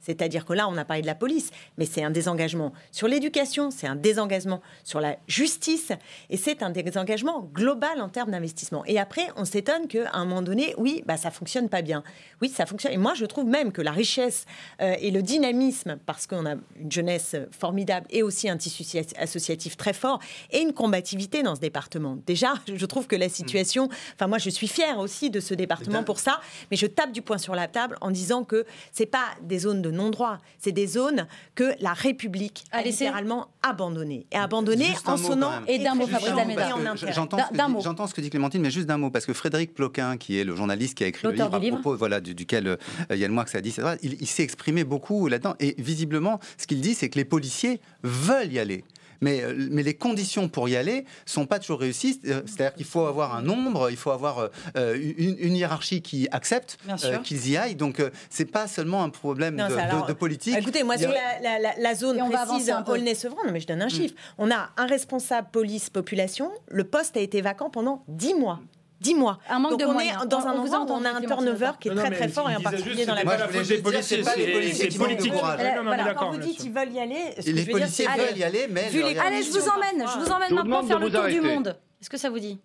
[0.08, 3.70] C'est-à-dire que là, on a parlé de la police, mais c'est un désengagement sur l'éducation,
[3.70, 5.92] c'est un désengagement sur la justice,
[6.30, 8.84] et c'est un désengagement global en termes d'investissement.
[8.86, 12.02] Et après, on s'étonne qu'à un moment donné, oui, bah, ça fonctionne pas bien.
[12.40, 12.92] Oui, ça fonctionne.
[12.92, 14.46] Et moi, je trouve même que la richesse
[14.80, 19.16] euh, et le dynamisme, parce qu'on a une jeunesse formidable et aussi un tissu associ-
[19.18, 22.16] associatif très fort, et une combativité dans ce département.
[22.26, 23.90] Déjà, je trouve que la situation.
[24.14, 26.40] Enfin, moi, je suis fière aussi de ce département pour ça,
[26.70, 29.82] mais je tape du poing sur la table en disant que c'est pas des zones
[29.82, 34.26] de non-droit, c'est des zones que la République a, A littéralement abandonnées.
[34.32, 35.52] Et abandonnées en mot, sonnant.
[35.66, 37.12] Et d'un mot, Fabrice que.
[37.12, 40.38] J'entends ce, que dit- que Clémentine, mais juste d'un mot, parce que Frédéric Ploquin, qui
[40.38, 41.76] est le journaliste qui a écrit le livre à du livre.
[41.80, 42.76] propos voilà, du- duquel euh,
[43.16, 45.54] Yann Moix a dit, il, il s'est exprimé beaucoup là-dedans.
[45.60, 48.84] Et visiblement, ce qu'il dit, c'est que les policiers veulent y aller.
[49.20, 52.20] Mais, euh, mais les conditions pour y aller sont pas toujours réussies.
[52.26, 56.28] Euh, C'est-à-dire qu'il faut avoir un nombre, il faut avoir euh, une, une hiérarchie qui
[56.30, 57.74] accepte euh, qu'ils y aillent.
[57.74, 60.56] Donc, euh, c'est pas seulement un problème Non, de, ça, alors, de- de politique.
[60.56, 62.70] Écoutez, moi, a- sur la, la- la- zone on va précise.
[62.92, 64.14] Aulnay-Sevran, non, mais je donne un chiffre.
[64.38, 66.50] On a un responsable police-population.
[66.68, 68.60] Le poste a été vacant pendant 10 mois.
[69.00, 69.38] 10 mois.
[69.48, 70.24] Un manque Donc de on moyens.
[70.24, 72.28] est dans On- un endroit où on a un turnover qui est Non, très très
[72.28, 73.64] fort et en particulier dans la Moi, je policiers,
[74.02, 75.32] c'est les policiers c'est qui manquent de politique.
[75.32, 75.58] courage.
[75.60, 78.18] Non, non, mais voilà, d'accord, Quand vous dites qu'ils veulent y aller, les policiers c'est-
[78.20, 81.10] veulent y aller, mais les Allez, je vous emmène, je vous emmène maintenant faire le
[81.10, 81.76] tour du monde.
[82.00, 82.58] Est-ce que ça vous dit?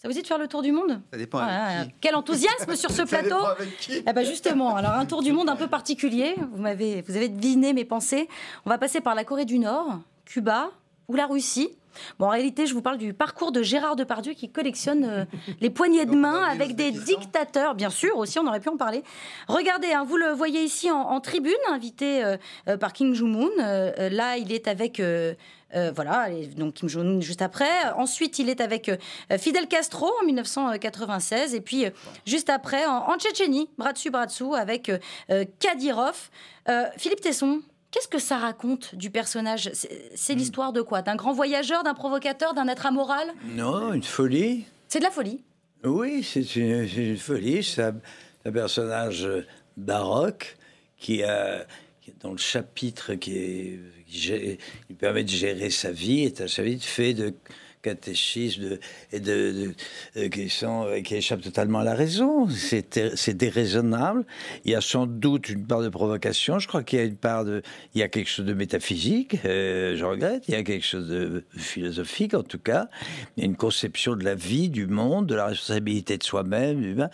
[0.00, 1.00] Ça vous dit de faire le tour du monde?
[1.12, 1.94] Ça dépend avec qui.
[2.00, 4.02] Quel enthousiasme sur ce plateau dépend avec qui.
[4.06, 6.36] Eh ben justement, alors un tour du monde un peu particulier.
[6.52, 8.26] Vous m'avez, vous avez deviné mes pensées.
[8.64, 10.70] On va passer par la Corée du Nord, Cuba
[11.08, 11.76] ou la Russie.
[12.18, 15.24] Bon, en réalité, je vous parle du parcours de Gérard Depardieu qui collectionne euh,
[15.60, 17.74] les poignées de main avec des dictateurs.
[17.74, 19.02] Bien sûr, aussi, on aurait pu en parler.
[19.48, 22.36] Regardez, hein, vous le voyez ici en, en tribune, invité euh,
[22.68, 23.48] euh, par Kim Jong-un.
[23.62, 25.00] Euh, là, il est avec.
[25.00, 25.34] euh,
[25.94, 26.26] voilà,
[26.56, 27.68] donc Kim Jong-un juste après.
[27.96, 28.96] Ensuite, il est avec euh,
[29.38, 31.54] Fidel Castro en 1996.
[31.54, 31.90] Et puis, euh,
[32.26, 34.90] juste après, en, en Tchétchénie, bras dessus, bras dessous, avec
[35.60, 36.30] Kadyrov.
[36.96, 41.02] Philippe Tesson, qu'est-ce que ça raconte du personnage C'est c'est l'histoire de quoi?
[41.02, 43.28] D'un grand voyageur, d'un provocateur, d'un être amoral?
[43.54, 44.64] Non, une folie.
[44.88, 45.42] C'est de la folie.
[45.84, 47.62] Oui, c'est une, folie.
[47.62, 47.94] C'est un,
[48.44, 50.56] un personnage euh, baroque
[50.98, 51.66] qui a,
[52.20, 57.14] dont le chapitre qui, est, qui permet de gérer sa vie est un chapitre fait
[57.14, 57.34] de
[57.82, 58.78] catéchisme
[59.12, 59.74] de, de,
[60.16, 62.48] euh, qui, sont, euh, qui échappent totalement à la raison.
[62.48, 64.24] C'est déraisonnable.
[64.64, 66.58] Il y a sans doute une part de provocation.
[66.58, 67.62] Je crois qu'il y a une part de...
[67.94, 70.44] Il y a quelque chose de métaphysique, euh, je regrette.
[70.48, 72.88] Il y a quelque chose de philosophique, en tout cas.
[73.36, 77.08] Il y a une conception de la vie, du monde, de la responsabilité de soi-même.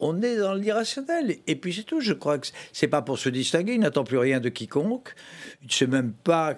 [0.00, 1.36] On est dans l'irrationnel.
[1.46, 2.00] Et puis c'est tout.
[2.00, 3.74] Je crois que c'est pas pour se distinguer.
[3.74, 5.14] Il n'attend plus rien de quiconque.
[5.62, 6.54] Il ne sait même pas,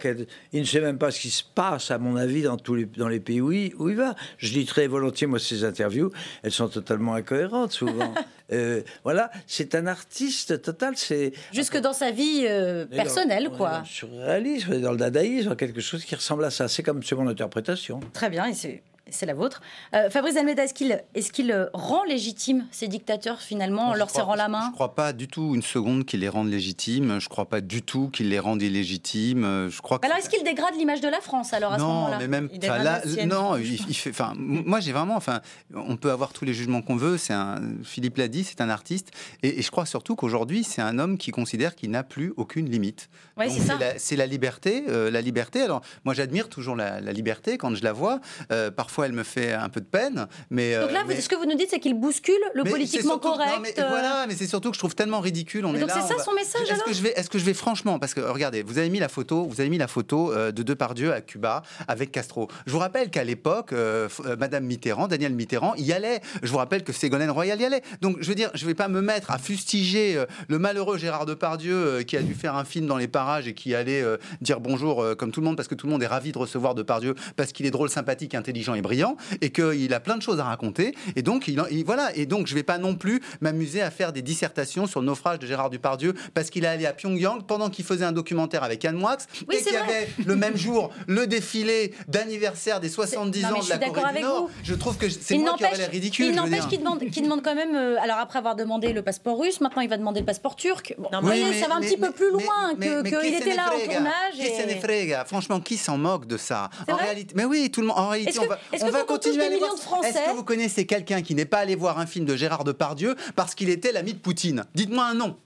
[0.53, 2.85] il ne sait même pas ce qui se passe, à mon avis, dans tous les,
[2.85, 4.15] dans les pays où il, où il va?
[4.39, 6.11] Je lis très volontiers, moi, ces interviews.
[6.43, 8.15] Elles sont totalement incohérentes, souvent.
[8.51, 10.95] Euh, voilà, c'est un artiste total.
[10.97, 13.83] C'est Jusque dans sa vie euh, dans- personnelle, quoi.
[14.03, 16.67] On est dans le dadaïsme, quelque chose qui ressemble à ça.
[16.67, 18.01] C'est comme c'est mon interprétation.
[18.15, 19.61] Très bien, et c'est c'est la vôtre.
[19.95, 23.99] Euh, Fabrice Almeida, est-ce qu'il est qu'il euh, rend légitime ces dictateurs finalement en Je
[23.99, 26.51] leur serrant la Je main ne crois pas du tout une seconde qu'ils les rendent
[26.51, 27.19] légitimes.
[27.21, 29.69] Je ne crois pas du tout qu'ils les rendent illégitimes.
[29.69, 31.89] Je crois que Alors est-ce qu'il dégrade l'image de la France alors à ce non,
[31.89, 34.11] moment-là mais même Il là, non, il, il fait.
[34.11, 35.17] Enfin, moi j'ai vraiment.
[35.17, 35.41] Enfin,
[35.75, 37.19] on peut avoir tous les jugements qu'on veut.
[37.19, 37.61] C'est un.
[37.85, 39.11] Philippe l'a dit, c'est un artiste,
[39.43, 42.69] et, et je crois surtout qu'aujourd'hui c'est un homme qui considère qu'il n'a plus aucune
[42.71, 43.09] limite.
[43.37, 45.63] Ouais, c'est la, la liberté, euh, la liberté.
[45.63, 48.21] Alors moi j'admire toujours la, la liberté quand je la vois.
[48.51, 50.79] Euh, parfois elle me fait un peu de peine, mais.
[50.79, 53.13] Donc là, euh, mais- ce que vous nous dites, c'est qu'il bouscule le mais politiquement
[53.13, 53.51] surtout- correct.
[53.55, 55.65] non, mais euh, Voilà, mais c'est surtout que je trouve tellement ridicule.
[55.67, 57.39] On est donc c'est ça va- son message, Est-ce alors que je vais, est-ce que
[57.39, 59.79] je vais franchement, parce que euh, regardez, vous avez mis la photo, vous avez mis
[59.79, 62.49] la photo euh, de Depardieu à Cuba avec Castro.
[62.67, 66.21] Je vous rappelle qu'à l'époque, euh, euh, Madame Mitterrand, Daniel Mitterrand, y allait.
[66.43, 67.83] Je vous rappelle que Ségolène Royal y allait.
[68.01, 71.27] Donc je veux dire, je vais pas me mettre à fustiger euh, le malheureux Gérard
[71.27, 74.17] Depardieu euh, qui a dû faire un film dans les parages et qui allait euh,
[74.41, 76.39] dire bonjour euh, comme tout le monde parce que tout le monde est ravi de
[76.39, 80.23] recevoir Depardieu parce qu'il est drôle, sympathique, intelligent et brillant et qu'il a plein de
[80.23, 80.95] choses à raconter.
[81.15, 82.15] Et donc, il, voilà.
[82.17, 85.39] Et donc, je vais pas non plus m'amuser à faire des dissertations sur le naufrage
[85.39, 88.85] de Gérard Depardieu parce qu'il est allé à Pyongyang pendant qu'il faisait un documentaire avec
[88.85, 89.19] Anne Moix
[89.53, 93.79] et qu'il y avait le même jour le défilé d'anniversaire des 70 ans de la
[93.91, 94.51] Corée du Nord.
[94.63, 96.27] Je trouve que c'est moi qui aurais l'air ridicule.
[96.27, 97.77] Il n'empêche qu'il demande, demande, quand même.
[97.77, 100.95] Euh, alors après avoir demandé le passeport russe, maintenant il va demander le passeport turc.
[100.99, 104.35] Bon, ça va un petit peu plus loin qu'il était là en tournage.
[104.35, 105.15] Qui et...
[105.27, 106.71] Franchement, qui s'en moque de ça?
[106.91, 107.99] En réalité, mais oui, tout le monde.
[107.99, 109.75] En réalité, on va, on va continuer à aller voir.
[110.05, 113.17] Est-ce que vous connaissez quelqu'un qui n'est pas allé voir un film de Gérard Depardieu
[113.37, 114.65] parce qu'il était l'ami de Poutine?
[114.75, 115.37] Dites-moi un nom.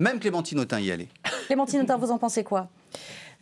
[0.00, 1.08] Même Clémentine Autain y allait.
[1.46, 2.68] Clémentine Autain, vous en pensez quoi?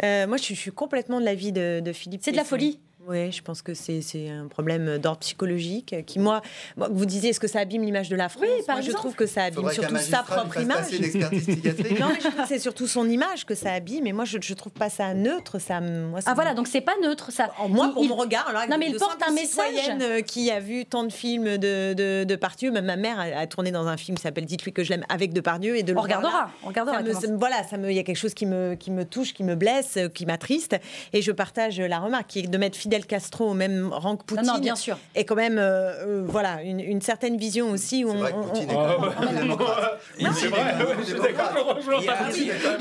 [0.03, 2.22] Euh, Moi, je suis, complètement de l'avis de, de Philippe.
[2.24, 6.40] C'est de la folie oui, je pense que c'est un problème d'ordre psychologique qui, moi,
[6.76, 8.44] vous disiez, est-ce que ça abîme l'image de la France?
[8.44, 10.92] Oui, par Je trouve que ça abîme surtout sa propre image.
[10.92, 14.07] non, mais je trouve que c'est surtout son image que ça abîme.
[14.07, 15.59] Et moi, je ne trouve pas ça neutre.
[15.59, 17.50] Ça, moi, ah voilà, donc c'est pas neutre ça.
[17.68, 19.72] moi, pour mon regard, alors, non, mais il porte un message.
[20.00, 23.46] Euh, qui a vu tant de films de, de, de Depardieu, même ma mère a,
[23.46, 26.00] tourné dans un film qui s'appelle Dites-lui que je l'aime avec Depardieu et de on
[26.00, 26.50] regardera.
[26.62, 27.03] on regardera.
[27.36, 29.55] voilà, ça me, il y a quelque chose qui me, qui me touche, qui me
[29.55, 30.76] blesse, qui m'attriste.
[31.12, 34.24] Et je partage la remarque qui est de mettre Fidel Castro au même rang que
[34.24, 34.47] Poutine.
[34.47, 34.99] Non, bien sûr.
[35.14, 38.16] Et quand même, euh, euh, voilà, une, une, certaine vision aussi où on.
[38.16, 41.90] Vrai que Poutine est C'est vrai, je suis d'accord, je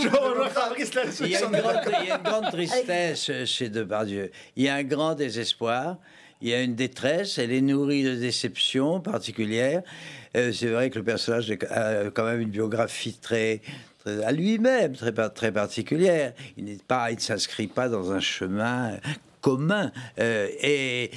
[0.10, 1.24] rejoins Fabrice là-dessus.
[1.24, 4.32] Il y a une grande tristesse chez Depardieu.
[4.58, 5.96] Il y a un grand désespoir.
[6.42, 9.84] Il y a une détresse, elle est nourrie de déceptions particulières.
[10.36, 13.62] Euh, c'est vrai que le personnage a quand même une biographie très,
[14.00, 16.34] très à lui-même, très, très particulière.
[16.58, 18.98] Il n'est pas, il ne s'inscrit pas dans un chemin
[19.42, 19.92] commun.
[20.20, 21.12] Euh, et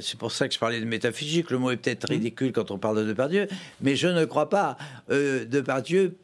[0.00, 1.50] c'est pour ça que je parlais de métaphysique.
[1.50, 2.12] Le mot est peut-être mmh.
[2.12, 3.48] ridicule quand on parle de Depardieu,
[3.80, 4.78] mais je ne crois pas.
[5.10, 6.16] Euh, Depardieu,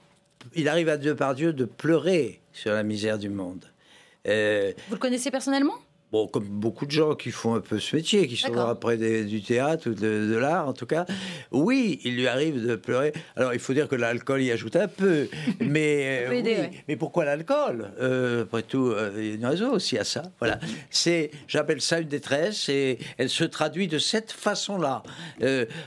[0.55, 3.65] il arrive à Depardieu de pleurer sur la misère du monde.
[4.27, 5.75] Euh, Vous le connaissez personnellement?
[6.15, 9.43] Bon, comme beaucoup de gens qui font un peu ce métier, qui sont après du
[9.43, 11.07] théâtre ou de, l'art en tout cas,
[11.51, 13.13] oui, il lui arrive de pleurer.
[13.35, 15.29] Alors il faut dire que l'alcool y ajoute un peu,
[15.61, 17.91] mais, euh, mais pourquoi l'alcool?
[18.01, 20.23] Euh, Après tout, euh, il y a une raison aussi à ça.
[20.39, 25.03] Voilà, c'est, j'appelle ça une détresse et elle se traduit de cette façon-là.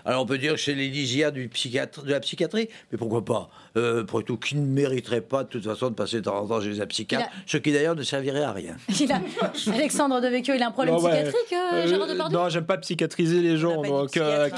[0.04, 3.50] alors on peut dire que c'est l'élysia du psychiatre, de la psychiatrie, mais pourquoi pas?
[3.78, 6.62] Après tout, qui ne mériterait pas de toute façon de passer de temps en temps
[6.62, 8.76] chez un psychiatre, ce qui d'ailleurs ne servirait à rien.
[9.74, 12.78] Alexandre de Vecchio, il a un problème psychiatrique, euh, euh, Gérard Depardieu Non, j'aime pas
[12.78, 14.50] psychiatriser les gens, donc euh,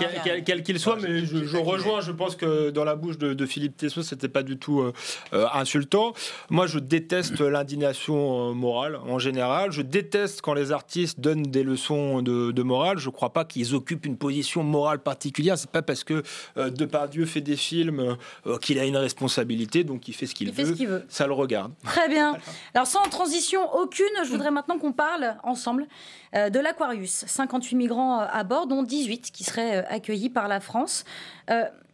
[0.46, 4.04] quel qu'il soit, mais je, rejoins, je pense que dans la bouche de, Philippe Tessot,
[4.04, 4.84] c'était pas du tout
[5.32, 6.14] insultant.
[6.50, 9.72] Moi, je déteste l'indignation morale en général.
[9.72, 13.00] Je déteste quand les artistes donnent des leçons de, morale.
[13.00, 15.58] Je crois pas qu'ils occupent une position morale particulière.
[15.58, 16.24] C'est pas parce que
[16.56, 18.18] Depardieu fait des films
[18.62, 20.64] qu'il a une responsabilité, donc il fait ce qu'il veut.
[20.64, 21.06] veut.
[21.10, 21.74] Ça le regarde.
[21.84, 22.38] Très bien.
[22.76, 25.88] Alors, sans transition aucune, je voudrais maintenant qu'on parle ensemble
[26.36, 27.26] euh, de l'Aquarius.
[27.26, 31.04] 58 migrants euh, à bord, dont 18 qui seraient euh, accueillis par la France.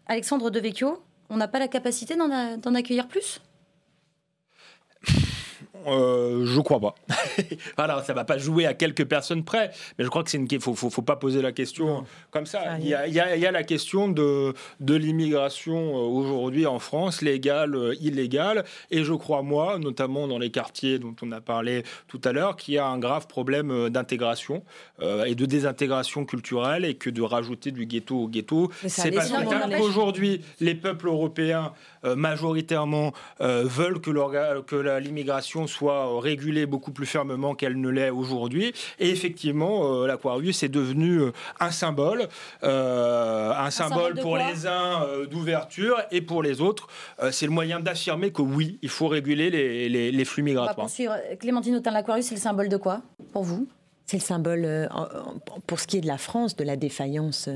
[0.07, 3.39] Alexandre Devecchio, on n'a pas la capacité d'en accueillir plus?
[5.87, 6.95] Euh, je crois pas.
[7.77, 10.47] voilà, ça va pas jouer à quelques personnes près, mais je crois que c'est une.
[10.59, 12.77] Faut, faut, faut pas poser la question comme ça.
[12.79, 17.21] Il y, a, il, y a, la question de, de l'immigration euh, aujourd'hui en France,
[17.21, 21.83] légale, euh, illégale, et je crois moi, notamment dans les quartiers dont on a parlé
[22.07, 24.63] tout à l'heure, qu'il y a un grave problème d'intégration
[25.25, 29.25] et de désintégration culturelle, et que de rajouter du ghetto au ghetto, c'est pas
[29.79, 31.73] Aujourd'hui, les peuples européens
[32.03, 34.11] majoritairement veulent que,
[34.61, 34.75] que
[35.67, 38.73] soit régulée beaucoup plus fermement qu'elle ne l'est aujourd'hui.
[38.99, 42.27] Et effectivement, euh, l'Aquarius est devenu euh, un symbole,
[42.63, 46.87] euh, un, symbole, pour les uns d'ouverture et pour les autres,
[47.31, 50.89] c'est le moyen d'affirmer que oui, il faut réguler les, flux migratoires.
[51.39, 53.01] Clémentine Autain, l'Aquarius, c'est le symbole de quoi
[53.31, 53.67] pour vous?
[54.05, 54.89] C'est le symbole,
[55.67, 57.49] pour ce qui est de la France, de la défaillance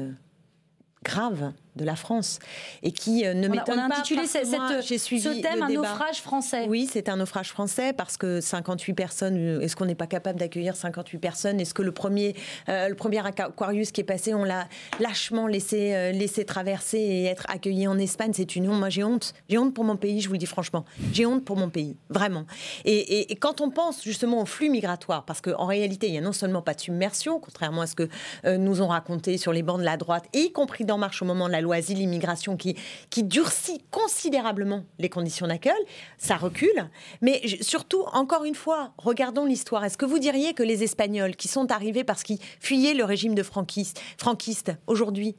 [1.04, 2.40] grave de la France
[2.84, 3.88] et qui euh, ne m'étonne pas.
[3.88, 6.66] On a intitulé cette, ce thème un naufrage français.
[6.68, 10.40] Oui, c'est un naufrage français parce que 58 personnes, euh, est-ce qu'on n'est pas capable
[10.40, 11.60] d'accueillir 58 personnes?
[11.60, 12.36] Est-ce que le premier,
[12.70, 14.68] euh, le premier Aquarius qui est passé, on l'a
[15.00, 18.32] lâchement laissé, laissé traverser et être accueilli en Espagne?
[18.34, 18.80] C'est une honte.
[18.80, 19.34] Moi, j'ai honte.
[19.48, 20.86] J'ai honte pour mon pays, je vous le dis franchement.
[21.14, 22.46] J'ai honte pour mon pays, vraiment.
[22.86, 26.34] Et, quand on pense justement au flux migratoire, parce qu'en réalité, il n'y a non
[26.34, 28.10] seulement pas de submersion, contrairement à ce que
[28.58, 31.48] nous ont raconté sur les bancs de la droite, y compris d'En Marche au moment
[31.48, 32.00] de la loi asile
[32.58, 32.76] qui,
[33.10, 35.82] qui durcit considérablement les conditions d'accueil,
[36.18, 36.90] ça recule.
[37.22, 39.84] Mais surtout, encore une fois, regardons l'histoire.
[39.86, 43.36] Est-ce que vous diriez que les Espagnols qui sont arrivés parce qu'ils fuyaient le régime
[43.36, 45.36] de franquiste, franquiste aujourd'hui,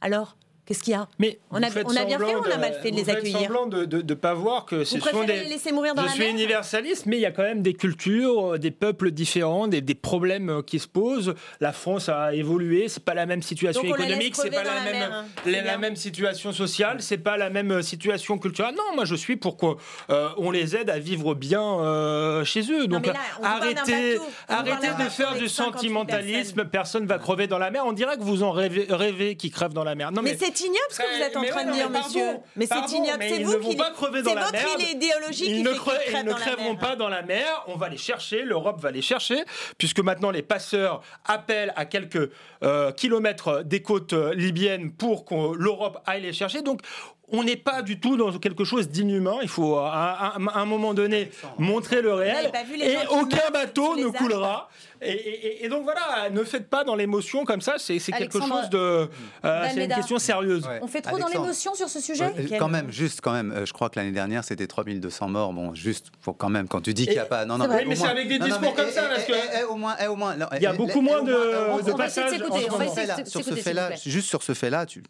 [0.00, 0.36] alors
[0.66, 2.74] Qu'est-ce qu'il y a Mais on a, on a bien fait ou on a mal
[2.82, 5.42] fait de les accueillir semblant de ne pas voir que ce Vous sont des.
[5.42, 7.60] les laisser mourir dans je la suis mer universaliste, mais il y a quand même
[7.62, 11.34] des cultures, des peuples différents, des, des problèmes qui se posent.
[11.60, 14.76] La France a évolué, c'est pas la même situation Donc économique, c'est pas dans la
[14.76, 15.24] la même, mer, hein.
[15.44, 18.74] la, C'est même situation sociale, c'est pas la même situation culturelle.
[18.74, 19.76] Non, moi je suis pour qu'on
[20.08, 22.86] euh, on les aide à vivre bien euh, chez eux.
[22.86, 24.18] Donc là, arrêtez,
[24.48, 26.64] arrêtez de faire du 58 sentimentalisme.
[26.64, 27.84] Personne va crever dans la mer.
[27.86, 30.10] On dirait que vous en rêvez, rêvez qui crèvent dans la mer.
[30.10, 32.36] Non, Mais c'est ignoble ce que vous êtes en train de dire, monsieur.
[32.56, 33.18] Mais c'est ignoble.
[33.28, 36.10] C'est vous ne vont qui pas crever dans C'est la votre idéologie qui ne, fait
[36.12, 37.64] ils ne crèveront pas dans la mer.
[37.66, 38.42] On va les chercher.
[38.42, 39.44] L'Europe va les chercher,
[39.78, 42.30] puisque maintenant les passeurs appellent à quelques
[42.62, 46.62] euh, kilomètres des côtes euh, libyennes pour que l'Europe aille les chercher.
[46.62, 46.80] Donc
[47.28, 49.38] on n'est pas du tout dans quelque chose d'inhumain.
[49.42, 52.52] Il faut à, à- à un moment donné montrer le réel.
[52.82, 54.68] Et aucun bateau ne coulera.
[55.02, 57.74] Et, et- et donc voilà, ne faites pas dans l'émotion comme ça.
[57.78, 59.08] C'est quelque chose de.
[59.44, 60.66] euh, c'est une question sérieuse.
[60.66, 60.78] Ouais.
[60.82, 63.72] On fait trop dans l'émotion sur ce sujet Quand même, juste quand même, euh, je
[63.72, 65.52] crois que l'année dernière c'était 3200 morts.
[65.52, 67.44] Bon, juste pour quand même, quand tu dis qu'il n'y a pas.
[67.44, 69.32] Non, non, mais c'est avec des non, non, discours mais, comme ça, eh, parce que-
[69.32, 72.30] eh, eh, au moins, au moins, non, Il y a beaucoup moins de- passages
[73.26, 75.02] sur ce fait-là, juste sur ce fait-là, tu,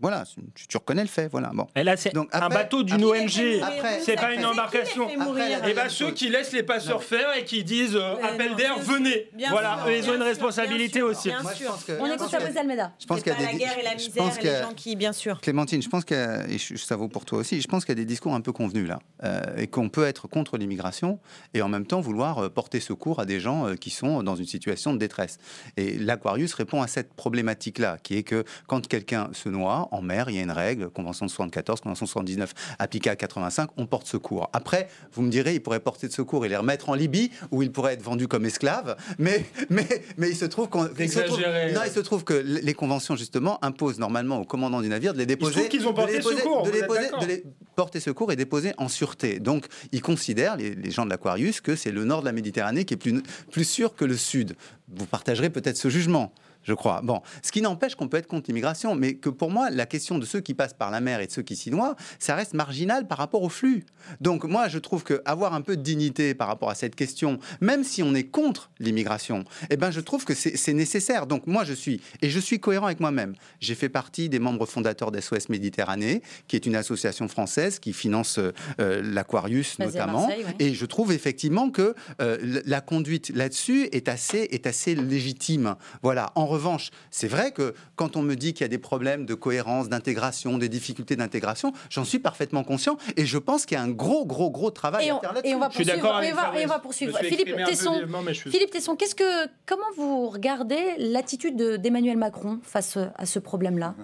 [0.00, 1.50] voilà, tu, tu reconnais le fait, voilà.
[1.52, 1.66] Bon.
[1.76, 3.60] Et là, c'est Donc, un bateau d'une ONG.
[3.62, 5.08] après- c'est pas une embarcation.
[5.08, 8.78] Et bien Même ceux qui laissent les passeurs faire et qui disent euh, appel d'air,
[8.78, 9.28] venez.
[9.36, 11.22] Bien voilà, sûr, ils ont une sûr, responsabilité bien aussi.
[11.22, 11.70] sûr, bien Moi, je sûr.
[11.72, 12.92] pense que- On écoute que- Almeida.
[12.98, 13.58] Je pense qu'il y a la des.
[13.58, 15.40] guerre et la je misère et les gens qui, bien sûr.
[15.40, 17.84] Clémentine, je pense qu'il y a, et je- ça vaut pour toi aussi, je pense
[17.84, 20.56] qu'il y a des discours un peu convenus là, euh, et qu'on peut être contre
[20.56, 21.18] l'immigration
[21.54, 24.36] et en même temps vouloir euh, porter secours à des gens euh, qui sont dans
[24.36, 25.38] une situation de détresse.
[25.76, 30.30] Et l'Aquarius répond à cette problématique-là, qui est que quand quelqu'un se noie en mer,
[30.30, 33.86] il y a une règle, Convention de 74, Convention de 79, appliquée à 85, on
[33.86, 34.48] porte secours.
[34.52, 37.62] Après, vous me direz, il pourrait porter de secours et les remettre en Libye, où
[37.62, 39.25] il pourrait être vendu comme esclave, mais,
[39.70, 39.86] mais,
[40.16, 40.88] mais il se trouve qu'on...
[40.98, 41.40] il se trouve-.
[41.74, 45.18] Non, il se trouve que les conventions, justement, imposent normalement au commandant du navire de
[45.18, 45.68] les déposer...
[45.68, 47.44] qu'ils ont porté déposer- secours, de les poser- de les
[47.74, 49.38] porter secours et déposer en sûreté.
[49.40, 52.84] Donc, ils considèrent, les, les gens de l'Aquarius, que c'est le nord de la Méditerranée
[52.84, 54.56] qui est plus, plus sûr que le sud.
[54.94, 56.32] Vous partagerez peut-être ce jugement.
[56.66, 57.00] Je crois.
[57.02, 60.18] Bon, ce qui n'empêche qu'on peut être contre l'immigration, mais que pour moi, la question
[60.18, 62.54] de ceux qui passent par la mer et de ceux qui s'y noient, ça reste
[62.54, 63.86] marginal par rapport au flux.
[64.20, 67.38] Donc moi, je trouve que avoir un peu de dignité par rapport à cette question,
[67.60, 71.26] même si on est contre l'immigration, eh ben, je trouve que c'est nécessaire.
[71.26, 73.34] Donc moi, je suis et je suis cohérent avec moi-même.
[73.60, 78.38] J'ai fait partie des membres fondateurs d'SOS Méditerranée, qui est une association française qui finance
[78.38, 80.26] euh, euh, l'Aquarius notamment.
[80.26, 80.44] Ouais.
[80.58, 85.76] Et je trouve effectivement que euh, la conduite là-dessus est assez, est assez légitime.
[86.02, 86.32] Voilà.
[86.34, 89.34] En revanche, c'est vrai que quand on me dit qu'il y a des problèmes de
[89.34, 93.82] cohérence, d'intégration, des difficultés d'intégration, j'en suis parfaitement conscient et je pense qu'il y a
[93.84, 95.52] un gros, gros, gros travail Et à on, faire là-dessus.
[95.52, 96.02] et on va Je suis poursuivre.
[96.08, 96.66] d'accord et avec on va, et on Fabrice.
[96.68, 97.18] va poursuivre.
[97.18, 97.94] Philippe Tesson,
[98.32, 103.38] suis- Philippe Tesson, qu'est-ce que, comment vous regardez l'attitude de- d'Emmanuel Macron face à ce
[103.38, 103.94] problème-là?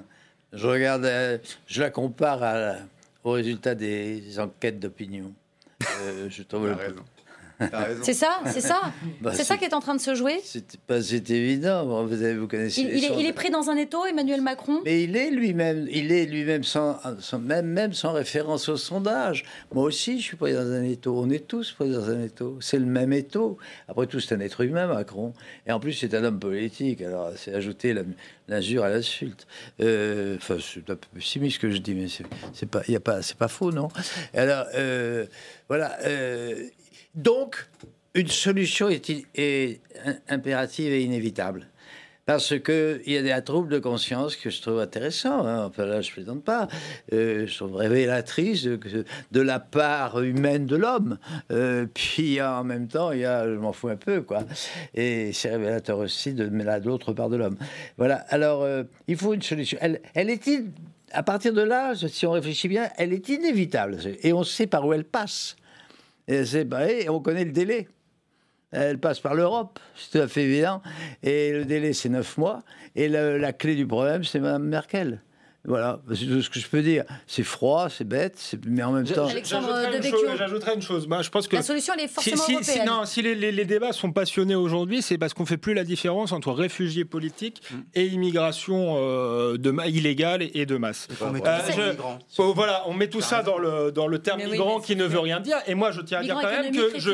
[0.52, 2.74] Je regarde, euh, je la compare à
[3.24, 5.32] au résultat des enquêtes d'opinion.
[6.02, 6.74] Euh, je trouve le
[8.02, 8.80] C'est ça, c'est ça,
[9.20, 10.40] Bah, c'est ça qui est en train de se jouer.
[10.44, 11.84] C'est pas c'est évident.
[11.86, 12.80] Bon, Vous, avez, vous connaissez.
[12.82, 13.24] Il, est, il sondages.
[13.26, 14.80] est pris dans un étau, Emmanuel Macron.
[14.84, 19.44] Mais il est lui-même, il est lui-même sans, sans- même, même sans référence au sondage.
[19.72, 21.14] Moi aussi, je suis pris dans un étau.
[21.18, 22.58] On est tous pris dans un étau.
[22.60, 23.58] C'est le même étau.
[23.88, 25.32] Après tout, c'est un être humain, Macron.
[25.66, 27.00] Et en plus, c'est un homme politique.
[27.02, 27.94] Alors, c'est ajouter
[28.48, 29.46] l'injure à l'insulte.
[29.80, 32.06] Euh, Enfin, c'est un peu pessimiste ce que je dis, mais
[32.54, 33.88] c'est pas, il y a pas, c'est pas faux, non?
[34.34, 35.26] Alors, euh,
[35.68, 35.96] voilà.
[36.04, 36.64] euh,
[37.14, 37.68] donc,
[38.14, 39.80] une solution est,
[40.28, 41.66] impérative et inévitable.
[42.24, 45.44] Parce qu'il y a des troubles de conscience que je trouve intéressants.
[45.44, 45.66] hein.
[45.66, 46.68] Enfin, là, je plaisante pas.
[47.12, 51.18] Euh, je trouve révélatrice de, la part humaine de l'homme.
[51.50, 54.44] Euh, puis en même temps, il y a, je m'en fous un peu, quoi.
[54.94, 56.44] Et c'est révélateur aussi de,
[56.84, 57.56] l'autre part de l'homme.
[57.98, 58.24] Voilà.
[58.28, 59.78] Alors, euh, il faut une solution.
[59.80, 60.48] Elle, elle est
[61.12, 63.98] à partir de là, si on réfléchit bien, elle est inévitable.
[64.22, 65.56] Et on sait par où elle passe.
[66.44, 66.68] C'est-
[67.02, 67.88] et on connaît le délai.
[68.70, 70.80] Elle passe par l'Europe, c'est tout à fait évident.
[71.22, 72.62] Et le délai, c'est neuf mois.
[72.96, 75.20] Et la, la clé du problème, c'est Mme Merkel.
[75.64, 77.04] Voilà, c'est tout ce que je peux dire.
[77.28, 79.28] C'est froid, c'est bête, c'est- mais en même temps.
[79.28, 81.06] J'ajouterais une, chose- j'ajouterais une chose.
[81.06, 82.86] Moi, je pense que La solution, elle est forcément si- si- européenne.
[82.86, 85.84] non, si les, les- les débats sont passionnés aujourd'hui, c'est parce qu'on fait plus la
[85.84, 87.76] différence entre réfugiés politiques Mm.
[87.94, 91.06] et immigration euh, de ma- illégale et de masse.
[91.20, 92.42] On met Euh, je-.
[92.42, 95.04] Oh, voilà, on met tout ça dans le, dans le terme Mais migrant qui ne
[95.04, 95.58] veut rien dire.
[95.68, 97.10] Et moi, je tiens à dire quand même que je,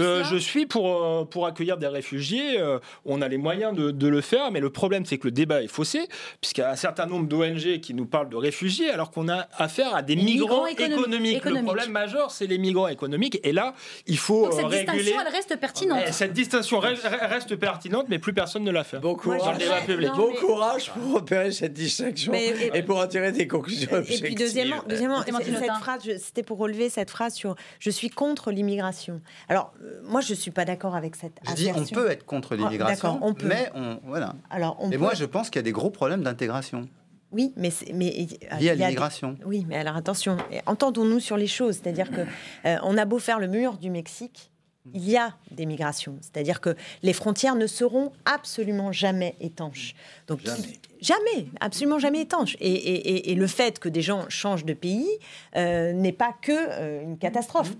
[0.00, 2.58] euh, je suis pour, euh, pour accueillir des réfugiés.
[2.58, 5.30] euh, on a les moyens de, de le faire, mais le problème, c'est que le
[5.32, 6.08] débat est faussé,
[6.40, 9.46] puisqu'il y a un certain nombre d'ONG qui nous parle de réfugiés alors qu'on a
[9.58, 11.44] affaire à des migrants, économiques.
[11.44, 13.38] Le problème majeur, c'est les migrants économiques.
[13.44, 13.74] Et là,
[14.06, 14.84] il faut Donc cette réguler.
[14.98, 16.00] distinction, elle reste pertinente.
[16.08, 18.98] Eh, Cette distinction re- re- reste pertinente, mais plus personne ne l'a fait.
[18.98, 20.10] Bon courage, dans le débat public.
[20.16, 24.24] bon courage pour repérer cette distinction Mais- et, pour en tirer des conclusions Et objectives.
[24.26, 29.20] puis deuxièmement, cette phrase, c'était pour relever cette phrase sur je suis contre l'immigration.
[29.48, 32.50] Alors euh, moi je suis pas d'accord avec cette Je dis, on peut être contre
[32.52, 33.46] Ah, l'immigration, peut.
[33.46, 34.34] mais on, voilà.
[34.50, 36.88] Alors on Et peut- moi, je pense qu'il y a des gros problèmes d'intégration
[37.34, 39.36] Oui, mais mais liés à il y a des- l'immigration.
[39.44, 40.36] Oui, mais alors attention,
[40.66, 41.80] entendons-nous sur les choses.
[41.82, 42.20] C'est-à-dire que
[42.64, 44.50] euh, on a beau faire le mur du Mexique,
[44.92, 46.16] il y a des migrations.
[46.20, 49.94] C'est-à-dire que les frontières ne seront absolument jamais étanches.
[50.28, 50.78] Donc Jamais.
[51.00, 52.54] jamais, absolument jamais étanches.
[52.60, 55.08] Et, et- et- et le fait que des gens changent de pays
[55.56, 57.72] euh, n'est pas que euh, une catastrophe.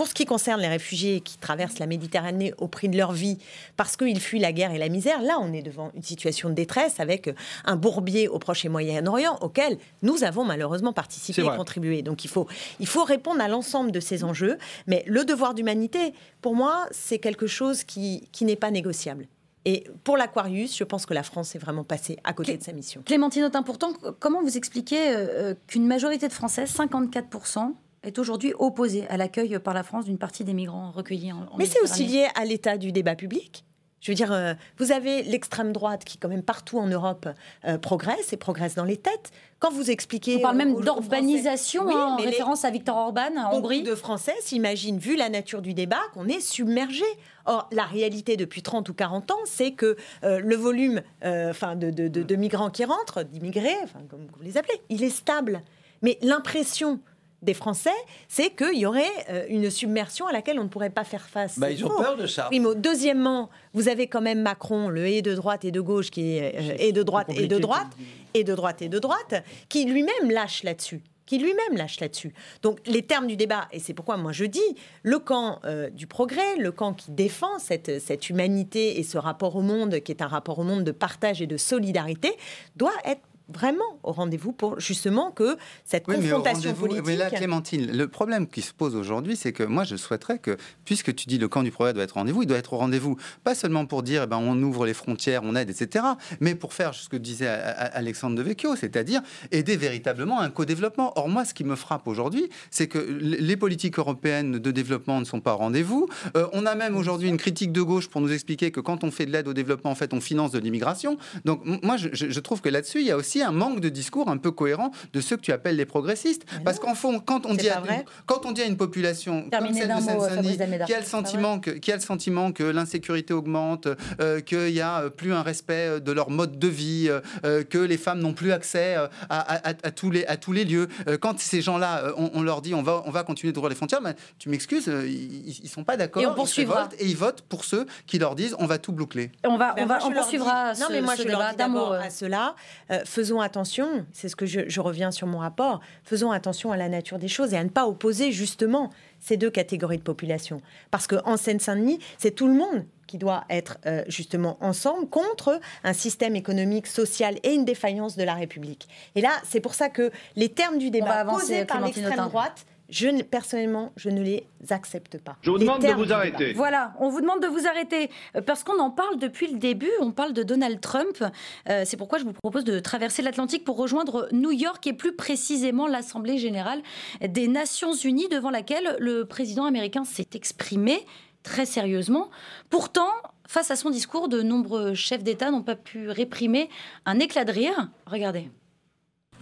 [0.00, 3.36] Pour ce qui concerne les réfugiés qui traversent la Méditerranée au prix de leur vie
[3.76, 6.54] parce qu'ils fuient la guerre et la misère, là on est devant une situation de
[6.54, 7.28] détresse avec
[7.66, 12.00] un bourbier au Proche et Moyen-Orient auquel nous avons malheureusement participé et contribué.
[12.00, 12.48] Donc il faut,
[12.78, 14.56] il faut répondre à l'ensemble de ces enjeux.
[14.86, 19.28] Mais le devoir d'humanité, pour moi, c'est quelque chose qui, qui n'est pas négociable.
[19.66, 22.72] Et pour l'Aquarius, je pense que la France est vraiment passée à côté de sa
[22.72, 23.02] mission.
[23.04, 29.06] Clémentine Autain, pourtant, comment vous expliquez euh, qu'une majorité de Français, 54%, est aujourd'hui opposée
[29.08, 32.04] à l'accueil par la France d'une partie des migrants recueillis en, en Mais c'est aussi
[32.06, 33.64] lié à l'état du débat public.
[34.02, 37.28] Je veux dire, euh, vous avez l'extrême droite qui, quand même, partout en Europe,
[37.66, 39.30] euh, progresse et progresse dans les têtes.
[39.58, 40.36] Quand vous expliquez.
[40.36, 43.82] On parle même d'urbanisation, Oui, hein, en les- référence à Victor Orban en Hongrie.
[43.82, 47.04] de Français s'imaginent, vu la nature du débat, qu'on est submergé.
[47.44, 51.90] Or, la réalité depuis 30 ou 40 ans, c'est que euh, le volume enfin, de,
[51.90, 53.76] de- de- de migrants qui rentrent, d'immigrés,
[54.08, 55.60] comme vous les appelez, il est stable.
[56.00, 57.00] Mais l'impression
[57.42, 57.90] des Français,
[58.28, 61.58] c'est qu'il y aurait euh, une submersion à laquelle on ne pourrait pas faire face.
[61.58, 62.02] Bah, ils ont faux.
[62.02, 62.44] peur de ça.
[62.44, 62.74] Primo.
[62.74, 66.54] Deuxièmement, vous avez quand même Macron, le et de droite et de gauche, qui est
[66.54, 67.88] euh, et de droite et de droite,
[68.34, 72.34] et de droite et de droite, qui lui-même lâche là-dessus qui lui-même lâche là-dessus.
[72.60, 74.58] Donc les termes du débat, et c'est pourquoi moi je dis,
[75.04, 79.54] le camp euh, du progrès, le camp qui défend cette, cette humanité et ce rapport
[79.54, 82.32] au monde, qui est un rapport au monde de partage et de solidarité,
[82.74, 83.20] doit être
[83.52, 87.06] vraiment au rendez-vous pour justement que cette Oui, mais confrontation rendez-vous- politique...
[87.06, 90.56] Mais là, Clémentine, le problème qui se pose aujourd'hui, c'est que moi, je souhaiterais que,
[90.84, 92.78] puisque tu dis le camp du progrès doit être au rendez-vous, il doit être au
[92.78, 96.04] rendez-vous, pas seulement pour dire, eh ben, on ouvre les frontières, on aide, etc.,
[96.40, 99.20] mais pour faire ce que disait Alexandre de Vecchio, c'est-à-dire
[99.52, 101.12] aider véritablement à un co-développement.
[101.16, 105.24] Or, moi, ce qui me frappe aujourd'hui, c'est que les politiques européennes de développement ne
[105.24, 106.08] sont pas au rendez-vous.
[106.36, 109.10] Euh, on a même aujourd'hui une critique de gauche pour nous expliquer que quand on
[109.10, 111.18] fait de l'aide au développement, en fait, on finance de l'immigration.
[111.44, 114.36] Donc, moi, je trouve que là-dessus, il y a aussi un manque de discours un
[114.36, 116.44] peu cohérent de ceux que tu appelles les progressistes.
[116.64, 118.04] Parce qu'en fond, quand on, dit à, vrai.
[118.26, 121.70] quand on dit à une population comme celle de Seine-Saint-Denis, qui a le sentiment que,
[121.70, 123.88] qui a le sentiment que l'insécurité augmente,
[124.20, 127.08] euh, qu'il y a euh, plus un respect euh, de leur mode de vie,
[127.44, 130.52] euh, que les femmes n'ont plus accès à, à- à- à tous les, à tous
[130.52, 130.88] les lieux.
[131.08, 133.76] Euh, quand ces gens-là, on, on leur dit on va, on va continuer d'ouvrir les
[133.76, 136.22] frontières, ben, tu m'excuses, ils, ils sont pas d'accord.
[136.22, 136.74] Et on ils poursuivra.
[136.84, 139.30] révoltent Et ils votent pour ceux qui leur disent on va tout boucler.
[139.44, 141.28] On va, Ben on, va, on leur poursuivra dis- ce, non, mais moi, ce je
[141.28, 141.92] leur débat dis mot.
[141.92, 142.00] euh.
[142.00, 142.54] à cela.
[142.90, 146.76] euh, faisons attention, c'est ce que je, je reviens sur mon rapport, faisons attention à
[146.76, 148.90] la nature des choses et à ne pas opposer justement
[149.20, 150.60] ces deux catégories de population.
[150.90, 155.92] Parce qu'en Seine-Saint-Denis, c'est tout le monde qui doit être euh, justement ensemble contre un
[155.92, 158.88] système économique, social et une défaillance de la République.
[159.16, 163.08] Et là, c'est pour ça que les termes du débat posés par l'extrême droite, je,
[163.08, 165.36] ne- personnellement, je ne les accepte pas.
[165.42, 166.52] Je vous Les demande de vous arrêter.
[166.52, 169.90] Voilà, on vous demande de vous arrêter euh, parce qu'on en parle depuis le début.
[170.00, 171.24] On parle de Donald Trump.
[171.68, 175.12] Euh, c'est pourquoi je vous propose de traverser l'Atlantique pour rejoindre New York et plus
[175.14, 176.82] précisément l'Assemblée générale
[177.26, 180.98] des Nations Unies devant laquelle le président américain s'est exprimé
[181.42, 182.30] très sérieusement.
[182.68, 183.08] Pourtant,
[183.48, 186.68] face à son discours, de nombreux chefs d'État n'ont pas pu réprimer
[187.06, 187.88] un éclat de rire.
[188.06, 188.50] Regardez.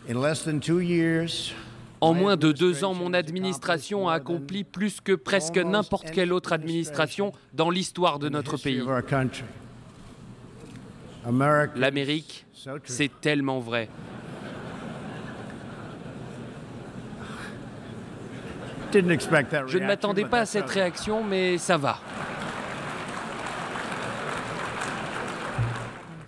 [0.09, 1.53] In less than two years,
[2.01, 6.53] En moins de deux ans, mon administration a accompli plus que presque n'importe quelle autre
[6.53, 8.81] administration dans l'histoire de notre pays.
[8.81, 9.45] of our country,
[11.27, 12.47] America, L'Amérique,
[12.85, 13.89] c'est tellement vrai.
[18.93, 20.81] Didn't expect that Je ne m'attendais pas à cette okay.
[20.81, 21.99] réaction, mais ça va.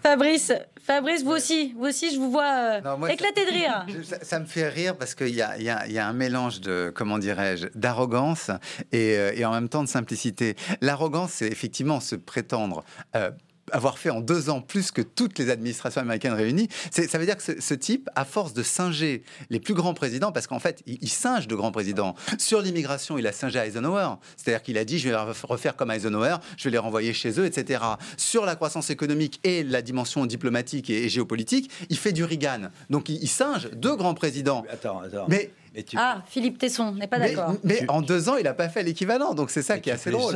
[0.02, 0.52] Fabrice,
[0.90, 3.86] Fabrice, vous aussi, vous aussi, je vous vois euh, Non, moi, ça- éclater de rire.
[4.04, 7.18] Ça, ça me fait rire parce qu'il y a, y y un mélange de, comment
[7.18, 8.50] dirais-je, d'arrogance
[8.90, 10.56] et, euh, et en même temps de simplicité.
[10.80, 12.82] L'arrogance, c'est effectivement se prétendre.
[13.14, 13.30] euh,
[13.72, 16.68] avoir fait en deux ans plus que toutes les administrations américaines réunies.
[16.90, 20.46] Ça veut dire que ce, type, à force de singer les plus grands présidents, parce
[20.46, 22.14] qu'en fait, il, singe de grands présidents.
[22.38, 24.14] Sur l'immigration, il a singé Eisenhower.
[24.36, 27.44] C'est-à-dire qu'il a dit, je vais refaire comme Eisenhower, je vais les renvoyer chez eux,
[27.44, 27.82] etc.
[28.16, 32.70] Sur la croissance économique et la dimension diplomatique et, géopolitique, il fait du Reagan.
[32.88, 34.64] Donc il, singe deux grands présidents.
[34.70, 35.26] Attends, attends.
[35.28, 35.50] Mais
[35.96, 37.54] Ah, Philippe Tesson n'est pas d'accord.
[37.64, 39.34] Mais, en deux ans, il n'a pas fait l'équivalent.
[39.34, 40.34] Donc c'est ça qui est assez drôle.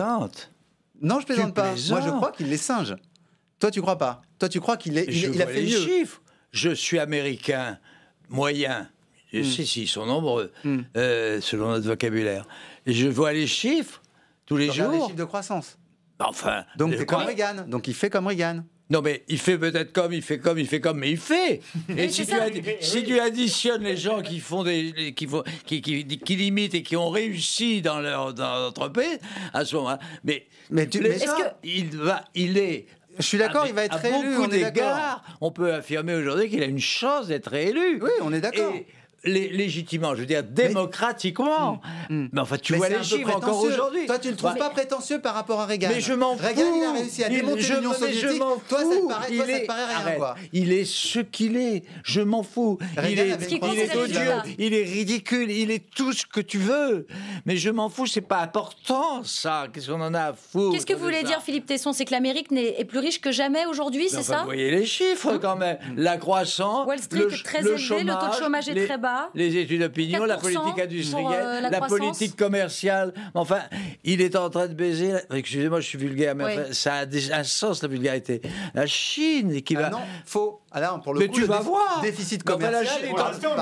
[1.02, 1.74] Non, je plaisante pas.
[1.90, 2.94] Moi, je crois qu'il les singe.
[3.64, 6.20] Toi, tu crois pas Toi, tu crois qu'il est, il, a fait les chiffres.
[6.52, 7.78] Je suis américain
[8.28, 8.90] moyen.
[9.32, 9.44] Je hmm.
[9.44, 10.80] sais s'ils sont nombreux, hmm.
[10.98, 12.46] euh, selon notre vocabulaire.
[12.84, 14.02] Et je vois les chiffres
[14.44, 14.90] tous les jours.
[14.90, 15.78] les chiffres de croissance.
[16.18, 16.66] Enfin.
[16.76, 17.64] Donc, c'est comme Reagan.
[17.66, 18.64] Donc, il fait comme Reagan.
[18.90, 21.62] Non, mais il fait peut-être comme, il fait comme, il fait comme, mais il fait.
[21.96, 26.74] Et si tu, additionnes les gens qui font des, qui, font, qui, qui, qui, limitent
[26.74, 29.18] et qui ont réussi dans leur, dans entreprise,
[29.54, 31.16] à ce moment-là, mais, mais, tu, mais
[31.64, 32.86] il va, il est
[33.18, 34.36] je suis d'accord, il va être réélu.
[34.36, 38.00] on d'égards, on peut affirmer aujourd'hui qu'il a une chance d'être réélu.
[38.02, 38.72] Oui, on est d'accord
[39.24, 41.80] légitimement, je veux dire démocratiquement.
[42.08, 42.14] Mm.
[42.14, 42.28] Mm.
[42.32, 44.06] Mais enfin, tu vois les chiffres encore aujourd'hui.
[44.06, 45.88] Toi, tu le trouves pas prétentieux par rapport à Reagan?
[45.92, 46.44] Mais je m'en fous.
[46.44, 48.38] Reagan, il a réussi à démonter l'Union soviétique.
[48.68, 50.34] Toi, ça te paraît, toi, ça te paraît rien, quoi.
[50.52, 51.84] Il est ce qu'il est.
[52.02, 52.78] Je m'en fous.
[53.08, 57.06] il est, il est odieux, il est ridicule, il est tout ce que tu veux.
[57.46, 59.66] Mais je m'en fous, c'est pas important, ça.
[59.72, 61.92] Qu'est-ce qu'on en a à foutre Qu'est-ce que vous voulez dire, Philippe Tesson?
[61.92, 64.38] C'est que l'Amérique est plus riche que jamais aujourd'hui, c'est ça?
[64.40, 65.78] Vous voyez les chiffres, quand même.
[65.96, 69.56] La croissance, Wall Street est très élevé, le taux de chômage est très bas les
[69.56, 73.12] études d'opinion, la politique industrielle, euh, la, politique commerciale.
[73.34, 73.60] Enfin,
[74.04, 75.12] il est en train de baiser.
[75.32, 78.40] Excusez-moi, je suis vulgaire, mais ça a un sens la vulgarité.
[78.74, 79.90] La Chine qui ah va.
[79.90, 80.60] non, faux.
[80.76, 82.00] Alors, pour le mais tu vas voir.
[82.02, 82.84] Déficit commercial.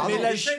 [0.06, 0.50] Mais la Chine,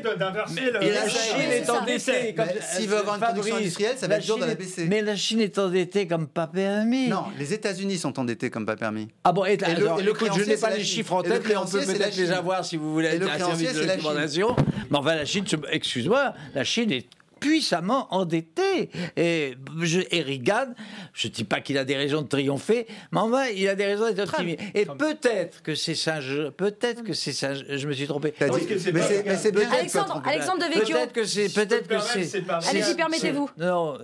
[0.79, 2.35] mais la Chine est endettée.
[2.75, 4.85] S'il veut avoir une production industrielle, ça va être dur de la baisser.
[4.85, 7.07] Mais la Chine est endettée comme pas permis.
[7.07, 9.07] Non, les États-Unis sont endettés comme pas permis.
[9.23, 12.15] Ah bon, et, le, je n'ai pas les chiffres en tête, mais on peut peut-être
[12.15, 13.19] les avoir si vous voulez.
[13.23, 14.55] Un service de recommandation.
[14.91, 17.07] Mais enfin, la Chine, excuse-moi, la Chine est
[17.43, 18.89] puissamment endetté.
[19.17, 20.73] Et, je, et Reagan,
[21.13, 23.75] je ne dis pas qu'il a des raisons de triompher, mais en vrai, il a
[23.75, 24.59] des raisons d'être optimiste.
[24.73, 26.19] Et peut-être que c'est ça,
[26.55, 28.33] peut-être que c'est ça, je me suis trompé.
[28.39, 28.47] mais
[28.79, 29.69] c'est bien.
[29.71, 30.95] Alexandre, Alexandre de Vecchio.
[30.95, 32.43] Peut-être que c'est, peut-être que c'est.
[32.69, 33.49] Allez-y, permettez-vous.
[33.57, 33.97] Non.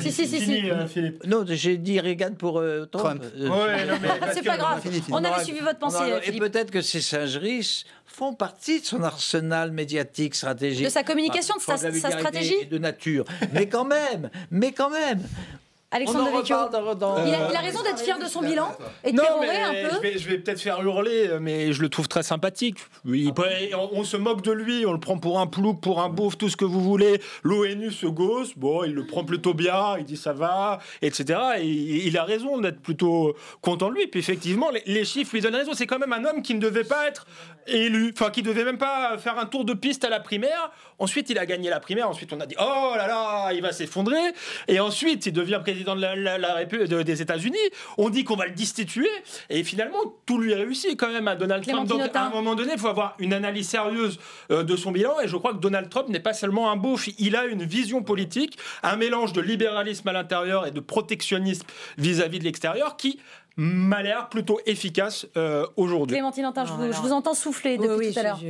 [0.00, 0.62] Si, si, si, si.
[0.88, 1.24] Philippe.
[1.26, 3.22] Non, j'ai dit Reagan pour euh, Trump.
[4.32, 4.82] c'est pas grave.
[5.10, 6.04] On avait suivi votre pensée.
[6.24, 10.84] Et peut-être que ces singeries font partie de son arsenal médiatique, stratégique.
[10.84, 13.24] De sa communication, de sa, sa stratégie De nature.
[13.52, 15.22] mais quand même, mais quand même,
[15.90, 16.56] Alexandre Devecchio.
[17.26, 19.96] Il, a, raison d'être fier de son bilan et de non, un peu.
[19.96, 22.76] Je vais, je vais peut-être faire hurler, mais je le trouve très sympathique.
[23.06, 23.32] Oui,
[23.92, 26.50] on, se moque de lui, on le prend pour un plouc, pour un bouffe, tout
[26.50, 27.22] ce que vous voulez.
[27.42, 31.40] L'ONU se gosse, bon, il le prend plutôt bien, il dit ça va, etc.
[31.58, 31.66] Et
[32.06, 34.08] il a raison d'être plutôt content de lui.
[34.08, 35.72] Puis effectivement, les, les chiffres lui donnent raison.
[35.72, 37.26] C'est quand même un homme qui ne devait pas être
[37.66, 40.70] élu, enfin qui devait même pas faire un tour de piste à la primaire.
[40.98, 42.08] Ensuite, il a gagné la primaire.
[42.08, 44.18] Ensuite, on a dit oh là là, il va s'effondrer.
[44.66, 47.56] Et ensuite, il devient président de la, République des États-Unis.
[47.96, 49.08] On dit qu'on va le destituer,
[49.50, 51.88] et finalement, tout lui réussit quand même à Donald Trump.
[51.88, 54.18] Donc, à un moment donné, il faut avoir une analyse sérieuse
[54.50, 57.08] euh, de son bilan, et je crois que Donald Trump n'est pas seulement un beauf,
[57.18, 61.66] il a une vision politique, un mélange de libéralisme à l'intérieur et de protectionnisme
[61.96, 63.18] vis-à-vis de l'extérieur qui
[63.58, 66.14] m'a l'air plutôt efficace euh, aujourd'hui.
[66.14, 68.40] Clémentine Antin, je, vous, entends souffler depuis tout à l'heure.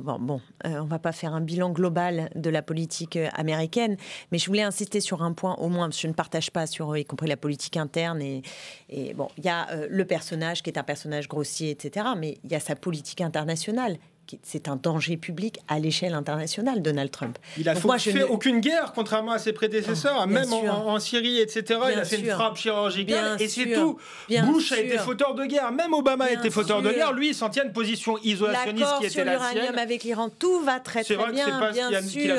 [0.00, 3.96] bon, bon euh, on va pas faire un bilan global de la politique euh, américaine,
[4.30, 6.68] mais je voulais insister sur un point au moins, parce que je ne partage pas
[6.68, 8.22] sur, y compris la politique interne.
[8.22, 8.42] Et,
[8.88, 12.52] et bon, il y a le personnage qui est un personnage grossier, etc., mais il
[12.52, 13.98] y a sa politique internationale
[14.42, 17.38] c'est un danger public à l'échelle internationale, Donald Trump.
[17.58, 21.80] Il a fait aucune guerre, contrairement à ses prédécesseurs, ah, même en, Syrie, etc.
[21.92, 23.98] il a fait une frappe chirurgicale et c'est tout.
[24.44, 27.12] Bush a été fauteur de guerre, même Obama a été fauteur de guerre.
[27.12, 29.78] Lui, il s'en tient une position isolationniste qui était la sienne.
[29.78, 32.36] avec l'Iran, tout va très très bien, bien sûr.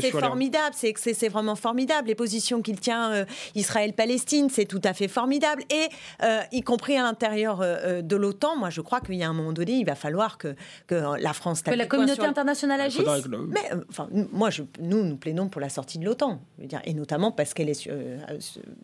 [0.00, 2.08] C'est formidable, c'est vraiment formidable.
[2.08, 5.62] Les positions qu'il tient, euh, Israël-Palestine, c'est tout à fait formidable.
[5.70, 5.88] Et
[6.22, 9.32] euh, y compris à l'intérieur euh, de l'OTAN, moi je crois qu'il y a un
[9.32, 10.54] moment donné, il va falloir que,
[10.86, 13.02] que la France Que la communauté internationale agisse
[13.48, 16.40] Mais euh, enfin, moi, je, nous, nous plaidons pour la sortie de l'OTAN,
[16.84, 18.18] et notamment parce qu'elle est euh,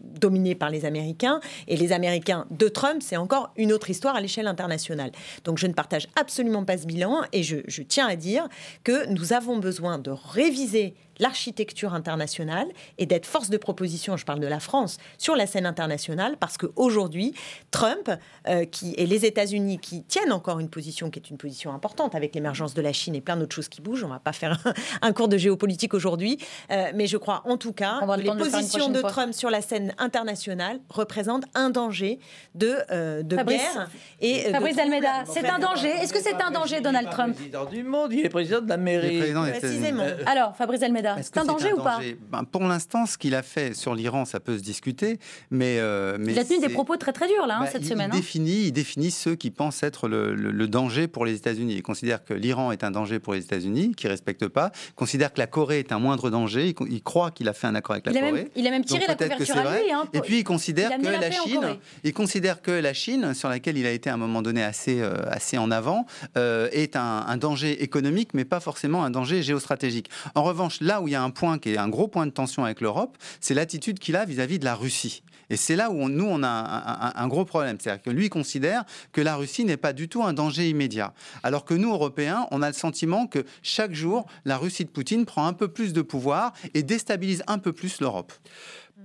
[0.01, 4.20] dominée par les Américains, et les Américains de Trump, c'est encore une autre histoire à
[4.20, 5.12] l'échelle internationale.
[5.44, 8.48] Donc je ne partage absolument pas ce bilan, et je, je tiens à dire
[8.85, 12.66] que nous avons besoin de réviser l'architecture internationale
[12.98, 16.59] et d'être force de proposition, je parle de la France, sur la scène internationale, parce
[16.59, 17.34] qu'aujourd'hui,
[17.70, 18.10] Trump
[18.48, 22.14] euh, qui, et les États-Unis qui tiennent encore une position qui est une position importante
[22.14, 24.32] avec l'émergence de la Chine et plein d'autres choses qui bougent, on ne va pas
[24.32, 24.59] faire
[25.02, 26.38] un, cours de géopolitique aujourd'hui,
[26.70, 29.94] euh, mais je crois en tout cas que les positions de Trump sur la scène
[29.98, 32.18] internationale internationale représente un danger
[32.55, 32.76] de,
[33.22, 33.88] de guerre.
[34.20, 35.88] Et Fabrice Almeida, c'est un danger.
[35.88, 38.76] Est-ce que c'est un danger, Donald Trump président du monde, il est président de la
[38.76, 39.32] mairie.
[39.59, 40.05] Précisément.
[40.26, 42.01] Alors, Fabrice Almeida, c'est un danger ou pas
[42.31, 45.19] ben, Pour l'instant, ce qu'il a fait sur l'Iran, ça peut se discuter,
[45.51, 45.81] mais,
[46.19, 48.11] mais il a tenu des propos très très durs là hein, bah, cette il semaine.
[48.11, 48.16] Hein.
[48.16, 51.74] Définit, Il définit ceux qui pensent être le, le danger pour les États-Unis.
[51.74, 54.73] Il considère que l'Iran est un danger pour les États-Unis, qui ne respecte pas.
[54.89, 56.74] Il considère que la Corée est un moindre danger.
[56.89, 58.51] Il, croit qu'il a fait un accord avec la il Corée.
[58.57, 59.93] il a même tiré la couverture à lui.
[59.93, 63.78] Hein, Et puis il considère que la, Chine, il considère que la Chine, sur laquelle
[63.78, 66.07] il a été à un moment donné assez, euh, assez en avant,
[66.37, 70.09] euh, est un, danger économique, mais pas forcément un danger géostratégique.
[70.35, 72.31] En revanche, là où il y a un point qui est un gros point de
[72.31, 75.23] tension avec l'Europe, c'est l'attitude qu'il a vis-à-vis de la Russie.
[75.48, 77.77] Et c'est là où nous, on a un, un gros problème.
[77.81, 81.14] C'est-à-dire que lui considère que la Russie n'est pas du tout un danger immédiat.
[81.43, 85.24] Alors que nous, Européens, on a le sentiment que chaque jour, la Russie de Poutine
[85.24, 88.32] prend un peu plus de pouvoir et déstabilise un peu plus l'Europe.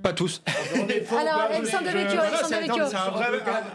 [0.02, 0.42] Pas tous.
[1.12, 1.90] Alors, Alexandre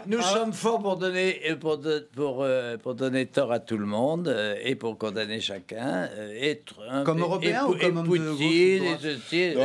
[0.07, 1.79] Nous sommes forts pour donner, pour,
[2.15, 6.09] pour, euh, pour, donner tort à tout le monde euh, et pour condamner chacun.
[6.33, 6.63] Et
[7.05, 8.97] comme européen ou comme Poutine,
[9.31, 9.55] et,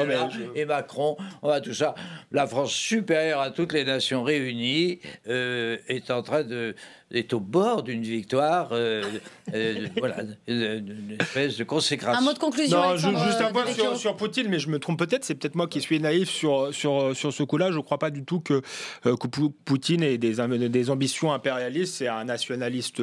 [0.54, 1.94] et, Macron, on va tout ça.
[2.30, 6.74] La France supérieure à toutes les nations réunies euh, est en train de
[7.12, 9.02] est au bord d'une victoire, euh,
[9.54, 10.16] euh, voilà,
[10.46, 12.20] une espèce de consécration.
[12.20, 12.96] Un mot de conclusion.
[12.96, 13.64] juste un point
[13.96, 17.14] sur, Poutine, mais je me trompe peut-être, c'est peut-être moi qui suis naïf sur, sur,
[17.14, 17.70] sur ce coup-là.
[17.70, 18.62] Je ne crois pas du tout que,
[19.06, 19.26] euh, que
[19.64, 20.34] Poutine ait des,
[20.68, 21.94] des ambitions impérialistes.
[21.94, 23.02] C'est un nationaliste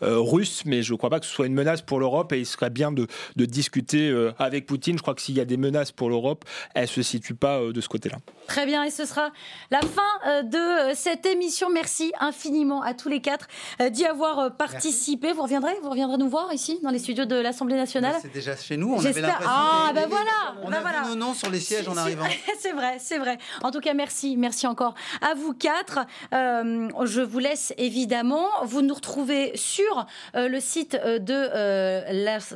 [0.00, 2.46] russe, mais je ne crois pas que ce soit une menace pour l'Europe et il
[2.46, 3.06] serait bien de,
[3.36, 4.96] de discuter avec Poutine.
[4.96, 7.60] Je crois que s'il y a des menaces pour l'Europe, elles ne se situent pas
[7.60, 8.18] de ce côté-là.
[8.46, 9.30] Très bien, et ce sera
[9.70, 11.70] la fin de cette émission.
[11.70, 13.48] Merci infiniment à tous les quatre.
[13.80, 15.32] Euh, d'y avoir euh, participé.
[15.32, 18.56] Vous reviendrez Vous reviendrez nous voir ici, dans les studios de l'Assemblée nationale C'est déjà
[18.56, 18.94] chez nous.
[18.94, 21.02] On avait Ah, ben voilà On ben a voilà.
[21.08, 22.24] nos noms sur les sièges en arrivant.
[22.58, 23.38] c'est vrai, c'est vrai.
[23.62, 24.36] En tout cas, merci.
[24.36, 26.00] Merci encore à vous quatre.
[26.34, 28.46] Euh, je vous laisse évidemment.
[28.64, 31.50] Vous nous retrouvez sur le site de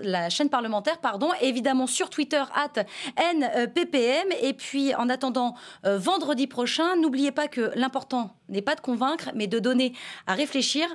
[0.05, 2.85] la, chaîne parlementaire, pardon, évidemment sur Twitter, at
[3.16, 4.29] NPPM.
[4.43, 5.55] Et puis, en attendant
[5.85, 9.95] vendredi prochain, n'oubliez pas que l'important n'est pas de convaincre, mais de donner
[10.27, 10.35] à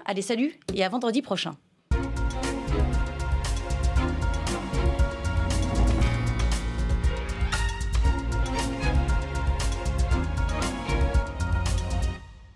[0.06, 1.56] Allez, salut et à vendredi prochain.